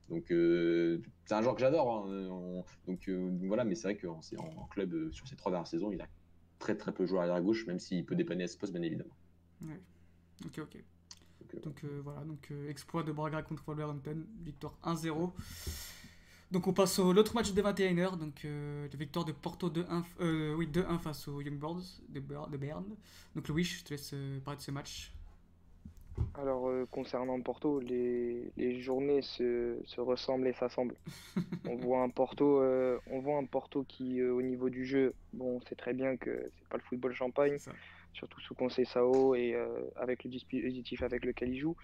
Donc 0.09 0.31
euh, 0.31 1.01
c'est 1.25 1.35
un 1.35 1.41
joueur 1.41 1.55
que 1.55 1.61
j'adore. 1.61 2.07
Hein. 2.07 2.63
Donc 2.87 3.07
euh, 3.09 3.29
voilà, 3.43 3.63
mais 3.63 3.75
c'est 3.75 3.93
vrai 3.93 3.97
qu'en 3.97 4.19
en 4.39 4.65
club 4.67 5.11
sur 5.11 5.27
ces 5.27 5.35
trois 5.35 5.51
dernières 5.51 5.67
saisons, 5.67 5.91
il 5.91 6.01
a 6.01 6.07
très 6.57 6.75
très 6.75 6.91
peu 6.91 7.05
joué 7.05 7.19
arrière 7.19 7.41
gauche, 7.41 7.65
même 7.67 7.79
s'il 7.79 8.05
peut 8.05 8.15
dépanner 8.15 8.45
à 8.45 8.47
ce 8.47 8.57
poste, 8.57 8.73
bien 8.73 8.81
évidemment. 8.81 9.15
Ouais. 9.61 9.79
Ok, 10.45 10.59
ok. 10.59 10.83
Donc 11.63 11.83
euh, 11.83 12.01
voilà, 12.03 12.21
donc 12.21 12.47
euh, 12.51 12.69
exploit 12.69 13.03
de 13.03 13.11
Braga 13.11 13.41
contre 13.41 13.63
Wolverhampton, 13.65 14.25
victoire 14.43 14.77
1-0. 14.83 15.31
Donc 16.51 16.67
on 16.67 16.73
passe 16.73 16.97
au 16.99 17.13
l'autre 17.13 17.35
match 17.35 17.51
des 17.51 17.61
21h, 17.61 18.17
donc 18.17 18.43
euh, 18.43 18.87
la 18.91 18.97
victoire 18.97 19.23
de 19.23 19.31
Porto 19.31 19.69
2-1 19.69 20.55
oui, 20.55 20.67
2-1 20.67 20.97
face 20.97 21.27
aux 21.27 21.41
Young 21.41 21.59
Birds 21.59 22.01
de, 22.09 22.19
de 22.19 22.57
Berne. 22.57 22.95
Donc 23.35 23.47
Louis, 23.47 23.63
je 23.63 23.83
te 23.83 23.91
laisse 23.91 24.15
parler 24.43 24.57
de 24.57 24.63
ce 24.63 24.71
match. 24.71 25.13
Alors, 26.33 26.69
concernant 26.91 27.39
Porto, 27.39 27.79
les, 27.79 28.51
les 28.57 28.81
journées 28.81 29.21
se, 29.21 29.79
se 29.85 30.01
ressemblent 30.01 30.47
et 30.47 30.53
s'assemblent. 30.53 30.97
On 31.65 31.77
voit 31.77 32.01
un 32.01 32.09
Porto, 32.09 32.61
on 33.09 33.19
voit 33.21 33.37
un 33.37 33.45
Porto 33.45 33.85
qui, 33.87 34.21
au 34.21 34.41
niveau 34.41 34.69
du 34.69 34.85
jeu, 34.85 35.13
bon, 35.31 35.61
c'est 35.69 35.77
très 35.77 35.93
bien 35.93 36.17
que 36.17 36.51
c'est 36.57 36.67
pas 36.67 36.77
le 36.77 36.83
football 36.83 37.13
champagne. 37.13 37.57
Surtout 38.13 38.39
sous 38.41 38.55
Sao 38.85 39.35
et 39.35 39.53
euh, 39.53 39.67
avec 39.95 40.23
le 40.23 40.29
dispositif 40.29 41.03
avec 41.03 41.25
lequel 41.25 41.53
ils 41.53 41.59
jouent. 41.59 41.77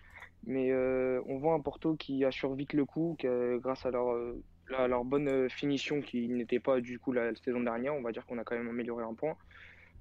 Mais 0.46 0.72
euh, 0.72 1.22
on 1.28 1.38
voit 1.38 1.54
un 1.54 1.60
Porto 1.62 1.96
qui 1.96 2.24
assure 2.24 2.54
vite 2.56 2.74
le 2.74 2.86
coup, 2.86 3.16
que, 3.20 3.58
grâce 3.58 3.86
à 3.86 3.92
leur, 3.92 4.12
euh, 4.12 4.44
à 4.76 4.88
leur 4.88 5.06
bonne 5.06 5.28
euh, 5.28 5.50
finition 5.50 6.02
qui 6.02 6.28
n'était 6.30 6.60
pas 6.60 6.82
du 6.82 7.00
coup 7.00 7.12
la 7.14 7.34
saison 7.36 7.62
dernière. 7.62 7.94
On 7.96 8.02
va 8.02 8.12
dire 8.12 8.26
qu'on 8.26 8.38
a 8.38 8.44
quand 8.44 8.56
même 8.56 8.70
amélioré 8.70 9.04
un 9.04 9.14
point. 9.14 9.36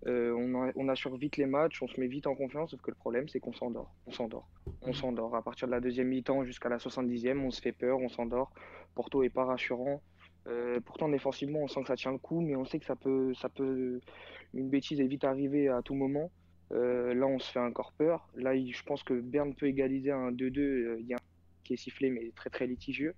Euh, 0.06 0.34
on, 0.37 0.62
a- 0.64 0.72
on 0.76 0.88
assure 0.88 1.16
vite 1.16 1.37
les 1.38 1.46
matchs, 1.46 1.82
on 1.82 1.88
se 1.88 1.98
met 1.98 2.08
vite 2.08 2.26
en 2.26 2.34
confiance, 2.34 2.70
sauf 2.72 2.80
que 2.82 2.90
le 2.90 2.96
problème 2.96 3.28
c'est 3.28 3.40
qu'on 3.40 3.54
s'endort. 3.54 3.94
On 4.06 4.12
s'endort. 4.12 4.48
On 4.82 4.88
Mhm. 4.88 4.94
s'endort. 4.94 5.34
À 5.34 5.42
partir 5.42 5.66
de 5.66 5.72
la 5.72 5.80
deuxième 5.80 6.08
mi-temps 6.08 6.44
jusqu'à 6.44 6.68
la 6.68 6.78
70e, 6.78 7.42
on 7.42 7.50
se 7.50 7.60
fait 7.62 7.72
peur, 7.72 7.98
on 8.00 8.08
s'endort. 8.10 8.52
Porto 8.94 9.22
est 9.22 9.30
pas 9.30 9.44
rassurant. 9.44 10.02
Euh, 10.46 10.78
pourtant 10.85 11.09
défensivement, 11.09 11.61
on 11.61 11.68
sent 11.68 11.80
que 11.83 11.87
ça 11.88 11.96
tient 11.96 12.12
le 12.12 12.18
coup, 12.18 12.40
mais 12.40 12.54
on 12.57 12.64
sait 12.64 12.78
que 12.78 12.85
ça 12.85 12.96
peut, 12.96 13.33
ça 13.35 13.48
peut, 13.48 14.00
une 14.52 14.68
bêtise 14.68 15.00
est 15.00 15.07
vite 15.07 15.24
arrivée 15.24 15.68
à 15.68 15.80
tout 15.83 15.94
moment. 15.94 16.30
Euh, 16.72 17.14
là, 17.14 17.26
on 17.26 17.38
se 17.38 17.50
fait 17.50 17.61
encore 17.61 17.92
peur. 17.92 18.28
Là, 18.35 18.54
il- 18.54 18.74
je 18.74 18.83
pense 18.83 19.02
que 19.02 19.14
Berne 19.14 19.54
peut 19.54 19.66
égaliser 19.66 20.11
un 20.11 20.33
2-2. 20.33 20.61
Euh, 20.62 20.96
Il 21.00 21.07
y 21.07 21.14
a 21.14 21.16
un 21.16 21.20
qui 21.64 21.74
est 21.74 21.76
sifflé, 21.78 22.11
mais 22.11 22.30
très 22.35 22.50
très 22.50 22.66
litigieux. 22.66 23.14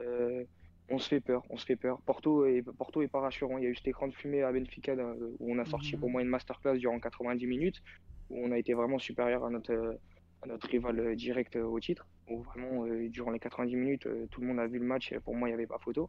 Euh, 0.00 0.44
on 0.90 0.98
se 0.98 1.08
fait 1.08 1.20
peur, 1.20 1.44
on 1.50 1.56
se 1.56 1.64
fait 1.64 1.76
peur. 1.76 2.00
Porto 2.02 2.44
est, 2.46 2.62
Porto 2.62 3.00
est 3.02 3.08
pas 3.08 3.20
rassurant. 3.20 3.58
Il 3.58 3.64
y 3.64 3.66
a 3.66 3.70
eu 3.70 3.74
cet 3.76 3.88
écran 3.88 4.06
de 4.08 4.14
fumée 4.14 4.42
à 4.42 4.52
Benfica 4.52 4.94
où 4.94 5.52
on 5.52 5.58
a 5.58 5.64
sorti 5.64 5.94
Mhm. 5.94 6.00
pour 6.00 6.10
moi 6.10 6.22
une 6.22 6.28
masterclass 6.28 6.76
durant 6.78 6.98
90 7.00 7.46
minutes, 7.46 7.82
où 8.30 8.38
on 8.38 8.52
a 8.52 8.58
été 8.58 8.74
vraiment 8.74 8.98
supérieur 8.98 9.44
à 9.44 9.50
notre, 9.50 9.98
notre 10.46 10.68
rival 10.68 10.98
euh, 10.98 11.14
direct 11.14 11.56
euh, 11.56 11.64
au 11.64 11.80
titre. 11.80 12.06
Où 12.28 12.42
vraiment, 12.42 12.84
euh, 12.86 13.08
durant 13.08 13.30
les 13.30 13.38
90 13.38 13.76
minutes, 13.76 14.08
tout 14.30 14.40
le 14.40 14.46
monde 14.46 14.60
a 14.60 14.66
vu 14.66 14.78
le 14.78 14.84
match. 14.84 15.12
et 15.12 15.20
Pour 15.20 15.34
moi, 15.34 15.48
il 15.48 15.52
n'y 15.52 15.54
avait 15.54 15.66
pas 15.66 15.78
photo. 15.78 16.08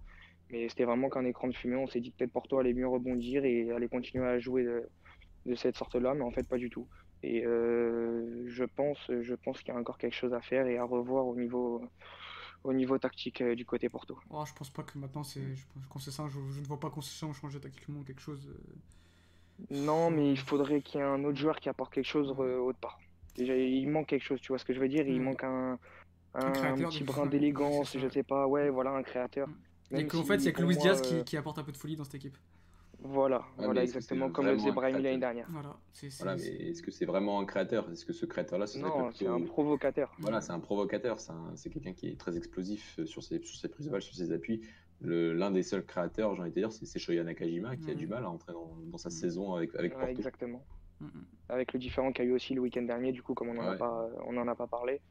Mais 0.49 0.69
c'était 0.69 0.85
vraiment 0.85 1.09
qu'un 1.09 1.25
écran 1.25 1.47
de 1.47 1.55
fumée. 1.55 1.75
On 1.75 1.87
s'est 1.87 1.99
dit 1.99 2.11
que 2.11 2.17
peut-être 2.17 2.31
Porto 2.31 2.57
allait 2.59 2.73
mieux 2.73 2.87
rebondir 2.87 3.45
et 3.45 3.71
allait 3.71 3.87
continuer 3.87 4.25
à 4.27 4.39
jouer 4.39 4.63
de, 4.63 4.87
de 5.45 5.55
cette 5.55 5.75
sorte-là, 5.75 6.13
mais 6.13 6.23
en 6.23 6.31
fait, 6.31 6.47
pas 6.47 6.57
du 6.57 6.69
tout. 6.69 6.87
Et 7.23 7.43
euh, 7.45 8.45
je 8.47 8.63
pense, 8.63 8.99
je 9.09 9.33
pense 9.33 9.59
qu'il 9.59 9.69
y 9.73 9.77
a 9.77 9.79
encore 9.79 9.97
quelque 9.97 10.13
chose 10.13 10.33
à 10.33 10.41
faire 10.41 10.67
et 10.67 10.77
à 10.77 10.83
revoir 10.83 11.25
au 11.25 11.35
niveau, 11.35 11.81
au 12.63 12.73
niveau 12.73 12.99
tactique 12.99 13.41
du 13.41 13.65
côté 13.65 13.89
Porto. 13.89 14.19
Oh, 14.29 14.43
je 14.45 14.53
pense 14.53 14.69
pas 14.69 14.83
que 14.83 14.99
maintenant, 14.99 15.23
c'est. 15.23 15.55
Je 15.55 15.65
pense 15.89 16.09
ça, 16.11 16.27
je, 16.27 16.39
je 16.51 16.59
ne 16.59 16.65
vois 16.65 16.79
pas 16.79 16.91
Concession 16.91 17.33
changer 17.33 17.59
tactiquement 17.59 18.03
quelque 18.03 18.21
chose. 18.21 18.47
Non, 19.69 20.11
mais 20.11 20.31
il 20.31 20.39
faudrait 20.39 20.81
qu'il 20.81 20.99
y 20.99 21.03
ait 21.03 21.05
un 21.05 21.23
autre 21.23 21.37
joueur 21.37 21.59
qui 21.59 21.69
apporte 21.69 21.93
quelque 21.93 22.07
chose 22.07 22.33
euh, 22.39 22.59
autre 22.59 22.79
part. 22.79 22.99
Déjà, 23.35 23.55
il 23.55 23.87
manque 23.89 24.07
quelque 24.07 24.23
chose, 24.23 24.39
tu 24.41 24.49
vois 24.49 24.57
ce 24.57 24.65
que 24.65 24.73
je 24.73 24.79
veux 24.79 24.87
dire? 24.87 25.07
Il 25.07 25.19
Mm. 25.19 25.23
manque 25.23 25.43
un, 25.43 25.77
un, 26.35 26.51
petit 26.51 27.03
brin 27.03 27.25
d'élégance, 27.25 27.91
c'est 27.91 27.99
je 27.99 28.07
sais 28.07 28.23
pas, 28.23 28.47
ouais, 28.47 28.69
voilà, 28.69 28.91
un 28.91 29.03
créateur. 29.03 29.47
Mm. 29.47 29.53
Même 29.91 30.01
Et 30.01 30.07
qu'en 30.07 30.21
si, 30.21 30.27
fait, 30.27 30.35
il 30.37 30.45
y 30.45 30.47
a 30.47 30.51
que 30.51 30.61
Luis 30.63 30.77
Diaz 30.77 30.99
euh, 30.99 31.01
qui, 31.19 31.23
qui 31.25 31.37
apporte 31.37 31.59
un 31.59 31.63
peu 31.63 31.71
de 31.71 31.77
folie 31.77 31.95
dans 31.95 32.03
cette 32.03 32.15
équipe. 32.15 32.37
Voilà, 32.99 33.43
voilà, 33.57 33.83
exactement 33.83 34.27
c'est 34.27 34.33
comme 34.33 34.45
le 34.47 34.57
faisait 34.57 34.71
Brahim 34.71 34.97
l'année 35.03 35.19
dernière. 35.19 35.45
Voilà. 35.51 35.75
C'est, 35.91 36.09
c'est- 36.09 36.23
Voilà, 36.23 36.37
mais 36.37 36.41
c'est- 36.43 36.55
est-ce 36.55 36.81
que 36.81 36.89
c'est 36.91 37.05
vraiment 37.05 37.39
un 37.39 37.45
créateur? 37.45 37.91
Est-ce 37.91 38.03
que 38.05 38.13
ce 38.13 38.25
créateur-là, 38.25 38.65
Non, 38.79 39.11
c'est 39.13 39.27
un 39.27 39.41
provocateur. 39.41 40.11
Voilà, 40.19 40.41
c'est 40.41 40.53
un 40.53 40.59
provocateur, 40.59 41.19
c'est 41.19 41.31
un- 41.33 41.51
c'est 41.55 41.69
quelqu'un 41.69 41.93
qui 41.93 42.07
est 42.07 42.19
très 42.19 42.35
explosif 42.37 42.97
euh, 42.99 43.05
sur 43.05 43.21
ses, 43.21 43.43
sur 43.43 43.57
ses 43.59 43.67
prises 43.67 43.85
de 43.87 43.91
balles, 43.91 44.01
sur 44.01 44.15
ses 44.15 44.31
appuis. 44.31 44.61
Le- 45.01 45.33
L'un 45.33 45.51
des 45.51 45.61
seuls 45.61 45.85
créateurs, 45.85 46.33
j'ai 46.35 46.41
envie 46.41 46.49
de 46.51 46.55
dire, 46.55 46.71
c'est 46.71 46.85
c'est 46.85 46.97
Shoya 46.99 47.23
Nakajima 47.23 47.75
qui 47.75 47.89
a 47.91 47.93
Mhm. 47.93 47.99
du 47.99 48.07
mal 48.07 48.23
à 48.23 48.29
entrer 48.29 48.53
dans, 48.53 48.75
dans 48.85 48.97
sa 48.97 49.09
saison 49.11 49.53
avec, 49.53 49.75
avec 49.75 49.91
Ouais, 49.93 49.99
Porto. 49.99 50.11
exactement. 50.17 50.65
Avec 51.49 51.73
le 51.73 51.79
différent 51.79 52.11
qu'il 52.11 52.25
y 52.25 52.27
a 52.27 52.31
eu 52.31 52.33
aussi 52.33 52.53
le 52.53 52.61
week-end 52.61 52.81
dernier, 52.83 53.11
du 53.11 53.21
coup, 53.21 53.33
comme 53.33 53.49
on 53.49 53.53
n'en 53.53 53.63
a 53.67 53.71
Ouais. 53.71 53.77
pas, 53.77 54.07
on 54.25 54.33
n'en 54.33 54.47
a 54.47 54.55
pas 54.55 54.67
parlé, 54.67 55.01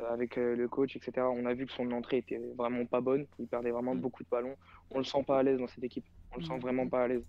euh, 0.00 0.12
avec 0.12 0.36
euh, 0.36 0.54
le 0.54 0.68
coach, 0.68 0.96
etc. 0.96 1.26
On 1.30 1.46
a 1.46 1.54
vu 1.54 1.64
que 1.66 1.72
son 1.72 1.90
entrée 1.92 2.18
était 2.18 2.38
vraiment 2.56 2.84
pas 2.84 3.00
bonne. 3.00 3.26
Il 3.38 3.46
perdait 3.46 3.70
vraiment 3.70 3.94
Mm. 3.94 4.00
beaucoup 4.00 4.22
de 4.22 4.28
ballons. 4.28 4.56
On 4.90 4.98
le 4.98 5.04
sent 5.04 5.22
pas 5.26 5.38
à 5.38 5.42
l'aise 5.42 5.58
dans 5.58 5.68
cette 5.68 5.84
équipe. 5.84 6.04
On 6.32 6.38
le 6.38 6.44
sent 6.44 6.56
Mm. 6.56 6.60
vraiment 6.60 6.88
pas 6.88 7.04
à 7.04 7.08
l'aise. 7.08 7.24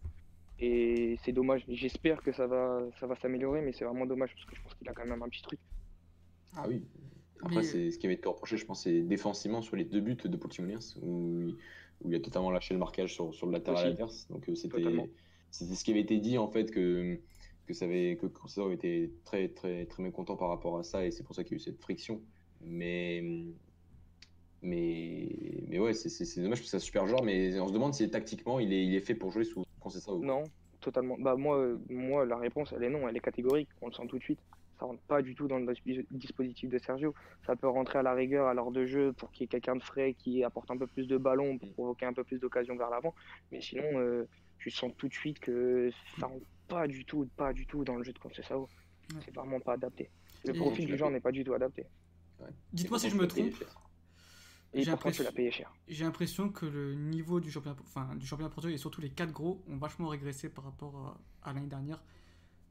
Et 0.60 1.18
c'est 1.24 1.32
dommage. 1.32 1.64
J'espère 1.70 2.22
que 2.22 2.34
ça 2.34 2.48
va, 2.48 2.82
ça 3.00 3.08
va 3.08 3.16
s'améliorer, 3.16 3.62
mais 3.62 3.72
c'est 3.72 3.86
vraiment 3.86 4.06
dommage 4.06 4.34
parce 4.34 4.46
que 4.46 4.56
je 4.56 4.62
pense 4.62 4.74
qu'il 4.76 4.90
a 4.90 4.94
quand 4.94 5.06
même 5.06 5.22
un 5.24 5.30
petit 5.30 5.42
truc. 5.42 5.60
Ah 6.58 6.66
oui. 6.68 6.84
Après, 7.42 7.58
Mais- 7.58 7.64
c'est 7.64 7.92
ce 7.92 7.98
qui 7.98 8.08
avait 8.08 8.16
été 8.16 8.28
reproché, 8.28 8.58
je 8.58 8.66
pense, 8.66 8.84
c'est 8.84 9.02
défensivement 9.02 9.62
sur 9.62 9.78
les 9.78 9.86
deux 9.86 10.02
buts 10.02 10.18
de 10.22 10.36
Paul 10.36 10.52
Timoniers, 10.52 10.80
où, 11.02 11.40
il- 11.48 11.56
où 12.02 12.10
il 12.12 12.16
a 12.16 12.20
totalement 12.20 12.52
lâché 12.52 12.74
le 12.74 12.80
marquage 12.82 13.14
sur, 13.14 13.34
sur 13.34 13.46
le 13.48 13.54
latéral 13.54 13.88
adverse. 13.88 14.28
Donc 14.30 14.50
euh, 14.50 14.56
c'était 14.56 14.84
c'était 15.52 15.74
ce 15.76 15.84
qui 15.86 15.92
avait 15.92 16.02
été 16.02 16.18
dit 16.20 16.38
en 16.38 16.48
fait 16.50 16.70
que 16.70 17.18
que 17.70 17.76
ça 17.76 17.86
avait 17.86 18.18
que 18.20 18.26
Conceição 18.26 18.72
était 18.72 19.12
très 19.24 19.48
très 19.50 19.86
très 19.86 20.02
mécontent 20.02 20.36
par 20.36 20.50
rapport 20.50 20.80
à 20.80 20.84
ça 20.84 21.06
et 21.06 21.12
c'est 21.12 21.24
pour 21.24 21.36
ça 21.36 21.44
qu'il 21.44 21.54
y 21.54 21.56
a 21.56 21.58
eu 21.58 21.64
cette 21.64 21.80
friction. 21.80 22.20
Mais 22.62 23.24
mais 24.64 25.30
mais 25.68 25.78
ouais, 25.78 25.94
c'est 25.94 26.42
dommage 26.42 26.58
parce 26.58 26.62
que 26.62 26.68
c'est 26.68 26.78
un 26.78 26.80
super 26.80 27.06
joueur, 27.06 27.24
mais 27.24 27.60
on 27.60 27.68
se 27.68 27.74
demande 27.74 27.94
si 27.94 28.10
tactiquement 28.10 28.60
il 28.60 28.74
est 28.74 28.84
il 28.84 28.96
est 28.96 29.02
fait 29.02 29.14
pour 29.14 29.32
jouer 29.32 29.44
sous 29.44 29.64
Conceição. 29.80 30.16
ou. 30.16 30.26
Non, 30.26 30.44
totalement. 30.82 31.16
Bah 31.20 31.36
moi, 31.36 31.58
euh, 31.60 31.78
moi, 31.90 32.26
la 32.26 32.38
réponse, 32.38 32.74
elle 32.76 32.84
est 32.84 32.90
non. 32.90 33.08
Elle 33.08 33.16
est 33.16 33.22
catégorique. 33.22 33.70
On 33.82 33.88
le 33.88 33.94
sent 33.94 34.08
tout 34.10 34.18
de 34.18 34.24
suite. 34.24 34.40
Ça 34.80 34.86
rentre 34.86 35.02
pas 35.04 35.22
du 35.22 35.36
tout 35.36 35.48
dans 35.48 35.60
le 35.60 35.74
dispositif 36.10 36.70
de 36.72 36.80
Sergio. 36.80 37.14
Ça 37.46 37.56
peut 37.56 37.68
rentrer 37.68 38.00
à 38.00 38.02
la 38.02 38.14
rigueur 38.14 38.48
à 38.48 38.54
l'heure 38.56 38.72
de 38.72 38.86
jeu 38.86 39.14
pour 39.14 39.32
qu'il 39.32 39.44
y 39.44 39.46
ait 39.46 39.48
quelqu'un 39.48 39.76
de 39.76 39.84
frais 39.84 40.16
qui 40.18 40.44
apporte 40.44 40.72
un 40.72 40.78
peu 40.78 40.88
plus 40.88 41.08
de 41.08 41.18
ballons 41.18 41.58
pour 41.60 41.72
provoquer 41.74 42.06
un 42.08 42.14
peu 42.14 42.24
plus 42.24 42.40
d'occasions 42.40 42.78
vers 42.78 42.90
l'avant. 42.90 43.14
Mais 43.52 43.62
sinon, 43.62 44.00
euh, 44.00 44.28
tu 44.58 44.72
sens 44.72 44.92
tout 44.98 45.08
de 45.08 45.14
suite 45.14 45.40
que 45.40 45.92
ça 46.20 46.26
rentre 46.26 46.46
pas 46.70 46.88
du 46.88 47.04
tout, 47.06 47.28
pas 47.36 47.52
du 47.54 47.66
tout 47.66 47.84
dans 47.84 47.96
le 47.96 48.04
jeu 48.04 48.14
de. 48.14 48.20
Ouais. 48.26 49.22
C'est 49.26 49.34
vraiment 49.36 49.60
pas 49.60 49.74
adapté. 49.74 50.10
Le 50.46 50.56
Et- 50.56 50.58
profil 50.58 50.86
du 50.86 50.98
genre 50.98 51.12
n'est 51.12 51.20
pas 51.20 51.32
du 51.32 51.44
tout 51.44 51.54
adapté. 51.54 51.86
Dites-moi 52.72 53.00
si 53.00 53.10
je 53.10 53.16
me 53.16 53.28
trompe. 53.28 53.54
Et 54.72 54.84
J'ai 54.84 54.92
l'impression- 54.92 55.24
l'as 55.24 55.32
payé 55.32 55.50
cher. 55.52 55.74
J'ai 55.88 56.04
l'impression 56.04 56.50
que 56.50 56.66
le 56.68 56.94
niveau 56.94 57.40
du 57.40 57.50
championnat, 57.50 57.76
enfin, 57.82 58.16
du 58.16 58.26
championnat 58.28 58.52
portugais 58.52 58.76
et 58.76 58.78
surtout 58.78 59.02
les 59.02 59.10
quatre 59.10 59.32
gros 59.32 59.64
ont 59.68 59.78
vachement 59.78 60.08
régressé 60.10 60.48
par 60.48 60.64
rapport 60.64 61.18
à, 61.44 61.50
à 61.50 61.54
l'année 61.54 61.66
dernière. 61.68 62.04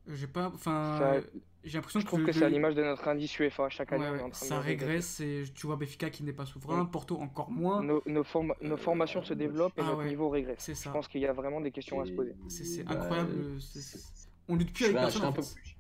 Euh, 0.09 0.15
J'ai 0.15 0.27
pas, 0.27 0.51
enfin, 0.55 0.97
Ça- 0.99 1.13
euh, 1.15 1.21
j'ai 1.65 1.75
l'impression 1.79 2.01
Je 2.01 2.07
trouve 2.07 2.25
que 2.25 2.33
c'est 2.33 2.45
à 2.45 2.49
l'image 2.49 2.75
de 2.75 2.83
notre 2.83 3.07
indice 3.09 3.39
UEFA. 3.39 3.69
Chaque 3.69 3.93
année, 3.93 4.05
ouais, 4.05 4.11
on 4.11 4.15
est 4.15 4.19
ouais, 4.19 4.23
en 4.25 4.31
train 4.31 4.47
de 4.47 4.49
ça 4.51 4.61
régresse 4.61 5.21
et 5.21 5.45
tu 5.55 5.67
vois 5.67 5.77
Béfica 5.77 6.09
qui 6.11 6.23
n'est 6.23 6.33
pas 6.33 6.47
souverain. 6.47 6.85
Porto 6.87 7.17
encore 7.21 7.51
moins. 7.51 7.83
Nos, 7.83 8.03
nos, 8.07 8.23
Euh, 8.23 8.77
formations 8.77 9.23
se 9.23 9.35
développent 9.35 9.79
et 9.79 9.83
ah 9.83 9.87
notre 9.89 9.99
ouais, 9.99 10.09
niveau 10.09 10.29
régresse. 10.31 10.57
c'est 10.61 10.75
Je 10.83 10.91
pense 10.91 11.09
qu'il 11.09 11.21
y 11.21 11.27
a 11.27 11.33
vraiment 11.33 11.61
des 11.61 11.71
questions 11.71 12.01
à 12.01 12.07
se 12.07 12.13
poser. 12.13 12.35
C'est- 12.49 12.85
Bah, 12.85 12.93
incroyable, 12.93 13.61
c'est- 13.61 13.99
On 14.51 14.57
lutte 14.57 14.73
plus 14.73 14.85
Je 14.87 14.91
avec 14.91 14.97
serais, 14.97 15.11
je 15.11 15.19
personne 15.19 15.21
serais 15.21 15.27
en 15.27 15.31
un 15.31 15.33
peu 15.35 15.43
fait. 15.43 15.55
plus, 15.55 15.77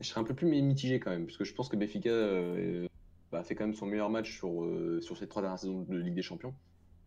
je 0.00 0.06
serais 0.06 0.20
un 0.20 0.24
peu 0.24 0.34
plus 0.34 0.46
mitigé 0.46 1.00
quand 1.00 1.10
même, 1.10 1.26
parce 1.26 1.36
que 1.36 1.42
je 1.44 1.52
pense 1.52 1.68
que 1.68 1.76
Benfica 1.76 2.10
euh, 2.10 2.86
bah, 3.32 3.42
fait 3.42 3.56
quand 3.56 3.64
même 3.64 3.74
son 3.74 3.86
meilleur 3.86 4.08
match 4.08 4.36
sur, 4.36 4.62
euh, 4.62 5.00
sur 5.00 5.16
ces 5.18 5.26
trois 5.26 5.42
dernières 5.42 5.58
saisons 5.58 5.82
de 5.82 5.96
Ligue 5.96 6.14
des 6.14 6.22
Champions. 6.22 6.54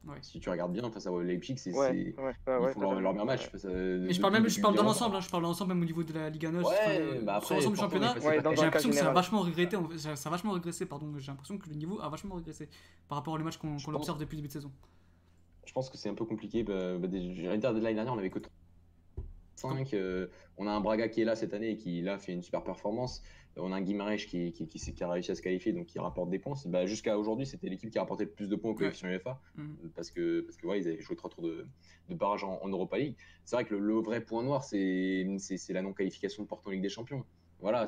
Ouais. 0.08 0.18
Si 0.22 0.40
tu 0.40 0.50
regardes 0.50 0.74
bien 0.74 0.90
face 0.90 1.06
à 1.06 1.12
Leipzig, 1.22 1.58
c'est, 1.58 1.72
Ouais, 1.74 1.92
ouais, 2.18 2.24
ouais, 2.24 2.34
ils 2.48 2.74
font 2.74 2.82
leur, 2.82 3.00
leur 3.00 3.12
meilleur 3.14 3.26
match. 3.28 3.44
Ouais. 3.46 3.50
face 3.52 3.66
à- 3.66 3.70
Mais 3.70 4.14
je 4.14 4.20
parle 4.20 4.34
même, 4.34 4.48
je 4.50 4.60
parle 4.60 4.76
dans 4.76 4.82
l'ensemble, 4.84 5.16
hein, 5.16 5.20
je 5.22 5.30
parle 5.30 5.44
dans 5.44 5.50
l'ensemble 5.50 5.74
même 5.76 5.84
au 5.84 5.86
niveau 5.86 6.04
de 6.04 6.12
la 6.14 6.30
Liga 6.32 6.50
9, 6.50 6.64
Ouais, 6.66 6.72
enfin, 6.86 7.22
bah 7.24 7.40
sur 7.44 7.54
l'ensemble 7.56 7.76
du 7.76 7.80
championnat. 7.82 8.16
J'ai 8.20 8.42
l'impression 8.64 8.90
que 8.90 8.96
ça 8.96 9.10
a 9.10 9.14
vachement 9.14 9.42
regretté, 9.42 9.76
en 9.76 9.88
fait, 9.88 9.98
ça 10.16 10.30
a 10.30 10.32
vachement 10.32 10.54
régressé, 10.54 10.86
pardon. 10.88 11.14
J'ai 11.18 11.28
l'impression 11.28 11.58
que 11.60 11.70
le 11.70 11.76
niveau 11.76 12.02
a 12.02 12.10
vachement 12.10 12.36
régressé 12.36 12.68
par 13.08 13.20
rapport 13.20 13.34
aux 13.36 13.38
matchs 13.40 13.58
qu'on 13.58 13.74
pense- 13.78 13.88
observe 13.88 14.18
depuis 14.18 14.38
le 14.38 14.42
début 14.42 14.48
de 14.48 14.54
saison. 14.54 14.72
Je 15.66 15.74
pense 15.74 15.90
que 15.92 15.98
c'est 15.98 16.10
un 16.10 16.16
peu 16.16 16.26
compliqué. 16.26 16.64
Bah, 16.64 16.98
bah, 16.98 17.08
l'année 17.12 17.60
dernière, 17.94 18.14
on 18.14 18.18
avait 18.18 18.32
que 18.32 18.40
5. 19.56 19.96
on 20.58 20.68
a 20.68 20.72
un 20.72 20.82
Braga 20.82 21.08
qui 21.10 21.22
est 21.22 21.26
là 21.26 21.36
cette 21.36 21.54
année 21.54 21.70
et 21.72 21.78
qui 21.78 22.02
là 22.02 22.18
fait 22.18 22.34
une 22.34 22.42
super 22.42 22.64
performance. 22.64 23.22
On 23.58 23.72
a 23.74 23.76
un 23.76 23.82
Guimarães 23.82 24.16
qui, 24.18 24.54
qui, 24.54 24.68
qui, 24.68 25.04
a 25.04 25.10
réussi 25.10 25.32
à 25.32 25.36
se 25.36 25.42
qualifier, 25.42 25.74
donc 25.74 25.86
qui 25.88 26.00
rapporte 26.00 26.30
des 26.30 26.40
points. 26.40 26.56
Bah, 26.68 26.86
Jusqu'à 26.86 27.18
aujourd'hui, 27.18 27.46
c'était 27.46 27.68
l'équipe 27.68 27.90
qui 27.90 27.98
a 27.98 28.02
rapporté 28.02 28.24
le 28.26 28.32
plus 28.32 28.48
de 28.48 28.56
points 28.56 28.72
au 28.72 28.76
coefficient 28.76 29.10
UEFA. 29.10 29.40
Mhm. 29.56 29.92
parce 29.96 30.10
que 30.10 30.42
parce 30.42 30.56
que 30.58 30.68
ouais, 30.68 30.80
ils 30.80 30.88
avaient 30.88 31.02
joué 31.02 31.16
trois 31.18 31.30
tours 31.30 31.44
de, 31.44 31.68
de 32.10 32.16
barrage 32.16 32.44
en, 32.46 32.60
en 32.64 32.70
Europa 32.70 32.98
League. 32.98 33.16
C'est 33.44 33.56
vrai 33.58 33.66
que 33.66 33.76
le, 33.76 33.80
le 33.82 33.96
vrai 33.96 34.22
point 34.22 34.42
noir, 34.44 34.64
c'est 34.64 35.26
la 35.70 35.82
non 35.82 35.94
qualification 35.94 36.44
de 36.44 36.48
Porto 36.48 36.70
en 36.70 36.72
Ligue 36.72 36.82
des 36.82 36.90
Champions. 36.90 37.26
Voilà, 37.60 37.86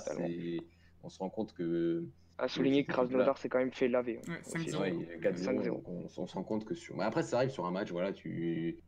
on 1.04 1.10
se 1.10 1.20
rend 1.20 1.30
compte 1.30 1.54
que 1.54 2.06
À 2.38 2.48
souligner 2.48 2.84
que 2.86 2.92
Krasnodar 2.92 3.38
s'est 3.38 3.50
quand 3.50 3.60
même 3.60 3.72
fait 3.74 3.88
laver. 3.88 4.20
hein, 4.28 4.34
Ouais, 4.54 4.56
aussi. 4.60 4.70
5-0. 4.70 4.80
ouais, 4.82 4.94
il 4.94 5.02
y 5.24 5.28
a 5.28 5.32
4-0, 5.32 5.44
5-0. 5.44 5.66
donc 5.68 5.88
on, 5.88 6.06
on 6.18 6.28
se 6.28 6.34
rend 6.34 6.44
compte 6.44 6.66
que 6.66 6.76
sur. 6.76 6.96
Mais 6.98 7.04
après, 7.04 7.24
ça 7.24 7.38
arrive 7.38 7.50
sur 7.52 7.66
un 7.66 7.72
match, 7.72 7.90
voilà, 7.92 8.12
tu 8.14 8.80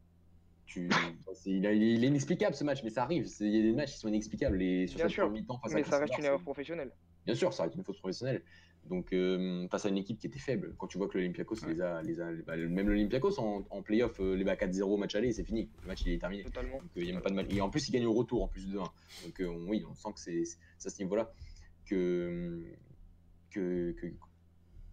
tu 0.66 0.90
il, 1.46 1.66
est 1.66 2.08
inexplicable 2.08 2.56
ce 2.56 2.64
match, 2.64 2.84
mais 2.84 2.90
ça 2.90 3.04
arrive. 3.04 3.28
Il 3.40 3.56
y 3.56 3.60
a 3.60 3.62
des 3.64 3.72
matchs 3.72 3.94
qui 3.94 4.00
sont 4.00 4.08
inexplicables. 4.08 4.58
Les 4.58 4.88
sur 4.88 4.98
Bien 4.98 5.06
cette 5.06 5.14
sûr, 5.14 5.24
première 5.26 5.42
mi-temps 5.42 5.60
face 5.60 5.72
à 5.74 5.76
Mais 5.76 5.84
ça 5.84 6.00
reste 6.00 6.18
une 6.18 6.26
erreur 6.26 6.42
professionnelle. 6.42 6.92
Bien 7.26 7.36
sûr, 7.36 7.54
ça 7.54 7.64
reste 7.64 7.76
une 7.76 7.84
faute 7.84 8.00
professionnelle. 8.00 8.42
Donc, 8.88 9.14
euh, 9.14 9.68
face 9.70 9.86
à 9.86 9.90
une 9.90 9.98
équipe 9.98 10.20
qui 10.20 10.28
était 10.28 10.38
faible, 10.40 10.76
quand 10.78 10.86
tu 10.88 11.00
vois 11.00 11.08
que 11.08 11.18
l'Olympiakos 11.18 11.56
Ouais. 11.66 11.74
les 11.74 11.82
a, 11.82 12.02
les 12.04 12.22
a 12.22 12.32
bah, 12.46 12.56
même 12.56 12.88
l'Olympiakos 12.88 13.40
en, 13.40 13.66
en 13.72 13.82
playoff, 13.82 14.20
euh, 14.20 14.36
les 14.36 14.44
bat 14.44 14.56
4-0 14.56 14.84
au 14.84 14.98
match 14.98 15.16
aller, 15.16 15.32
c'est 15.34 15.44
fini. 15.44 15.70
Le 15.82 15.88
match 15.88 16.04
il 16.06 16.14
est 16.14 16.20
terminé. 16.20 16.44
Totalement. 16.44 16.78
Donc, 16.78 16.84
euh, 16.98 17.02
il 17.02 17.08
y 17.08 17.10
a 17.10 17.14
même 17.14 17.24
pas 17.24 17.32
de 17.32 17.36
mal. 17.36 17.48
Et 17.52 17.62
en 17.62 17.70
plus, 17.72 17.88
il 17.90 17.92
gagne 17.92 18.06
au 18.06 18.14
retour 18.14 18.44
en 18.44 18.48
plus 18.48 18.68
de 18.70 18.78
1. 18.78 18.84
Donc, 18.84 18.92
on- 19.42 19.68
oui, 19.70 19.84
on 19.90 19.96
sent 19.96 20.10
que 20.14 20.20
c'est 20.20 20.44
à 20.88 20.90
ce 20.92 21.02
niveau-là 21.02 21.32
que 21.86 22.62
que 23.52 23.92
que- 23.94 24.14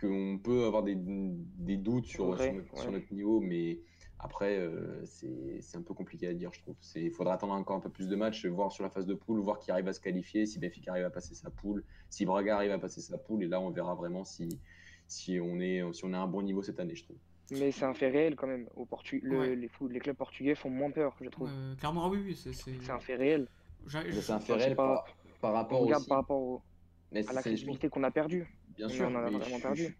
qu'on 0.00 0.38
peut 0.38 0.64
avoir 0.64 0.82
des, 0.82 0.96
des 0.96 1.76
doutes 1.76 2.06
sur, 2.06 2.26
Vrai, 2.32 2.46
sur, 2.46 2.54
notre, 2.54 2.74
ouais. 2.74 2.80
sur 2.80 2.90
notre 2.92 3.12
niveau, 3.12 3.40
mais 3.40 3.78
Après, 4.24 4.56
euh, 4.56 5.04
c'est 5.04 5.76
un 5.76 5.82
peu 5.82 5.94
compliqué 5.94 6.28
à 6.28 6.32
dire, 6.32 6.52
je 6.52 6.60
trouve. 6.60 6.76
Il 6.94 7.10
faudra 7.10 7.34
attendre 7.34 7.54
encore 7.54 7.76
un 7.76 7.80
peu 7.80 7.90
plus 7.90 8.08
de 8.08 8.14
matchs, 8.14 8.46
voir 8.46 8.70
sur 8.70 8.84
la 8.84 8.90
phase 8.90 9.04
de 9.04 9.14
poule, 9.14 9.40
voir 9.40 9.58
qui 9.58 9.72
arrive 9.72 9.88
à 9.88 9.92
se 9.92 10.00
qualifier, 10.00 10.46
si 10.46 10.60
Benfica 10.60 10.92
arrive 10.92 11.06
à 11.06 11.10
passer 11.10 11.34
sa 11.34 11.50
poule, 11.50 11.82
si 12.08 12.24
Braga 12.24 12.54
arrive 12.54 12.70
à 12.70 12.78
passer 12.78 13.00
sa 13.00 13.18
poule, 13.18 13.42
et 13.42 13.48
là, 13.48 13.60
on 13.60 13.70
verra 13.70 13.96
vraiment 13.96 14.22
si, 14.22 14.60
si, 15.08 15.40
on, 15.40 15.58
est, 15.58 15.82
si 15.92 16.04
on 16.04 16.12
a 16.12 16.18
un 16.18 16.28
bon 16.28 16.42
niveau 16.42 16.62
cette 16.62 16.78
année, 16.78 16.94
je 16.94 17.02
trouve. 17.02 17.16
Mais 17.50 17.72
c'est 17.72 17.84
un 17.84 17.94
fait 17.94 18.10
réel 18.10 18.36
quand 18.36 18.46
même. 18.46 18.68
Au 18.76 18.86
Portu 18.86 19.20
les, 19.24 19.56
les, 19.56 19.98
clubs 19.98 20.16
portugais 20.16 20.54
font 20.54 20.70
moins 20.70 20.92
peur, 20.92 21.16
je 21.20 21.28
trouve. 21.28 21.50
clairement, 21.78 22.08
oui, 22.08 22.22
oui. 22.24 22.36
C'est 22.36 22.90
un 22.90 23.00
fait 23.00 23.16
réel. 23.16 23.48
C'est 23.88 24.30
un 24.30 24.38
fait 24.38 24.54
réel 24.54 24.76
par, 24.76 25.04
par, 25.40 25.52
rapport, 25.52 25.80
regarde 25.80 26.06
par 26.06 26.18
rapport 26.18 26.62
à 27.12 27.32
la 27.32 27.42
crédibilité 27.42 27.88
qu'on 27.88 28.04
a 28.04 28.12
perdue. 28.12 28.46
Bien 28.76 28.88
sûr, 28.88 29.08
on 29.10 29.16
a 29.16 29.28
vraiment 29.28 29.60
perdu 29.60 29.96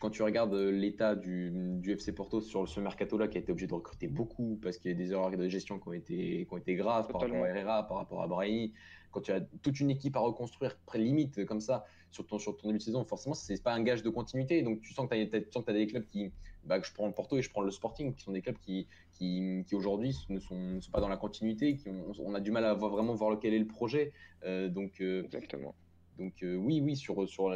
quand 0.00 0.10
tu 0.10 0.22
regardes 0.22 0.54
euh, 0.54 0.70
l'état 0.70 1.14
du, 1.14 1.50
du, 1.54 1.92
FC 1.92 2.12
Porto 2.12 2.40
sur 2.40 2.68
ce 2.68 2.80
mercato-là, 2.80 3.28
qui 3.28 3.38
a 3.38 3.40
été 3.40 3.52
obligé 3.52 3.66
de 3.66 3.74
recruter 3.74 4.08
beaucoup 4.08 4.58
parce 4.62 4.78
qu'il 4.78 4.90
y 4.90 4.94
a 4.94 4.96
des 4.96 5.12
erreurs 5.12 5.30
de 5.30 5.48
gestion 5.48 5.78
qui 5.78 5.88
ont 5.88 5.92
été, 5.92 6.46
qui 6.46 6.48
ont 6.50 6.56
été 6.56 6.74
graves 6.74 7.08
par 7.08 7.20
rapport 7.20 7.44
à 7.44 7.48
Herrera, 7.48 7.86
par 7.86 7.98
rapport 7.98 8.22
à 8.22 8.26
Brahimi. 8.26 8.72
Quand 9.12 9.20
tu 9.20 9.32
as 9.32 9.40
toute 9.40 9.80
une 9.80 9.90
équipe 9.90 10.16
à 10.16 10.20
reconstruire, 10.20 10.76
près 10.84 10.98
limite 10.98 11.44
comme 11.46 11.60
ça, 11.60 11.86
sur 12.10 12.26
ton, 12.26 12.38
sur 12.38 12.56
ton 12.56 12.68
début 12.68 12.78
de 12.78 12.82
saison, 12.82 13.04
forcément, 13.04 13.34
c'est 13.34 13.62
pas 13.62 13.72
un 13.72 13.82
gage 13.82 14.02
de 14.02 14.10
continuité. 14.10 14.62
Donc, 14.62 14.80
tu 14.82 14.92
sens 14.92 15.08
que 15.08 15.14
tu 15.14 15.70
as, 15.70 15.72
des 15.72 15.86
clubs 15.86 16.04
qui. 16.06 16.32
Bah, 16.64 16.80
je 16.82 16.92
prends 16.92 17.06
le 17.06 17.12
Porto 17.12 17.38
et 17.38 17.42
je 17.42 17.50
prends 17.50 17.62
le 17.62 17.70
Sporting, 17.70 18.12
qui 18.12 18.22
sont 18.22 18.32
des 18.32 18.42
clubs 18.42 18.58
qui, 18.58 18.88
qui, 19.12 19.64
qui 19.68 19.74
aujourd'hui 19.76 20.16
ne 20.28 20.40
sont, 20.40 20.80
sont, 20.80 20.90
pas 20.90 21.00
dans 21.00 21.08
la 21.08 21.16
continuité, 21.16 21.76
qui 21.76 21.88
ont, 21.88 22.12
on 22.18 22.34
a 22.34 22.40
du 22.40 22.50
mal 22.50 22.64
à 22.64 22.74
voir, 22.74 22.90
vraiment 22.90 23.14
voir 23.14 23.30
lequel 23.30 23.54
est 23.54 23.58
le 23.58 23.68
projet. 23.68 24.12
Euh, 24.44 24.68
donc, 24.68 25.00
euh, 25.00 25.22
Exactement. 25.22 25.74
Donc, 26.18 26.34
oui, 26.42 26.80
oui, 26.80 26.96
sur, 26.96 27.28
sur, 27.28 27.54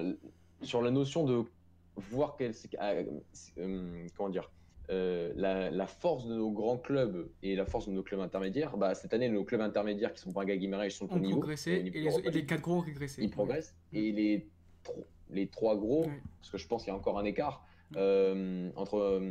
sur 0.62 0.82
la 0.82 0.90
notion 0.90 1.24
de 1.24 1.44
voir 2.10 2.36
quelle, 2.36 2.52
euh, 2.80 3.04
euh, 3.58 4.06
comment 4.16 4.28
dire, 4.28 4.50
euh, 4.90 5.32
la, 5.36 5.86
force 5.86 6.26
de 6.26 6.34
nos 6.34 6.50
grands 6.50 6.78
clubs 6.78 7.28
et 7.42 7.54
la 7.54 7.64
force 7.64 7.86
de 7.86 7.92
nos 7.92 8.02
clubs 8.02 8.20
intermédiaires, 8.20 8.76
bah, 8.76 8.94
cette 8.94 9.14
année, 9.14 9.28
nos 9.28 9.44
clubs 9.44 9.60
intermédiaires 9.60 10.12
qui 10.12 10.20
sont 10.20 10.30
Braga 10.30 10.56
Guimaraes 10.56 10.90
sont 10.90 11.12
au 11.12 11.18
niveau. 11.18 11.44
et, 11.66 11.82
les, 11.82 12.46
quatre 12.46 12.62
gros 12.62 12.76
ont 12.76 12.80
régressé. 12.80 13.22
Ils 13.22 13.30
progressent. 13.30 13.74
Et 13.92 14.12
les, 14.12 14.48
les 15.30 15.46
trois 15.48 15.76
gros, 15.76 16.06
parce 16.40 16.50
que 16.50 16.58
je 16.58 16.66
pense 16.66 16.82
qu'il 16.82 16.92
y 16.92 16.94
a 16.94 16.98
encore 16.98 17.18
un 17.18 17.24
écart, 17.24 17.64
entre, 17.94 19.22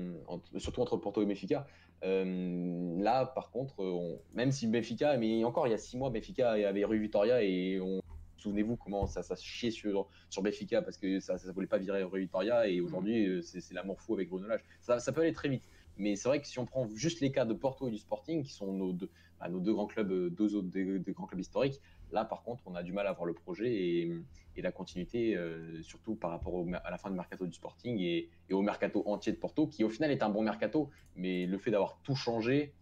surtout 0.57 0.81
entre 0.81 0.97
Porto 0.97 1.21
et 1.21 1.25
Benfica. 1.25 1.67
là, 2.01 3.25
par 3.25 3.51
contre, 3.51 4.19
même 4.33 4.51
si 4.51 4.67
Benfica, 4.67 5.17
mais 5.17 5.43
encore 5.43 5.67
il 5.67 5.71
y 5.71 5.73
a 5.73 5.77
six 5.77 5.97
mois, 5.97 6.09
Benfica 6.09 6.51
avait 6.51 6.85
Rue 6.85 6.99
Vitoria 6.99 7.43
et 7.43 7.81
on 7.81 8.01
Souvenez-vous 8.39 8.77
comment 8.77 9.05
ça, 9.05 9.23
ça 9.23 9.35
chiait 9.35 9.71
sur, 9.71 10.07
sur 10.29 10.41
Benfica 10.41 10.81
parce 10.81 10.97
que 10.97 11.19
ça 11.19 11.35
ne 11.45 11.51
voulait 11.51 11.67
pas 11.67 11.77
virer 11.77 12.03
Rui 12.03 12.21
Vitoria 12.21 12.67
et 12.67 12.81
aujourd'hui 12.81 13.27
mm. 13.27 13.31
euh, 13.31 13.41
c'est 13.41 13.73
l'amour 13.73 14.01
fou 14.01 14.13
avec 14.13 14.29
Bruno 14.29 14.47
Lage. 14.47 14.63
Ça, 14.81 14.99
ça 14.99 15.11
peut 15.11 15.21
aller 15.21 15.33
très 15.33 15.49
vite. 15.49 15.63
Mais 15.97 16.15
c'est 16.15 16.29
vrai 16.29 16.39
que 16.39 16.47
si 16.47 16.57
on 16.59 16.65
prend 16.65 16.87
juste 16.95 17.19
les 17.19 17.31
cas 17.31 17.43
de 17.43 17.53
Porto 17.53 17.89
et 17.89 17.91
du 17.91 17.97
Sporting, 17.97 18.43
qui 18.43 18.53
sont 18.53 18.71
nos 18.71 18.93
deux, 18.93 19.09
bah, 19.39 19.49
nos 19.49 19.59
deux 19.59 19.73
grands 19.73 19.87
clubs, 19.87 20.11
euh, 20.11 20.29
deux 20.29 20.55
autres 20.55 20.69
des, 20.69 21.01
grands 21.09 21.27
clubs 21.27 21.41
historiques, 21.41 21.81
là 22.11 22.23
par 22.23 22.41
contre 22.43 22.63
on 22.65 22.75
a 22.75 22.83
du 22.83 22.93
mal 22.93 23.05
à 23.05 23.11
voir 23.11 23.25
le 23.25 23.33
projet 23.33 23.69
et, 23.69 24.11
et 24.55 24.61
la 24.61 24.71
continuité, 24.71 25.35
euh, 25.35 25.81
surtout 25.83 26.15
par 26.15 26.31
rapport 26.31 26.65
à 26.83 26.89
la 26.89 26.97
fin 26.97 27.09
du 27.09 27.17
mercato 27.17 27.45
du 27.45 27.53
Sporting 27.53 27.99
et, 27.99 28.29
et, 28.49 28.53
au 28.53 28.61
mercato 28.61 29.03
entier 29.07 29.33
de 29.33 29.37
Porto, 29.37 29.67
qui 29.67 29.83
au 29.83 29.89
final 29.89 30.09
est 30.11 30.23
un 30.23 30.29
bon 30.29 30.41
mercato, 30.41 30.89
mais 31.15 31.45
le 31.45 31.57
fait 31.57 31.71
d'avoir 31.71 31.99
tout 32.03 32.15
changé, 32.15 32.73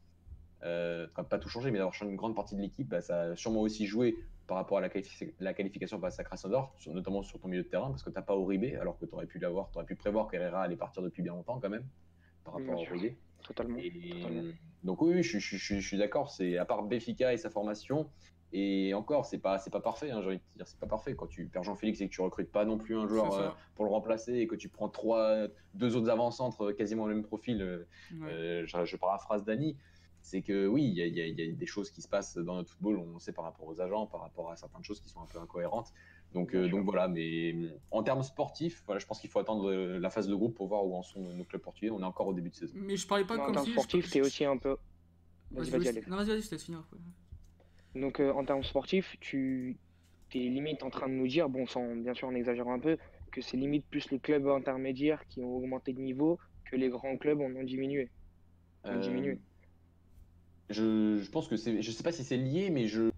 euh, 0.63 1.07
pas 1.07 1.37
tout 1.37 1.49
changé, 1.49 1.71
mais 1.71 1.77
d'avoir 1.77 1.93
changé 1.93 2.11
une 2.11 2.17
grande 2.17 2.35
partie 2.35 2.55
de 2.55 2.61
l'équipe, 2.61 2.87
bah, 2.87 3.01
ça 3.01 3.21
a 3.21 3.35
sûrement 3.35 3.61
aussi 3.61 3.85
joué 3.85 4.15
par 4.47 4.57
rapport 4.57 4.77
à 4.77 4.81
la, 4.81 4.89
la 5.39 5.53
qualification 5.53 5.99
face 5.99 6.19
à 6.19 6.23
Krasnodar, 6.23 6.73
notamment 6.87 7.21
sur 7.21 7.39
ton 7.39 7.49
milieu 7.49 7.63
de 7.63 7.67
terrain, 7.67 7.89
parce 7.89 8.03
que 8.03 8.09
tu 8.09 8.15
n'as 8.15 8.21
pas 8.21 8.35
Oribe, 8.35 8.75
alors 8.79 8.97
que 8.97 9.05
tu 9.05 9.13
aurais 9.13 9.25
pu 9.25 9.39
l'avoir, 9.39 9.69
tu 9.71 9.77
aurais 9.77 9.85
pu 9.85 9.95
prévoir 9.95 10.29
qu'Herrera 10.29 10.63
allait 10.63 10.77
partir 10.77 11.03
depuis 11.03 11.21
bien 11.21 11.33
longtemps 11.33 11.59
quand 11.59 11.69
même, 11.69 11.85
par 12.43 12.55
rapport 12.55 12.73
à 12.73 12.93
Oribe. 12.93 13.13
Totalement, 13.43 13.77
Donc 14.83 15.01
oui, 15.01 15.21
je, 15.21 15.37
je, 15.37 15.79
suis 15.79 15.97
d'accord, 15.97 16.31
c'est 16.31 16.57
à 16.57 16.65
part 16.65 16.83
Béfica 16.83 17.33
et 17.33 17.37
sa 17.37 17.49
formation, 17.49 18.09
et 18.53 18.93
encore, 18.93 19.25
c'est 19.25 19.37
pas, 19.37 19.59
c'est 19.59 19.69
pas 19.69 19.81
parfait, 19.81 20.09
hein, 20.09 20.21
j'ai 20.21 20.27
envie 20.27 20.37
de 20.37 20.43
dire, 20.55 20.67
c'est 20.67 20.79
pas 20.79 20.87
parfait. 20.87 21.15
Quand 21.15 21.27
tu 21.27 21.45
perds 21.47 21.63
Jean-Félix 21.63 21.99
et 21.99 22.07
que 22.07 22.13
tu 22.13 22.21
recrutes 22.21 22.51
pas 22.51 22.63
non 22.63 22.77
plus 22.77 22.95
un 22.95 23.05
joueur 23.05 23.33
euh, 23.33 23.49
pour 23.75 23.83
le 23.83 23.91
remplacer 23.91 24.35
et 24.35 24.47
que 24.47 24.55
tu 24.55 24.69
prends 24.69 24.87
trois, 24.87 25.47
deux 25.73 25.97
autres 25.97 26.09
avant-centres 26.09 26.71
quasiment 26.71 27.07
le 27.07 27.15
même 27.15 27.23
profil, 27.25 27.61
euh, 27.61 27.85
euh, 28.21 28.65
je, 28.65 28.85
je, 28.85 28.95
paraphrase 28.95 29.43
Dani, 29.43 29.75
c'est 30.27 30.41
que 30.41 30.67
oui, 30.67 30.83
il 30.83 30.97
y, 30.97 31.21
a 31.21 31.51
des 31.53 31.65
choses 31.65 31.89
qui 31.89 32.01
se 32.01 32.07
passent 32.09 32.37
dans 32.37 32.55
notre 32.55 32.69
football, 32.69 32.97
on 32.97 33.17
sait 33.17 33.31
par 33.31 33.45
rapport 33.45 33.65
aux 33.65 33.79
agents, 33.79 34.07
par 34.07 34.19
rapport 34.19 34.51
à 34.51 34.57
certaines 34.57 34.83
choses 34.83 34.99
qui 34.99 35.07
sont 35.07 35.21
un 35.21 35.25
peu 35.25 35.39
incohérentes. 35.39 35.93
Donc, 36.33 36.53
euh, 36.53 36.67
donc 36.67 36.83
voilà, 36.83 37.07
mais 37.07 37.55
en 37.91 38.03
termes 38.03 38.23
sportifs, 38.23 38.83
voilà, 38.85 38.99
je 38.99 39.05
pense 39.05 39.21
qu'il 39.21 39.29
faut 39.29 39.39
attendre 39.39 39.71
euh, 39.71 39.97
la 39.99 40.09
phase 40.09 40.27
de 40.27 40.35
groupe 40.35 40.53
pour 40.53 40.67
voir 40.67 40.85
où 40.85 40.95
en 40.95 41.01
sont 41.01 41.21
nos 41.21 41.45
clubs 41.45 41.61
portugais. 41.61 41.91
On 41.91 42.01
est 42.01 42.03
encore 42.03 42.27
au 42.27 42.33
début 42.33 42.49
de 42.49 42.55
saison. 42.55 42.73
Mais 42.75 42.97
je 42.97 43.07
parlais 43.07 43.23
pas 43.23 43.37
comme 43.37 43.51
en 43.51 43.51
termes 43.53 43.67
sportifs, 43.67 44.07
c'est 44.07 44.19
aussi 44.19 44.43
un 44.43 44.57
peu. 44.57 44.75
Vas-y, 45.51 45.69
vas-y, 45.69 46.03
Non, 46.09 46.17
vas-y, 46.17 46.27
vas-y, 46.27 46.59
finir. 46.59 46.83
Donc 47.95 48.19
euh, 48.19 48.33
en 48.33 48.43
termes 48.43 48.63
sportifs, 48.63 49.15
tu 49.21 49.77
es 50.35 50.39
limite 50.39 50.83
en 50.83 50.89
train 50.89 51.07
de 51.07 51.13
nous 51.13 51.27
dire, 51.27 51.47
bon, 51.47 51.65
sans 51.67 51.95
bien 51.95 52.13
sûr 52.13 52.27
en 52.27 52.35
exagérant 52.35 52.73
un 52.73 52.79
peu, 52.79 52.97
que 53.31 53.39
c'est 53.39 53.55
limite 53.55 53.85
plus 53.85 54.11
les 54.11 54.19
clubs 54.19 54.45
intermédiaires 54.49 55.25
qui 55.29 55.41
ont 55.41 55.55
augmenté 55.55 55.93
de 55.93 56.01
niveau 56.01 56.37
que 56.69 56.75
les 56.75 56.89
grands 56.89 57.15
clubs 57.15 57.39
en 57.39 57.55
ont 57.55 57.63
diminué. 57.63 58.09
Ont 58.83 58.99
diminué 58.99 59.39
je, 60.69 61.29
pense 61.29 61.47
que 61.47 61.55
c'est. 61.55 61.81
Je 61.81 61.91
sais 61.91 62.03
pas 62.03 62.11
si 62.11 62.23
c'est 62.23 62.37
lié, 62.37 62.69
mais 62.69 62.87
je 62.87 63.09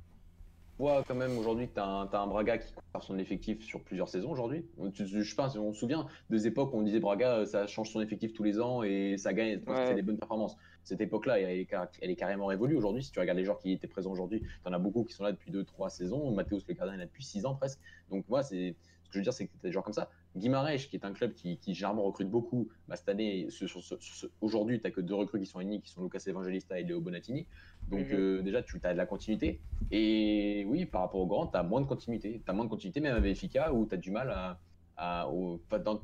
vois 0.78 1.04
quand 1.08 1.16
même 1.16 1.38
aujourd'hui 1.38 1.68
que 1.68 1.74
tu 1.74 1.80
as, 1.80 2.10
un 2.14 2.28
Braga 2.28 2.58
qui 2.58 2.74
par 2.94 3.04
son 3.04 3.20
effectif 3.20 3.64
sur 3.64 3.82
plusieurs 3.84 4.08
saisons 4.08 4.32
aujourd'hui. 4.32 4.66
Je 4.94 5.24
sais 5.24 5.36
pas, 5.36 5.56
on 5.58 5.74
se 5.74 5.80
souvient 5.80 6.08
des 6.30 6.48
époques 6.48 6.74
où 6.74 6.78
on 6.78 6.84
disait 6.84 7.00
Braga, 7.00 7.46
ça 7.46 7.68
change 7.68 7.92
son 7.92 8.02
effectif 8.02 8.34
tous 8.34 8.44
les 8.44 8.60
ans 8.60 8.84
et 8.84 9.18
ça 9.18 9.34
gagne, 9.34 9.62
c'est 9.86 9.96
des 9.96 10.02
bonnes 10.02 10.18
performances. 10.18 10.56
Cette 10.84 11.02
époque-là, 11.02 11.40
elle, 11.40 11.68
elle, 12.02 12.10
est 12.10 12.16
carrément 12.16 12.48
révolue 12.48 12.76
aujourd'hui. 12.76 13.04
Si 13.04 13.12
tu 13.12 13.20
regardes 13.20 13.38
les 13.38 13.46
joueurs 13.46 13.60
qui 13.60 13.72
étaient 13.72 13.88
présents 13.88 14.12
aujourd'hui, 14.12 14.42
tu 14.42 14.70
en 14.70 14.74
as 14.74 14.80
beaucoup 14.80 15.04
qui 15.04 15.14
sont 15.14 15.24
là 15.24 15.32
depuis 15.32 15.52
2-3 15.52 15.90
saisons. 15.90 16.32
Mathéus 16.32 16.64
Le 16.68 16.74
Gardien, 16.74 16.96
il 16.96 16.98
est 16.98 17.00
là 17.02 17.06
depuis 17.06 17.24
6 17.24 17.46
ans 17.46 17.56
presque. 17.56 17.80
Donc, 18.10 18.28
moi, 18.28 18.42
c'est 18.42 18.76
ce 19.10 19.14
que 19.14 19.16
je 19.16 19.20
veux 19.20 19.24
dire, 19.24 19.34
c'est 19.34 19.48
que 19.48 19.52
tu 19.52 19.58
as 19.66 19.70
des 19.70 19.72
joueurs 19.72 19.84
comme 19.84 19.94
ça. 19.94 20.12
Guimarães, 20.38 20.78
qui 20.78 20.96
est 20.96 21.04
un 21.04 21.14
club 21.14 21.34
qui, 21.34 21.60
généralement 21.74 22.04
recrute 22.04 22.30
beaucoup, 22.30 22.70
bah, 22.88 22.96
cette 22.96 23.10
année, 23.10 23.48
aujourd'hui, 24.40 24.80
tu 24.80 24.86
n'as 24.86 24.92
que 24.92 25.02
deux 25.02 25.16
recrues 25.16 25.40
qui 25.40 25.48
sont 25.48 25.60
unis, 25.60 25.82
qui 25.82 25.90
sont 25.90 26.04
Lucas 26.04 26.22
Evangelista 26.28 26.80
et 26.80 26.84
Léo 26.84 27.02
Bonatini. 27.02 27.48
Donc, 27.88 28.08
mhm. 28.08 28.14
euh, 28.14 28.42
déjà, 28.44 28.62
tu 28.62 28.80
as 28.84 28.94
de 28.94 28.98
la 28.98 29.08
continuité. 29.08 29.60
Et 29.90 30.64
oui, 30.68 30.86
par 30.86 31.02
rapport 31.02 31.22
au 31.22 31.26
grand, 31.26 31.48
tu 31.48 31.58
as 31.58 31.64
moins 31.64 31.82
de 31.82 31.88
continuité. 31.88 32.42
Tu 32.46 32.52
as 32.52 32.54
moins 32.54 32.66
de 32.66 32.70
continuité, 32.70 33.00
même 33.00 33.14
avec 33.16 33.24
Benfica, 33.24 33.74
où 33.74 33.88
tu 33.88 33.96
as 33.96 33.98
du 33.98 34.12
mal 34.12 34.30
à. 34.30 34.60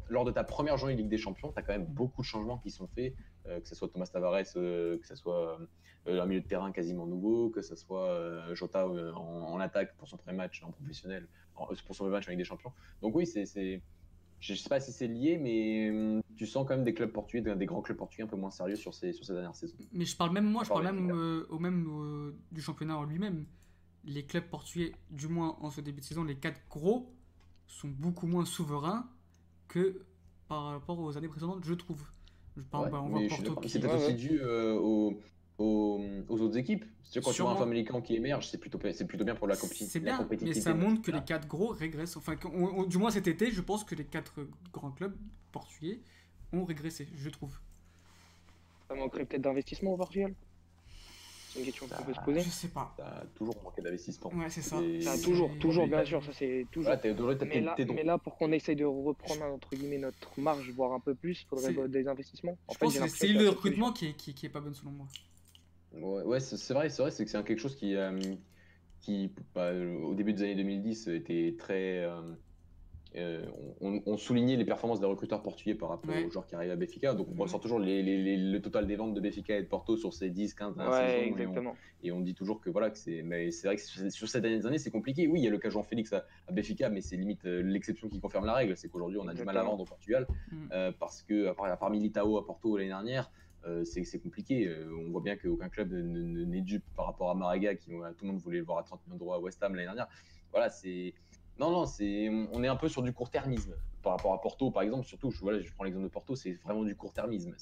lors 0.10 0.26
de 0.26 0.32
ta 0.32 0.44
première 0.44 0.78
journée 0.78 0.96
de 0.96 1.02
Ligue 1.02 1.10
des 1.10 1.20
Champions, 1.20 1.52
tu 1.52 1.60
as 1.60 1.62
quand 1.62 1.74
même 1.74 1.86
beaucoup 1.86 2.22
de 2.22 2.26
changements 2.26 2.58
qui 2.58 2.72
sont 2.72 2.88
faits, 2.88 3.14
euh, 3.46 3.60
que 3.60 3.68
ce 3.68 3.76
soit 3.76 3.90
Thomas 3.90 4.08
Tavares, 4.08 4.44
euh, 4.56 4.98
que 4.98 5.06
ce 5.06 5.16
soit 5.16 5.60
un 6.08 6.26
milieu 6.26 6.42
de 6.42 6.48
terrain 6.48 6.72
quasiment 6.72 7.06
nouveau, 7.06 7.50
que 7.50 7.62
ce 7.62 7.76
soit 7.76 8.54
Jota 8.54 8.88
en, 8.88 9.18
en, 9.18 9.60
attaque 9.60 9.96
pour 9.98 10.08
son 10.08 10.18
premier 10.18 10.38
match 10.38 10.64
en 10.64 10.72
professionnel, 10.72 11.28
pour 11.56 11.96
son 11.96 12.04
premier 12.04 12.12
match 12.12 12.28
avec 12.28 12.38
des 12.38 12.44
champions. 12.44 12.72
Donc 13.02 13.16
oui, 13.16 13.26
c'est 13.26 13.46
je 14.40 14.54
sais 14.54 14.70
pas 14.70 14.80
si 14.80 14.92
c'est 14.92 15.08
lié, 15.08 15.38
mais 15.38 15.90
hum, 15.90 16.22
tu 16.36 16.46
sens 16.46 16.66
quand 16.68 16.76
même 16.76 16.84
des 16.84 16.94
clubs 16.94 17.12
portugais, 17.12 17.56
des 17.56 17.66
grands 17.66 17.82
clubs 17.82 17.98
portugais 17.98 18.24
un 18.24 18.28
peu 18.28 18.36
moins 18.36 18.52
sérieux 18.52 18.76
sur 18.76 18.94
ces, 18.94 19.14
sur 19.14 19.26
ces 19.26 19.34
dernières 19.34 19.56
saisons. 19.56 19.76
Mais 19.92 20.06
je 20.06 20.16
parle 20.16 20.32
même 20.32 20.46
moi, 20.46 20.64
je, 20.64 20.70
parle, 20.70 20.84
même 20.84 21.12
euh, 21.12 21.48
au 21.50 21.60
même 21.60 21.88
euh, 21.90 22.36
du 22.52 22.62
championnat 22.62 22.98
en 22.98 23.04
lui-même. 23.04 23.46
Les 24.04 24.26
clubs 24.26 24.48
portugais, 24.48 24.92
du 25.10 25.28
moins 25.28 25.58
en 25.62 25.72
ce 25.72 25.82
début 25.82 26.02
de 26.02 26.06
saison, 26.06 26.24
les 26.24 26.36
quatre 26.36 26.62
gros 26.70 27.12
sont 27.66 27.88
beaucoup 27.88 28.28
moins 28.28 28.46
souverains 28.46 29.10
que 29.68 30.06
par 30.48 30.66
rapport 30.66 31.00
aux 31.00 31.18
années 31.18 31.28
précédentes, 31.28 31.64
je 31.64 31.74
trouve. 31.74 32.04
Je 32.56 32.62
parle, 32.62 32.92
bah, 32.92 33.02
on 33.04 33.10
voit 33.10 33.28
Porto 33.28 33.68
C'est 33.68 33.80
peut-être 33.80 33.96
aussi 33.96 34.14
dû 34.14 34.40
euh, 34.42 34.76
au, 34.76 35.20
aux, 35.58 36.02
autres 36.30 36.58
équipes. 36.58 36.86
Quand 37.24 37.32
tu 37.32 37.42
vois 37.42 37.52
un 37.52 37.56
Famalicão 37.56 38.02
qui 38.02 38.16
émerge, 38.16 38.50
c'est 38.50 38.58
plutôt, 38.58 38.78
plutôt 38.78 39.24
bien 39.24 39.36
pour 39.36 39.48
la, 39.48 39.56
compétition. 39.56 39.88
C'est 39.90 40.00
bien, 40.00 40.28
mais 40.42 40.54
ça 40.54 40.74
montre 40.74 41.02
que 41.02 41.12
les 41.12 41.24
quatre 41.24 41.48
gros 41.48 41.70
régressent. 41.70 42.18
Enfin, 42.18 42.36
du 42.88 42.98
moins 42.98 43.12
cet 43.12 43.28
été, 43.28 43.52
je 43.52 43.62
pense 43.62 43.84
que 43.84 43.96
les 43.96 44.06
quatre 44.06 44.34
grands 44.74 44.92
clubs 44.92 45.16
portugais 45.52 46.00
ont 46.52 46.66
régressé, 46.66 47.08
je 47.16 47.30
trouve. 47.30 47.58
Ça 48.88 48.96
manquerait 48.96 49.26
peut-être 49.26 49.42
d'investissement 49.42 49.94
au 49.94 49.98
Portugal? 49.98 50.34
C'est 51.50 51.60
une 51.60 51.66
question 51.66 51.88
qu'on 51.88 52.04
peut 52.04 52.14
se 52.14 52.20
poser. 52.20 52.42
Je 52.42 52.50
sais 52.50 52.68
pas. 52.68 52.94
Ça 52.98 53.06
a 53.06 53.26
toujours 53.34 53.56
manqué 53.64 53.82
d'investissement. 53.82 54.30
Ouais, 54.34 54.50
c'est 54.50 54.62
ça. 54.62 54.78
ça 55.02 55.18
toujours, 55.24 55.50
toujours, 55.58 55.88
bien 55.88 56.04
sûr. 56.04 56.22
Ça, 56.22 56.32
c'est 56.34 56.68
toujours. 56.70 56.92
mais, 57.46 57.62
là, 57.62 57.76
mais, 57.78 58.04
là, 58.04 58.18
pour 58.18 58.36
qu'on 58.36 58.52
essaye 58.52 58.76
de 58.76 58.84
reprendre 58.84 59.46
entre 59.46 59.74
guillemets 59.74 60.00
notre 60.00 60.38
marge, 60.38 60.70
voire 60.72 60.92
un 60.92 61.00
peu 61.00 61.16
plus, 61.16 61.42
il 61.44 61.46
faudrait 61.48 61.88
des 61.88 62.08
investissements. 62.10 62.58
En 62.68 62.74
je 62.74 62.78
pense 62.78 63.00
que 63.00 63.08
c'est 63.08 63.30
le 63.30 63.50
recrutement 63.50 63.94
qui 63.94 64.08
est, 64.08 64.14
qui, 64.14 64.34
qui 64.34 64.46
est 64.46 64.50
pas 64.50 64.60
bon 64.60 64.74
selon 64.74 64.92
moi. 64.92 65.08
Ouais, 66.02 66.40
c'est 66.40 66.74
vrai, 66.74 66.90
c'est 66.90 67.02
vrai, 67.02 67.12
c'est 67.12 67.26
que 67.26 67.32
c'est 67.32 67.44
quelque 67.44 67.60
chose 67.60 67.76
qui, 67.76 67.96
euh, 67.96 68.20
qui 69.02 69.32
bah, 69.54 69.72
au 69.74 70.14
début 70.14 70.34
des 70.34 70.44
années 70.44 70.56
2010, 70.56 71.08
était 71.10 71.56
très. 71.58 72.04
Euh, 72.04 72.22
euh, 73.16 73.46
on, 73.80 74.18
soulignait 74.18 74.58
les 74.58 74.66
performances 74.66 75.00
des 75.00 75.06
recruteurs 75.06 75.42
portugais 75.42 75.74
par 75.74 75.88
rapport 75.88 76.14
aux 76.14 76.30
joueurs 76.30 76.46
qui 76.46 76.56
arrivent 76.56 76.72
à 76.72 76.76
Béfica. 76.76 77.14
Donc 77.14 77.28
on 77.32 77.42
ressort 77.42 77.62
toujours 77.62 77.80
les, 77.80 78.04
les, 78.04 78.36
le 78.36 78.62
total 78.62 78.88
des 78.88 78.98
ventes 78.98 79.14
de 79.14 79.22
Béfica 79.22 79.58
et 79.58 79.62
de 79.62 79.68
Porto 79.68 79.96
sur 79.96 80.14
ces 80.14 80.30
10, 80.30 80.54
15 80.54 80.76
ouais, 80.76 81.28
exactement. 81.28 81.78
Et, 82.04 82.12
on, 82.12 82.20
dit 82.20 82.34
toujours 82.34 82.60
que 82.60 82.70
voilà, 82.70 82.90
que 82.90 82.98
c'est. 82.98 83.22
Mais 83.22 83.52
c'est 83.52 83.68
vrai 83.68 83.78
que 83.78 84.10
sur, 84.10 84.28
ces 84.28 84.42
dernières 84.42 84.66
années, 84.66 84.80
c'est 84.80 84.92
compliqué. 84.92 85.28
Oui, 85.28 85.40
il 85.40 85.46
y 85.46 85.48
a 85.48 85.50
le 85.50 85.60
cas 85.60 85.70
Jean-Félix 85.70 86.12
à, 86.12 86.26
à 86.50 86.52
Béfica, 86.52 86.90
mais 86.90 87.00
c'est 87.00 87.16
limite 87.16 87.46
l'exception 87.46 88.10
qui 88.10 88.20
confirme 88.20 88.46
la 88.46 88.54
règle. 88.54 88.76
C'est 88.76 88.90
qu'aujourd'hui, 88.90 89.20
on 89.22 89.30
a 89.30 89.34
du 89.34 89.46
mal 89.46 89.58
à 89.58 89.64
vendre 89.64 89.84
au 89.84 89.86
Portugal. 89.86 90.28
Mm. 90.52 90.92
parce 91.00 91.24
que, 91.24 91.48
à 91.48 91.54
part, 91.54 91.68
à 91.68 91.78
part 91.78 91.90
Militao 91.90 92.38
à 92.38 92.46
Porto 92.46 92.76
l'année 92.76 92.90
dernière, 92.90 93.32
c'est 93.84 94.20
compliqué. 94.20 94.74
on 95.08 95.12
voit 95.12 95.22
bien 95.22 95.36
qu'aucun 95.36 95.70
club 95.70 95.92
n'est 95.92 96.62
dupe 96.62 96.86
par 96.96 97.06
rapport 97.06 97.30
à 97.30 97.36
Marega, 97.36 97.76
qui 97.76 97.90
tout 97.90 98.26
le 98.26 98.28
monde 98.28 98.40
voulait 98.40 98.60
le 98.60 98.66
voir 98.66 98.80
à 98.80 98.84
30 98.84 99.06
millions 99.06 99.18
d'euros 99.18 99.34
à 99.34 99.40
West 99.40 99.62
Ham 99.64 99.76
l'année 99.76 99.86
dernière. 99.86 100.08
Voilà, 100.52 100.70
c'est. 100.70 101.14
Non, 101.58 101.72
non, 101.72 101.86
c'est, 101.86 102.30
on 102.30 102.64
est 102.64 102.68
un 102.68 102.76
peu 102.76 102.90
sur 102.90 103.02
du 103.02 103.14
court-termisme 103.14 103.76
par 104.02 104.12
rapport 104.14 104.34
à 104.34 104.42
Porto, 104.42 104.72
par 104.72 104.84
exemple. 104.84 105.06
Surtout, 105.06 105.32
je, 105.32 105.40
voilà, 105.40 105.62
je 105.62 105.72
prends 105.74 105.86
l'exemple 105.86 106.04
de 106.04 106.10
Porto, 106.10 106.36
c'est 106.36 106.54
vraiment 106.64 106.84
du 106.84 106.96
court-termisme. 106.96 107.56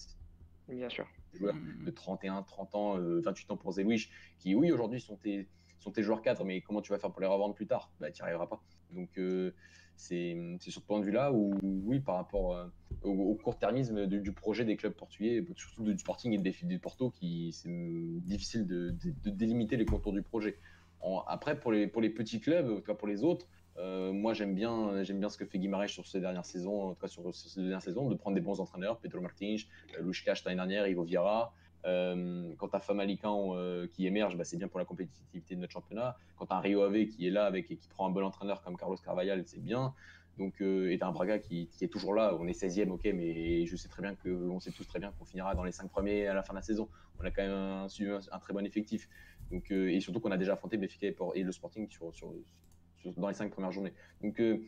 Bien 0.68 0.90
sûr. 0.90 1.08
Joueurs 1.34 1.56
de 1.86 1.92
31, 1.92 2.42
30 2.42 2.76
ans, 2.76 2.98
28 2.98 3.52
ans 3.52 3.58
pour 3.58 3.72
Zewish, 3.74 4.10
qui, 4.40 4.56
oui, 4.56 4.72
aujourd'hui 4.72 5.00
sont 5.00 5.18
tes, 5.18 5.48
sont 5.80 5.92
tes 5.92 6.02
joueurs 6.02 6.22
cadres, 6.22 6.44
mais 6.44 6.62
comment 6.62 6.82
tu 6.82 6.92
vas 6.92 6.98
faire 6.98 7.12
pour 7.12 7.22
les 7.22 7.28
revendre 7.28 7.54
plus 7.54 7.68
tard? 7.68 7.92
Bah, 8.00 8.12
tu 8.12 8.22
n'y 8.22 8.28
arriveras 8.28 8.48
pas. 8.48 8.64
Donc, 8.92 9.10
c'est 9.96 10.36
sur 10.60 10.74
ce 10.74 10.80
point 10.80 11.00
de 11.00 11.06
vue-là 11.06 11.32
où, 11.32 11.54
oui, 11.62 12.00
par 12.00 12.16
rapport 12.16 12.70
au, 13.04 13.36
court-termisme 13.36 14.06
du, 14.08 14.32
projet 14.32 14.66
des 14.66 14.76
clubs 14.76 14.94
portugais, 14.94 15.46
surtout 15.56 15.84
du 15.84 15.98
Sporting 15.98 16.34
et 16.34 16.38
des 16.38 16.80
Porto, 16.80 17.10
qui 17.10 17.52
c'est 17.54 17.70
difficile 18.22 18.66
de, 18.66 18.92
de, 18.92 19.30
délimiter 19.30 19.78
les 19.78 19.86
contours 19.86 20.14
du 20.14 20.22
projet. 20.22 20.58
après, 21.28 21.60
pour 21.60 21.72
les, 21.72 21.88
pour 21.88 22.02
les 22.02 22.10
petits 22.10 22.40
clubs, 22.40 22.82
en 22.88 22.96
pour 22.96 23.08
les 23.08 23.24
autres, 23.24 23.48
euh, 23.78 24.12
moi, 24.14 24.34
j'aime 24.34 24.54
bien, 24.54 25.04
j'aime 25.04 25.20
bien 25.20 25.30
ce 25.30 25.38
que 25.38 25.46
fait 25.46 25.58
Guimarães 25.58 25.88
sur 25.88 26.06
ces 26.06 26.20
dernières 26.20 26.46
saisons, 26.46 26.96
en 27.02 27.08
sur, 27.08 27.34
ces 27.34 27.62
dernières 27.62 27.82
saisons, 27.82 28.10
de 28.10 28.16
prendre 28.16 28.36
des 28.36 28.42
bons 28.42 28.60
entraîneurs, 28.60 28.98
Pedro 29.00 29.22
Martins, 29.22 29.56
euh, 29.98 30.04
Luis 30.04 30.18
l'année 30.46 30.56
dernière, 30.56 30.88
Ivo 30.88 31.04
Vieira. 31.04 31.54
Euh, 31.86 32.54
quand 32.58 32.70
tu 32.70 32.76
as 32.76 32.82
euh, 32.90 33.88
qui 33.88 34.08
émerge, 34.08 34.38
bah, 34.38 34.44
c'est 34.44 34.58
bien 34.58 34.68
pour 34.68 34.80
la 34.80 34.86
compétitivité 34.86 35.56
de 35.56 35.62
notre 35.62 35.74
championnat. 35.74 36.18
Quand 36.38 36.46
tu 36.46 36.54
un 36.54 36.60
Rio 36.60 36.82
Ave 36.84 37.06
qui 37.06 37.28
est 37.28 37.32
là 37.32 37.46
avec, 37.46 37.70
et 37.72 37.76
qui 37.76 37.88
prend 37.90 38.08
un 38.08 38.12
bon 38.12 38.24
entraîneur 38.24 38.62
comme 38.62 38.78
Carlos 38.78 38.98
Carvalhal, 38.98 39.44
c'est 39.46 39.62
bien. 39.62 39.94
Donc, 40.38 40.62
et 40.62 40.98
tu 40.98 41.04
as 41.04 41.08
un 41.08 41.12
Braga 41.12 41.38
qui, 41.38 41.70
est 41.82 41.88
toujours 41.88 42.14
là. 42.16 42.36
On 42.40 42.48
est 42.48 42.60
16e, 42.60 42.90
ok, 42.90 43.08
mais 43.14 43.66
je 43.68 43.76
sais 43.76 43.88
très 43.88 44.02
bien 44.02 44.16
que, 44.16 44.30
on 44.30 44.60
sait 44.60 44.72
tous 44.72 44.88
très 44.88 45.00
bien 45.00 45.12
qu'on 45.12 45.26
finira 45.26 45.54
dans 45.54 45.64
les 45.64 45.72
5 45.72 45.92
premiers 45.92 46.26
à 46.26 46.34
la 46.34 46.42
fin 46.42 46.54
de 46.54 46.58
la 46.58 46.64
saison. 46.64 46.90
On 47.20 47.24
a 47.24 47.30
quand 47.30 47.44
même 47.44 47.52
un, 47.52 47.86
un, 47.86 48.40
très 48.40 48.54
bon 48.54 48.66
effectif. 48.66 49.08
Donc, 49.52 49.70
et 49.70 50.00
surtout 50.00 50.20
qu'on 50.20 50.32
a 50.32 50.38
déjà 50.38 50.54
affronté 50.54 50.78
Benfica 50.78 51.08
et, 51.36 51.44
le 51.44 51.52
Sporting 51.52 51.88
dans 53.12 53.28
les 53.28 53.34
cinq 53.34 53.52
premières 53.52 53.72
journées. 53.72 53.94
Donc 54.22 54.40
euh, 54.40 54.60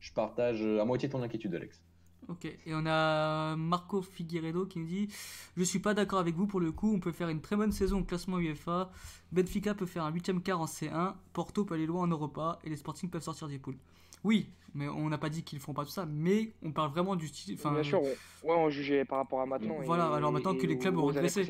je 0.00 0.12
partage 0.12 0.62
euh, 0.62 0.80
à 0.80 0.84
moitié 0.84 1.08
ton 1.08 1.22
inquiétude, 1.22 1.54
Alex. 1.54 1.82
Ok, 2.28 2.44
et 2.44 2.74
on 2.74 2.86
a 2.86 3.56
Marco 3.56 4.00
Figueiredo 4.02 4.66
qui 4.66 4.78
nous 4.78 4.86
dit 4.86 5.08
Je 5.56 5.62
suis 5.62 5.78
pas 5.78 5.94
d'accord 5.94 6.18
avec 6.18 6.34
vous 6.34 6.46
pour 6.46 6.60
le 6.60 6.72
coup, 6.72 6.92
on 6.94 7.00
peut 7.00 7.12
faire 7.12 7.28
une 7.28 7.40
très 7.40 7.56
bonne 7.56 7.72
saison 7.72 8.00
au 8.00 8.04
classement 8.04 8.38
UEFA, 8.38 8.90
Benfica 9.32 9.74
peut 9.74 9.86
faire 9.86 10.04
un 10.04 10.12
8ème 10.12 10.40
quart 10.40 10.60
en 10.60 10.66
C1, 10.66 11.14
Porto 11.32 11.64
peut 11.64 11.74
aller 11.74 11.86
loin 11.86 12.02
en 12.02 12.08
Europa 12.08 12.58
et 12.64 12.70
les 12.70 12.76
Sporting 12.76 13.10
peuvent 13.10 13.22
sortir 13.22 13.48
des 13.48 13.58
poules. 13.58 13.76
Oui, 14.22 14.48
mais 14.74 14.88
on 14.88 15.08
n'a 15.08 15.18
pas 15.18 15.28
dit 15.28 15.42
qu'ils 15.42 15.60
feront 15.60 15.74
pas 15.74 15.84
tout 15.84 15.90
ça, 15.90 16.06
mais 16.06 16.52
on 16.62 16.72
parle 16.72 16.90
vraiment 16.90 17.14
du 17.14 17.28
style. 17.28 17.56
Bien 17.56 17.82
sûr, 17.82 18.00
ouais, 18.00 18.16
on 18.44 18.70
jugeait 18.70 19.04
par 19.04 19.18
rapport 19.18 19.40
à 19.40 19.46
maintenant. 19.46 19.76
Voilà, 19.84 20.12
alors 20.12 20.32
maintenant 20.32 20.54
que 20.54 20.66
les 20.66 20.78
clubs 20.78 20.96
ont 20.96 21.06
régressé. 21.06 21.46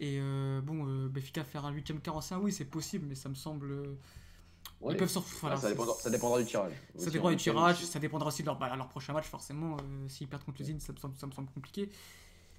Et 0.00 0.18
euh, 0.20 0.60
bon, 0.60 0.84
Benfica 1.08 1.42
faire 1.42 1.64
un 1.66 1.72
8ème 1.72 2.00
quart 2.00 2.16
en 2.16 2.20
C1, 2.20 2.38
oui, 2.40 2.52
c'est 2.52 2.64
possible, 2.64 3.06
mais 3.08 3.16
ça 3.16 3.28
me 3.28 3.34
semble 3.34 3.96
ils 4.86 4.96
peuvent 4.96 5.08
ça, 5.08 5.20
dépendra, 6.10 6.38
du 6.40 6.46
tirage. 6.46 6.72
Ça 6.96 7.10
dépendra 7.10 7.32
du 7.32 7.36
tirage, 7.36 7.84
ça 7.84 7.98
dépendra 7.98 8.28
aussi 8.28 8.42
de 8.42 8.46
leur, 8.46 8.58
bah, 8.58 8.74
leur 8.76 8.88
prochain 8.88 9.12
match, 9.12 9.26
forcément. 9.26 9.76
Euh, 9.76 10.08
S'ils 10.08 10.28
perdent 10.28 10.44
contre 10.44 10.58
l'usine, 10.58 10.78
ça, 10.78 10.92
ça, 11.00 11.26
me 11.26 11.32
semble 11.32 11.48
compliqué. 11.52 11.90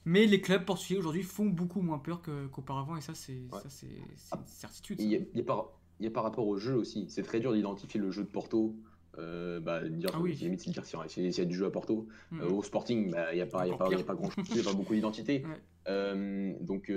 Mais 0.06 0.26
les 0.26 0.42
clubs 0.42 0.66
portugais 0.66 1.00
aujourd'hui 1.00 1.24
font 1.24 1.46
beaucoup 1.46 1.82
moins 1.82 2.00
peur 2.00 2.22
qu'auparavant, 2.52 2.98
et 2.98 3.02
ça, 3.02 3.14
c'est 3.14 3.34
une 3.34 4.48
certitude. 4.48 5.00
Il 5.00 5.12
y, 5.12 5.40
a, 5.40 5.44
par, 5.44 5.70
il 6.00 6.06
y 6.06 6.08
a 6.08 6.12
par 6.12 6.24
rapport 6.24 6.48
au 6.48 6.58
jeu 6.58 6.76
aussi. 6.76 7.06
C'est 7.10 7.24
très 7.24 7.40
dur 7.40 7.54
d'identifier 7.54 8.00
le 8.00 8.12
jeu 8.12 8.24
de 8.24 8.30
Porto. 8.30 8.76
Euh, 9.18 9.60
bah, 9.60 9.82
dire, 9.84 10.12
ah 10.14 10.20
oui. 10.20 10.34
limite, 10.34 10.68
dire 10.70 10.86
s'il 10.86 11.26
y, 11.26 11.42
a 11.42 11.46
du 11.46 11.56
jeu 11.56 11.66
à 11.66 11.72
Porto. 11.72 12.08
Mm. 12.32 12.42
Euh, 12.42 12.50
au 12.50 12.64
Sporting, 12.64 13.12
bah, 13.12 13.34
il 13.34 13.36
n'y 13.36 13.42
a 13.42 13.46
pas, 13.46 13.68
y 13.68 13.72
a 13.72 13.78
pas, 13.78 13.90
y 13.90 13.96
a 13.96 14.04
pas 14.04 14.14
grand 14.14 14.30
chose, 14.30 14.46
il 14.50 14.56
n'y 14.56 14.62
a 14.62 14.64
pas 14.64 14.74
beaucoup 14.78 14.94
d'identité. 14.94 15.46
Euh, 15.88 16.54
donc. 16.62 16.92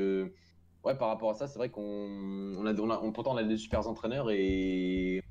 Ouais, 0.84 0.96
par 0.96 1.08
rapport 1.08 1.30
à 1.30 1.34
ça, 1.34 1.46
c'est 1.46 1.58
vrai 1.58 1.68
qu'on 1.68 2.66
a, 2.66 2.72
on 2.74 2.90
a, 2.90 2.98
on, 3.00 3.12
pourtant 3.12 3.34
on 3.34 3.36
a 3.36 3.44
des 3.44 3.56
super 3.56 3.86
entraîneurs 3.86 4.30
et 4.30 5.22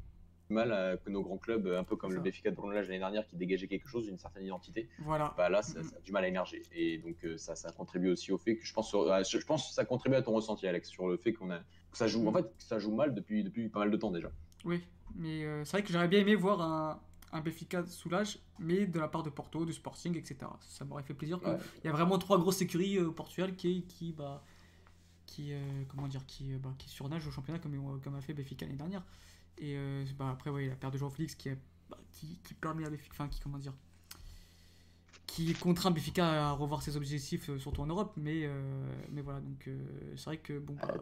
mal 0.52 0.72
à, 0.72 0.98
que 0.98 1.10
nos 1.10 1.22
grands 1.22 1.38
clubs, 1.38 1.68
un 1.68 1.84
peu 1.84 1.96
comme 1.96 2.14
le 2.14 2.20
Benfica 2.20 2.52
de 2.52 2.56
Brunelage 2.56 2.88
l'année 2.88 3.00
dernière, 3.00 3.26
qui 3.26 3.36
dégageait 3.36 3.68
quelque 3.68 3.88
chose, 3.88 4.08
une 4.08 4.18
certaine 4.18 4.44
identité. 4.44 4.90
Voilà. 5.00 5.34
Bah 5.38 5.50
là, 5.50 5.62
ça, 5.62 5.80
a 5.80 6.02
du 6.02 6.12
mal 6.12 6.24
à 6.24 6.28
émerger. 6.28 6.62
Et 6.74 7.00
donc 7.00 7.16
euh, 7.24 7.38
ça, 7.38 7.56
ça 7.56 7.72
contribue 7.72 8.12
aussi 8.12 8.32
au 8.32 8.38
fait 8.38 8.58
que 8.58 8.66
je 8.66 8.74
pense, 8.74 8.94
euh, 8.94 9.24
je 9.24 9.46
pense 9.46 9.70
que 9.70 9.74
ça 9.74 9.86
contribue 9.86 10.16
à 10.16 10.22
ton 10.22 10.34
ressenti, 10.34 10.68
Alex, 10.68 10.90
sur 10.90 11.08
le 11.08 11.18
fait 11.18 11.34
qu'on 11.34 11.50
a, 11.52 11.60
que 11.60 11.98
ça 11.98 12.08
joue, 12.08 12.28
en 12.28 12.34
fait, 12.34 12.46
ça 12.60 12.80
joue 12.80 12.94
mal 12.94 13.14
depuis, 13.16 13.44
depuis 13.44 13.70
pas 13.70 13.80
mal 13.80 13.92
de 13.92 13.98
temps 13.98 14.12
déjà. 14.12 14.30
Oui, 14.66 14.84
mais 15.16 15.44
euh, 15.44 15.66
c'est 15.66 15.72
vrai 15.72 15.84
que 15.84 15.92
j'aurais 15.92 16.08
bien 16.08 16.20
aimé 16.20 16.36
voir 16.36 16.62
un, 16.62 17.02
un 17.32 17.42
Benfica 17.42 17.86
soulage, 17.86 18.40
mais 18.60 18.86
de 18.86 19.00
la 19.00 19.08
part 19.08 19.24
de 19.24 19.30
Porto, 19.30 19.66
de 19.66 19.72
Sporting, 19.72 20.18
etc. 20.18 20.38
Ça 20.62 20.86
m'aurait 20.86 21.04
fait 21.04 21.14
plaisir. 21.14 21.40
Il 21.46 21.88
y 21.88 21.90
a 21.90 21.92
vraiment 21.92 22.18
trois 22.18 22.38
grosses 22.38 22.62
écuries 22.62 23.00
au 23.00 23.12
Portugal 23.12 23.56
qui, 23.56 23.84
qui 23.84 24.14
bah, 24.14 24.44
qui, 25.32 25.54
euh, 25.54 25.60
comment 25.88 26.08
dire, 26.08 26.26
qui, 26.26 26.54
euh, 26.54 26.58
bah, 26.62 26.74
qui 26.78 26.90
surnage 26.90 27.26
au 27.26 27.32
championnat 27.32 27.60
comme, 27.60 27.74
euh, 27.74 27.98
comme 28.04 28.16
a 28.16 28.22
fait 28.22 28.34
Béfica 28.34 28.66
l'année 28.66 28.78
dernière. 28.78 29.04
Et 29.58 29.78
bah, 30.18 30.30
après, 30.32 30.50
ouais, 30.50 30.68
la 30.68 30.76
paire 30.76 30.92
de 30.92 30.98
Jean 30.98 31.10
Félix 31.10 31.36
qui, 31.36 31.50
bah, 31.90 31.98
qui, 32.12 32.40
qui, 32.44 32.54
permet 32.56 32.86
à 32.86 32.90
Béfica, 32.90 33.14
enfin, 33.14 33.28
qui, 33.28 33.40
comment 33.40 33.60
dire, 33.60 33.74
qui 35.28 35.54
contraint 35.54 35.92
Béfica 35.92 36.50
à 36.50 36.52
revoir 36.52 36.82
ses 36.82 36.98
objectifs, 36.98 37.56
surtout 37.58 37.82
en 37.82 37.86
Europe. 37.86 38.12
Mais, 38.18 38.50
mais 39.12 39.22
voilà, 39.22 39.40
donc 39.40 39.70
c'est 40.16 40.26
vrai 40.26 40.38
que 40.38 40.58
bon. 40.58 40.76
Ah, 40.82 40.94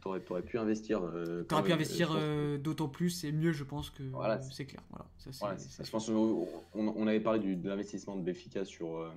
t'aurais, 0.00 0.20
pu 0.42 0.58
investir. 0.58 1.00
t'aurais 1.48 1.62
pu 1.62 1.72
investir 1.72 2.10
d'autant 2.58 2.88
plus 2.88 3.22
et 3.24 3.30
mieux, 3.30 3.52
je 3.52 3.64
pense 3.64 3.90
que 3.90 4.02
voilà, 4.02 4.40
c'est 4.40 4.66
clair. 4.66 4.82
Voilà, 4.90 5.06
ça, 5.18 5.84
je 5.84 5.90
pense 5.90 6.08
on, 6.08 6.48
on, 6.74 7.06
avait 7.06 7.20
parlé 7.20 7.54
de 7.54 7.68
l'investissement 7.68 8.16
de 8.16 8.22
Béfica 8.22 8.64
sur 8.64 9.08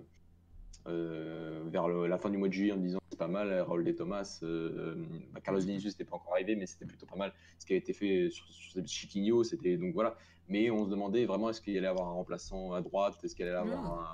euh, 0.87 1.61
vers 1.65 1.87
la 1.87 2.17
fin 2.17 2.29
du 2.29 2.37
mois 2.37 2.47
de 2.47 2.53
juillet 2.53 2.71
en 2.71 2.77
disant 2.77 2.99
c'est 3.09 3.19
pas 3.19 3.27
mal, 3.27 3.51
Raoul 3.61 3.83
de 3.83 3.91
Thomas, 3.91 4.39
euh, 4.43 4.95
euh, 4.95 5.05
bah, 5.33 5.41
Carlos 5.41 5.59
Vinicius 5.61 5.93
n'était 5.93 6.09
pas 6.09 6.15
encore 6.15 6.33
arrivé, 6.33 6.55
mais 6.55 6.65
c'était 6.65 6.85
plutôt 6.85 7.05
pas 7.05 7.15
mal. 7.15 7.33
Ce 7.59 7.65
qui 7.65 7.73
a 7.73 7.75
été 7.75 7.93
fait 7.93 8.29
sur, 8.29 8.47
sur 8.47 8.87
Chiquinho, 8.87 9.43
c'était 9.43 9.77
donc 9.77 9.93
voilà. 9.93 10.17
Mais 10.51 10.69
on 10.69 10.83
se 10.83 10.89
demandait 10.89 11.25
vraiment 11.25 11.49
est-ce 11.49 11.61
qu'il 11.61 11.77
allait 11.77 11.87
avoir 11.87 12.09
un 12.09 12.13
remplaçant 12.13 12.73
à 12.73 12.81
droite, 12.81 13.17
est-ce 13.23 13.35
qu'il 13.35 13.45
allait 13.47 13.55
avoir 13.55 13.85
un, 13.85 14.13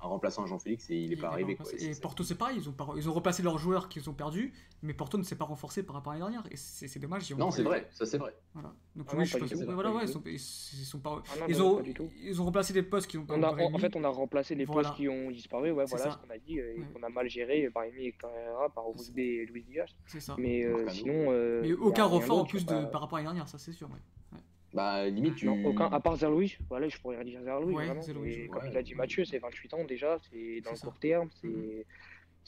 un 0.00 0.06
remplaçant 0.06 0.44
à 0.44 0.46
Jean-Félix 0.46 0.90
et 0.90 0.96
il 0.96 1.10
n'est 1.10 1.16
pas 1.16 1.28
arrivé. 1.28 1.56
Quoi. 1.56 1.66
Et, 1.78 1.92
Porto, 2.00 2.22
c'est 2.22 2.36
pareil, 2.36 2.58
ils 2.58 2.68
ont, 2.68 2.74
ils 2.96 3.08
ont 3.08 3.12
replacé 3.12 3.42
leurs 3.42 3.58
joueurs 3.58 3.88
qu'ils 3.88 4.08
ont 4.08 4.12
perdus, 4.12 4.52
mais 4.82 4.92
Porto 4.92 5.18
ne 5.18 5.22
s'est 5.22 5.36
pas 5.36 5.46
renforcé 5.46 5.82
par 5.82 5.96
rapport 5.96 6.12
à 6.12 6.16
l'année 6.18 6.30
dernière. 6.30 6.52
Et 6.52 6.56
c'est 6.56 6.98
dommage. 6.98 7.32
Non, 7.34 7.50
c'est 7.50 7.62
vrai, 7.62 7.88
ça 7.90 8.06
c'est 8.06 8.18
vrai. 8.18 8.34
Voilà. 8.52 8.72
Donc, 8.94 9.06
ah 9.10 9.14
oui, 9.16 9.24
je 9.24 9.38
pense 9.38 9.52
voilà, 9.52 9.92
ouais, 9.92 10.02
ils, 10.04 10.08
sont, 10.08 10.22
ils, 10.26 10.38
sont 10.38 10.98
pas. 10.98 11.22
Ah 11.26 11.46
ils, 11.48 11.62
ont, 11.62 11.82
ils 12.22 12.40
ont 12.40 12.44
remplacé 12.44 12.72
des 12.72 12.82
postes 12.82 13.08
qui 13.08 13.18
ont 13.18 13.26
on 13.28 13.42
a, 13.42 13.50
En 13.50 13.78
fait, 13.78 13.96
on 13.96 14.04
a 14.04 14.08
remplacé 14.08 14.54
les 14.54 14.66
postes 14.66 14.94
qui 14.94 15.08
ont 15.08 15.30
disparu, 15.30 15.70
ouais, 15.70 15.84
voilà 15.86 16.10
ce 16.10 16.16
qu'on 16.18 16.32
a 16.32 16.38
dit, 16.38 16.58
et 16.58 16.84
qu'on 16.94 17.02
a 17.02 17.08
mal 17.08 17.28
géré 17.28 17.68
par 17.70 17.84
Emi 17.84 18.06
et 18.06 18.12
Carrera, 18.12 18.68
par 18.68 18.88
Ousbe 18.88 19.18
et 19.18 19.46
Luis 19.46 19.64
Diaz. 19.64 19.88
C'est 20.06 20.20
ça. 20.20 20.36
Mais 20.38 20.64
euh, 20.64 20.86
sinon. 20.90 21.32
Euh, 21.32 21.62
mais 21.62 21.72
aucun 21.72 22.04
renfort 22.04 22.38
en 22.38 22.44
plus 22.44 22.64
par 22.64 23.00
rapport 23.00 23.14
à 23.14 23.22
l'année 23.22 23.24
dernière, 23.24 23.48
ça 23.48 23.58
c'est 23.58 23.72
sûr. 23.72 23.88
Bah, 24.74 25.08
limite, 25.08 25.36
tu. 25.36 25.46
Non, 25.46 25.64
aucun, 25.64 25.86
à 25.86 26.00
part 26.00 26.16
Zerlouis, 26.16 26.58
voilà, 26.68 26.88
je 26.88 26.98
pourrais 26.98 27.24
dire 27.24 27.42
Zerlouis. 27.42 27.74
Ouais, 27.74 27.86
vraiment. 27.86 28.02
comme 28.50 28.66
il 28.70 28.76
a 28.76 28.82
dit 28.82 28.94
Mathieu, 28.94 29.24
c'est 29.24 29.38
28 29.38 29.74
ans 29.74 29.84
déjà, 29.84 30.18
c'est 30.30 30.60
dans 30.60 30.72
le 30.72 30.78
court 30.78 30.98
terme, 30.98 31.28
c'est 31.40 31.86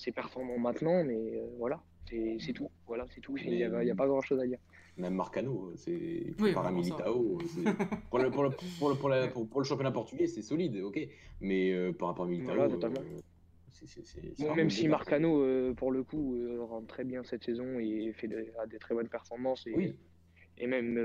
c'est 0.01 0.13
performant 0.13 0.59
maintenant, 0.59 1.05
mais 1.05 1.37
euh, 1.37 1.47
voilà, 1.59 1.83
c'est 2.07 2.53
tout. 2.55 2.71
Voilà, 2.87 3.07
c'est 3.15 3.21
tout. 3.21 3.37
Il 3.37 3.51
n'y 3.51 3.63
a, 3.63 3.69
a, 3.69 3.95
pas 3.95 4.07
grand 4.07 4.23
chose 4.23 4.41
à 4.41 4.47
dire. 4.47 4.59
Même 4.97 5.15
Marcano, 5.15 5.73
c'est 5.77 6.35
oui, 6.39 6.53
Paramilitao. 6.53 7.39
pour, 8.11 8.19
le, 8.19 8.31
pour, 8.31 8.43
le, 8.45 8.51
pour, 8.51 8.89
le, 9.09 9.31
pour, 9.31 9.49
pour, 9.49 9.61
le 9.61 9.65
championnat 9.65 9.93
portugais, 9.93 10.27
c'est 10.27 10.43
solide, 10.43 10.81
ok. 10.83 10.99
Mais 11.41 11.73
euh, 11.73 11.93
par 11.93 12.09
rapport 12.09 12.25
à 12.25 12.29
Militao. 12.29 12.55
Voilà, 12.55 12.71
totalement. 12.71 13.01
Euh, 13.01 14.21
bon, 14.39 14.55
même 14.55 14.71
si 14.71 14.89
Marcano, 14.89 15.43
euh, 15.43 15.73
pour 15.75 15.93
le 15.93 16.03
coup, 16.03 16.39
rentre 16.69 16.87
très 16.87 17.05
bien 17.05 17.23
cette 17.23 17.45
saison 17.45 17.79
et 17.79 18.13
fait 18.15 18.29
de, 18.29 18.47
a 18.59 18.67
des 18.67 18.79
très 18.79 18.95
bonnes 18.95 19.09
performances. 19.09 19.67
Et, 19.67 19.75
oui. 19.75 19.95
et 20.59 20.67
même 20.67 20.99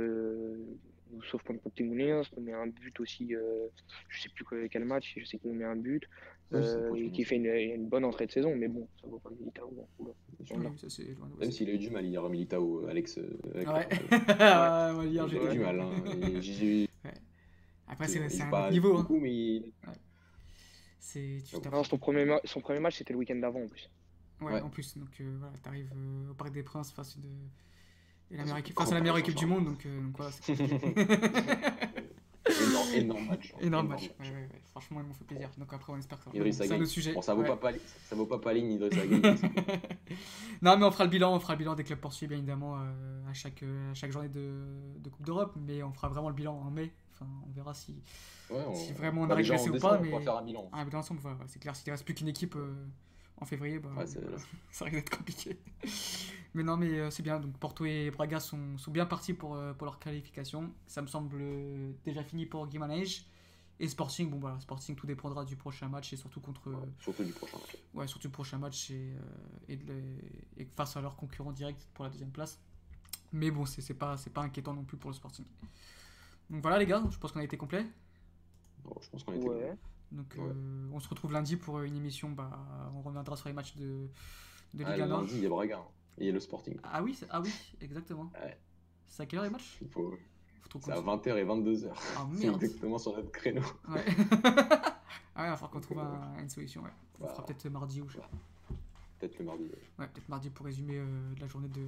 sauf 1.29 1.43
contre 1.43 1.61
Portimonense, 1.61 2.29
on 2.35 2.41
met 2.41 2.53
un 2.53 2.67
but 2.67 2.99
aussi, 2.99 3.35
euh, 3.35 3.67
je 4.09 4.21
sais 4.21 4.29
plus 4.29 4.45
quel 4.69 4.85
match, 4.85 5.15
je 5.17 5.25
sais 5.25 5.37
qu'il 5.37 5.53
met 5.53 5.65
un 5.65 5.75
but, 5.75 6.07
euh, 6.53 6.93
et 6.95 7.09
qui 7.11 7.23
fait 7.23 7.35
une, 7.35 7.45
une, 7.45 7.87
bonne 7.87 8.05
entrée 8.05 8.27
de 8.27 8.31
saison, 8.31 8.55
mais 8.55 8.67
bon, 8.67 8.87
ça 9.01 9.07
vaut 9.07 9.19
pas 9.19 9.31
Militao. 9.31 9.71
Bon, 9.99 10.15
Même 11.39 11.51
s'il 11.51 11.69
a 11.69 11.73
eu 11.73 11.77
du 11.77 11.89
mal 11.89 12.05
hier, 12.05 12.29
Militao, 12.29 12.85
Alex. 12.87 13.17
Euh, 13.17 13.39
avec, 13.55 13.67
ouais. 13.67 13.87
Euh, 14.41 14.95
ouais, 14.99 15.07
hier, 15.09 15.27
j'ai 15.27 15.43
eu 15.43 15.49
du 15.49 15.59
mal. 15.59 15.79
Hein. 15.79 15.91
ouais. 16.05 16.87
Après, 17.87 18.07
c'est 18.07 18.41
un 18.41 18.71
niveau. 18.71 18.93
Beaucoup, 18.93 19.17
hein. 19.17 19.21
mais... 19.23 19.63
C'est, 20.99 21.39
non, 21.71 21.83
son, 21.83 21.97
premier 21.97 22.25
son 22.45 22.61
premier 22.61 22.79
match, 22.79 22.97
c'était 22.97 23.13
le 23.13 23.19
week-end 23.19 23.35
d'avant 23.35 23.63
en 23.63 23.67
plus. 23.67 23.89
Ouais, 24.41 24.59
en 24.59 24.69
plus. 24.69 24.97
Donc 24.97 25.09
euh, 25.21 25.35
voilà, 25.39 25.57
t'arrives 25.59 25.91
au 26.29 26.33
Parc 26.33 26.51
des 26.51 26.63
Princes 26.63 26.91
face 26.91 27.17
de 27.19 27.29
et 28.31 28.37
la 28.37 28.59
équipe, 28.59 28.77
face 28.77 28.91
à 28.91 28.95
la 28.95 29.01
meilleure 29.01 29.17
équipe 29.17 29.35
du 29.35 29.45
monde, 29.45 29.65
donc, 29.65 29.85
euh, 29.85 30.01
donc 30.01 30.17
voilà. 30.17 30.31
énorme, 32.45 32.89
énorme 32.93 33.27
match. 33.27 33.53
Hein. 33.53 33.59
Énorme 33.61 33.87
match. 33.87 34.11
Ouais, 34.19 34.25
ouais, 34.27 34.33
ouais. 34.33 34.61
Franchement, 34.71 35.01
ils 35.01 35.07
m'ont 35.07 35.13
fait 35.13 35.25
plaisir. 35.25 35.49
Donc 35.57 35.71
après, 35.73 35.93
on 35.93 35.97
espère 35.97 36.19
que 36.23 36.51
c'est 36.51 36.71
un 36.71 36.85
sujet. 36.85 37.13
Bon, 37.13 37.21
ça 37.21 37.33
vaut 37.33 37.43
pas 37.43 37.55
Paline, 37.57 37.81
ça 38.09 38.15
vaut 38.15 38.25
pas 38.25 38.39
Paline, 38.39 38.71
Idriss 38.71 38.93
Non, 40.61 40.77
mais 40.77 40.85
on 40.85 40.91
fera 40.91 41.03
le 41.03 41.09
bilan, 41.09 41.35
on 41.35 41.39
fera 41.39 41.53
le 41.53 41.59
bilan 41.59 41.75
des 41.75 41.83
clubs 41.83 41.99
poursuivis, 41.99 42.29
bien 42.29 42.37
évidemment, 42.37 42.77
euh, 42.77 43.29
à, 43.29 43.33
chaque, 43.33 43.63
à 43.63 43.93
chaque 43.93 44.11
journée 44.11 44.29
de, 44.29 44.63
de 44.99 45.09
Coupe 45.09 45.25
d'Europe, 45.25 45.53
mais 45.55 45.83
on 45.83 45.93
fera 45.93 46.09
vraiment 46.09 46.29
le 46.29 46.35
bilan 46.35 46.55
en 46.55 46.71
mai. 46.71 46.91
Enfin, 47.13 47.27
on 47.47 47.51
verra 47.51 47.73
si, 47.73 47.95
ouais, 48.49 48.57
on... 48.67 48.75
si 48.75 48.91
vraiment 48.91 49.21
on 49.21 49.29
a 49.29 49.35
régressé 49.35 49.69
ou 49.69 49.77
pas. 49.79 49.99
Mais... 49.99 50.11
On 50.11 50.17
va 50.17 50.23
faire 50.23 50.37
un 50.37 50.43
bilan. 50.43 50.69
Ah, 50.73 50.81
un 50.81 50.85
bilan 50.85 50.99
ensemble. 50.99 51.21
C'est 51.47 51.59
clair, 51.59 51.75
s'il 51.75 51.87
ne 51.87 51.93
reste 51.93 52.03
plus 52.03 52.15
qu'une 52.15 52.27
équipe. 52.27 52.55
Euh 52.55 52.73
en 53.37 53.45
février, 53.45 53.79
bah, 53.79 53.89
Ouais, 53.97 54.07
c'est- 54.07 54.19
voilà, 54.21 54.37
ça 54.71 54.85
risque 54.85 54.95
d'être 54.97 55.17
compliqué. 55.17 55.57
mais 56.53 56.63
non, 56.63 56.77
mais 56.77 56.87
euh, 56.99 57.11
c'est 57.11 57.23
bien. 57.23 57.39
Donc 57.39 57.57
Porto 57.57 57.85
et 57.85 58.11
Braga 58.11 58.39
sont, 58.39 58.77
sont 58.77 58.91
bien 58.91 59.05
partis 59.05 59.33
pour, 59.33 59.55
euh, 59.55 59.73
pour 59.73 59.85
leur 59.85 59.99
qualification. 59.99 60.71
Ça 60.87 61.01
me 61.01 61.07
semble 61.07 61.37
euh, 61.41 61.91
déjà 62.05 62.23
fini 62.23 62.45
pour 62.45 62.67
Guimarães. 62.67 63.25
Et 63.77 63.89
Sporting, 63.89 64.29
bon 64.29 64.39
voilà, 64.39 64.57
Sporting, 64.61 64.95
tout 64.95 65.05
dépendra 65.05 65.43
du 65.43 65.57
prochain 65.57 65.89
match 65.89 66.13
et 66.13 66.15
surtout 66.15 66.39
contre, 66.39 66.69
Ouais, 66.71 66.87
surtout 66.97 67.25
du 67.25 67.33
prochain 67.33 67.57
match. 67.57 67.75
ouais, 67.93 68.07
surtout 68.07 68.29
le 68.29 68.31
prochain 68.31 68.57
match 68.57 68.89
et, 68.91 69.11
euh, 69.17 69.19
et, 69.67 69.75
de 69.75 69.83
les- 69.91 70.63
et 70.63 70.65
face 70.77 70.95
à 70.95 71.01
leurs 71.01 71.17
concurrents 71.17 71.51
directs 71.51 71.85
pour 71.93 72.05
la 72.05 72.09
deuxième 72.09 72.31
place. 72.31 72.57
Mais 73.33 73.51
bon, 73.51 73.65
c'est 73.65 73.93
pas, 73.93 74.15
c'est 74.15 74.29
pas 74.29 74.43
inquiétant 74.43 74.73
non 74.73 74.85
plus 74.85 74.95
pour 74.95 75.09
le 75.09 75.13
Sporting. 75.15 75.43
Donc 76.49 76.61
voilà 76.61 76.79
les 76.79 76.85
gars, 76.85 77.03
je 77.11 77.17
pense 77.17 77.33
qu'on 77.33 77.41
a 77.41 77.43
été 77.43 77.57
complet. 77.57 77.85
Bon, 78.85 78.95
je 79.01 79.09
pense 79.09 79.23
qu'on 79.25 79.33
était. 79.33 79.45
Ouais. 79.45 79.73
Donc 80.15 80.33
Ouais. 80.37 80.43
euh, 80.43 80.87
on 80.93 80.99
se 80.99 81.07
retrouve 81.09 81.33
lundi 81.33 81.55
pour 81.57 81.81
une 81.81 81.95
émission, 81.95 82.29
bah, 82.29 82.49
on 82.95 83.01
reviendra 83.01 83.35
sur 83.35 83.47
les 83.49 83.53
matchs 83.53 83.75
de, 83.75 84.07
de 84.73 84.83
Ah, 84.85 84.89
Ligue 84.91 84.97
le 84.99 85.03
1 85.03 85.07
Nord. 85.07 85.21
lundi, 85.21 85.33
il 85.35 85.43
y 85.43 85.45
a 85.45 85.49
Braga. 85.49 85.77
hein. 85.77 85.83
Et 86.17 86.23
il 86.23 86.27
y 86.27 86.29
a 86.29 86.33
le 86.33 86.39
Sporting. 86.39 86.77
Ah 86.83 87.03
oui, 87.03 87.19
ah 87.29 87.41
oui, 87.41 87.51
exactement. 87.81 88.31
Ouais. 88.41 88.57
C'est 89.09 89.23
à 89.23 89.25
quelle 89.25 89.39
heure 89.39 89.45
les 89.45 89.51
matchs? 89.51 89.77
Il 89.81 89.89
faut... 89.89 90.15
C'est 90.81 90.91
à 90.91 90.95
qu'on- 90.95 91.15
20h 91.17 91.37
et 91.37 91.45
22h. 91.45 91.89
Ah 92.17 92.27
C'est 92.37 92.47
exactement 92.47 92.97
sur 92.97 93.15
notre 93.15 93.31
créneau. 93.31 93.61
Ouais. 93.89 94.03
ah 94.43 95.41
ouais, 95.41 95.47
il 95.47 95.49
va 95.49 95.55
falloir 95.55 95.71
qu'on 95.71 95.79
trouve 95.81 95.99
un- 95.99 96.37
une 96.39 96.49
solution. 96.49 96.81
Ouais. 96.83 96.89
On 97.19 97.23
Bah. 97.25 97.29
fera 97.31 97.45
peut-être 97.45 97.65
mardi 97.69 98.01
ou 98.01 98.07
je 98.09 98.13
sais 98.15 98.19
pas. 98.19 98.29
Peut-être 99.19 99.39
le 99.39 99.45
mardi. 99.45 99.63
ouais. 99.63 99.79
Ouais, 99.99 100.07
peut-être 100.07 100.27
mardi 100.29 100.49
pour 100.49 100.65
résumer 100.65 100.97
euh, 100.97 101.33
la 101.39 101.47
journée 101.47 101.69
de, 101.69 101.87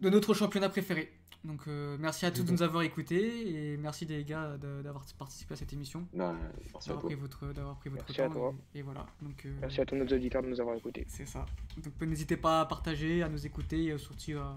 de 0.00 0.10
notre 0.10 0.34
championnat 0.34 0.68
préféré. 0.68 1.12
Donc 1.42 1.62
euh, 1.68 1.96
merci 1.98 2.26
à 2.26 2.30
tous 2.30 2.44
de 2.44 2.52
nous 2.52 2.62
avoir 2.62 2.82
écoutés 2.82 3.72
et 3.72 3.76
merci 3.78 4.04
les 4.04 4.24
gars 4.24 4.58
d'avoir 4.58 5.06
participé 5.18 5.54
à 5.54 5.56
cette 5.56 5.72
émission, 5.72 6.06
Non, 6.12 6.34
merci 6.74 6.90
à 6.90 6.92
toi. 6.94 7.02
pris 7.06 7.14
votre, 7.14 7.46
d'avoir 7.54 7.76
pris 7.78 7.88
votre 7.88 8.04
Merci 8.04 8.20
à 8.20 8.26
temps. 8.28 8.34
toi. 8.34 8.54
Et, 8.74 8.80
et 8.80 8.82
voilà. 8.82 9.06
Donc, 9.22 9.46
euh, 9.46 9.56
Merci 9.62 9.80
à 9.80 9.86
tous 9.86 9.96
nos 9.96 10.04
auditeurs 10.04 10.42
de 10.42 10.48
nous 10.48 10.60
avoir 10.60 10.76
écoutés. 10.76 11.06
C'est 11.08 11.24
ça. 11.24 11.46
Donc 11.82 11.98
n'hésitez 12.02 12.36
pas 12.36 12.60
à 12.60 12.66
partager, 12.66 13.22
à 13.22 13.30
nous 13.30 13.46
écouter 13.46 13.86
et 13.86 13.96
surtout 13.96 14.32
à, 14.38 14.56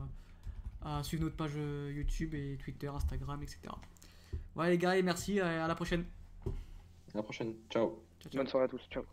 à 0.98 1.04
suivre 1.04 1.24
notre 1.24 1.38
page 1.38 1.54
euh, 1.56 1.94
YouTube 1.96 2.34
et 2.34 2.58
Twitter, 2.62 2.88
Instagram, 2.88 3.42
etc. 3.42 3.60
Voilà 4.54 4.72
les 4.72 4.78
gars 4.78 4.98
et 4.98 5.04
merci, 5.04 5.40
à 5.40 5.64
à 5.64 5.68
la 5.70 5.76
prochaine. 5.76 6.04
À 7.14 7.18
la 7.18 7.24
prochaine. 7.24 7.54
Ciao. 7.70 8.04
Ciao, 8.20 8.30
ciao. 8.30 8.38
Bonne 8.42 8.48
soirée 8.48 8.66
à 8.66 8.68
tous. 8.68 8.82
Ciao. 8.92 9.04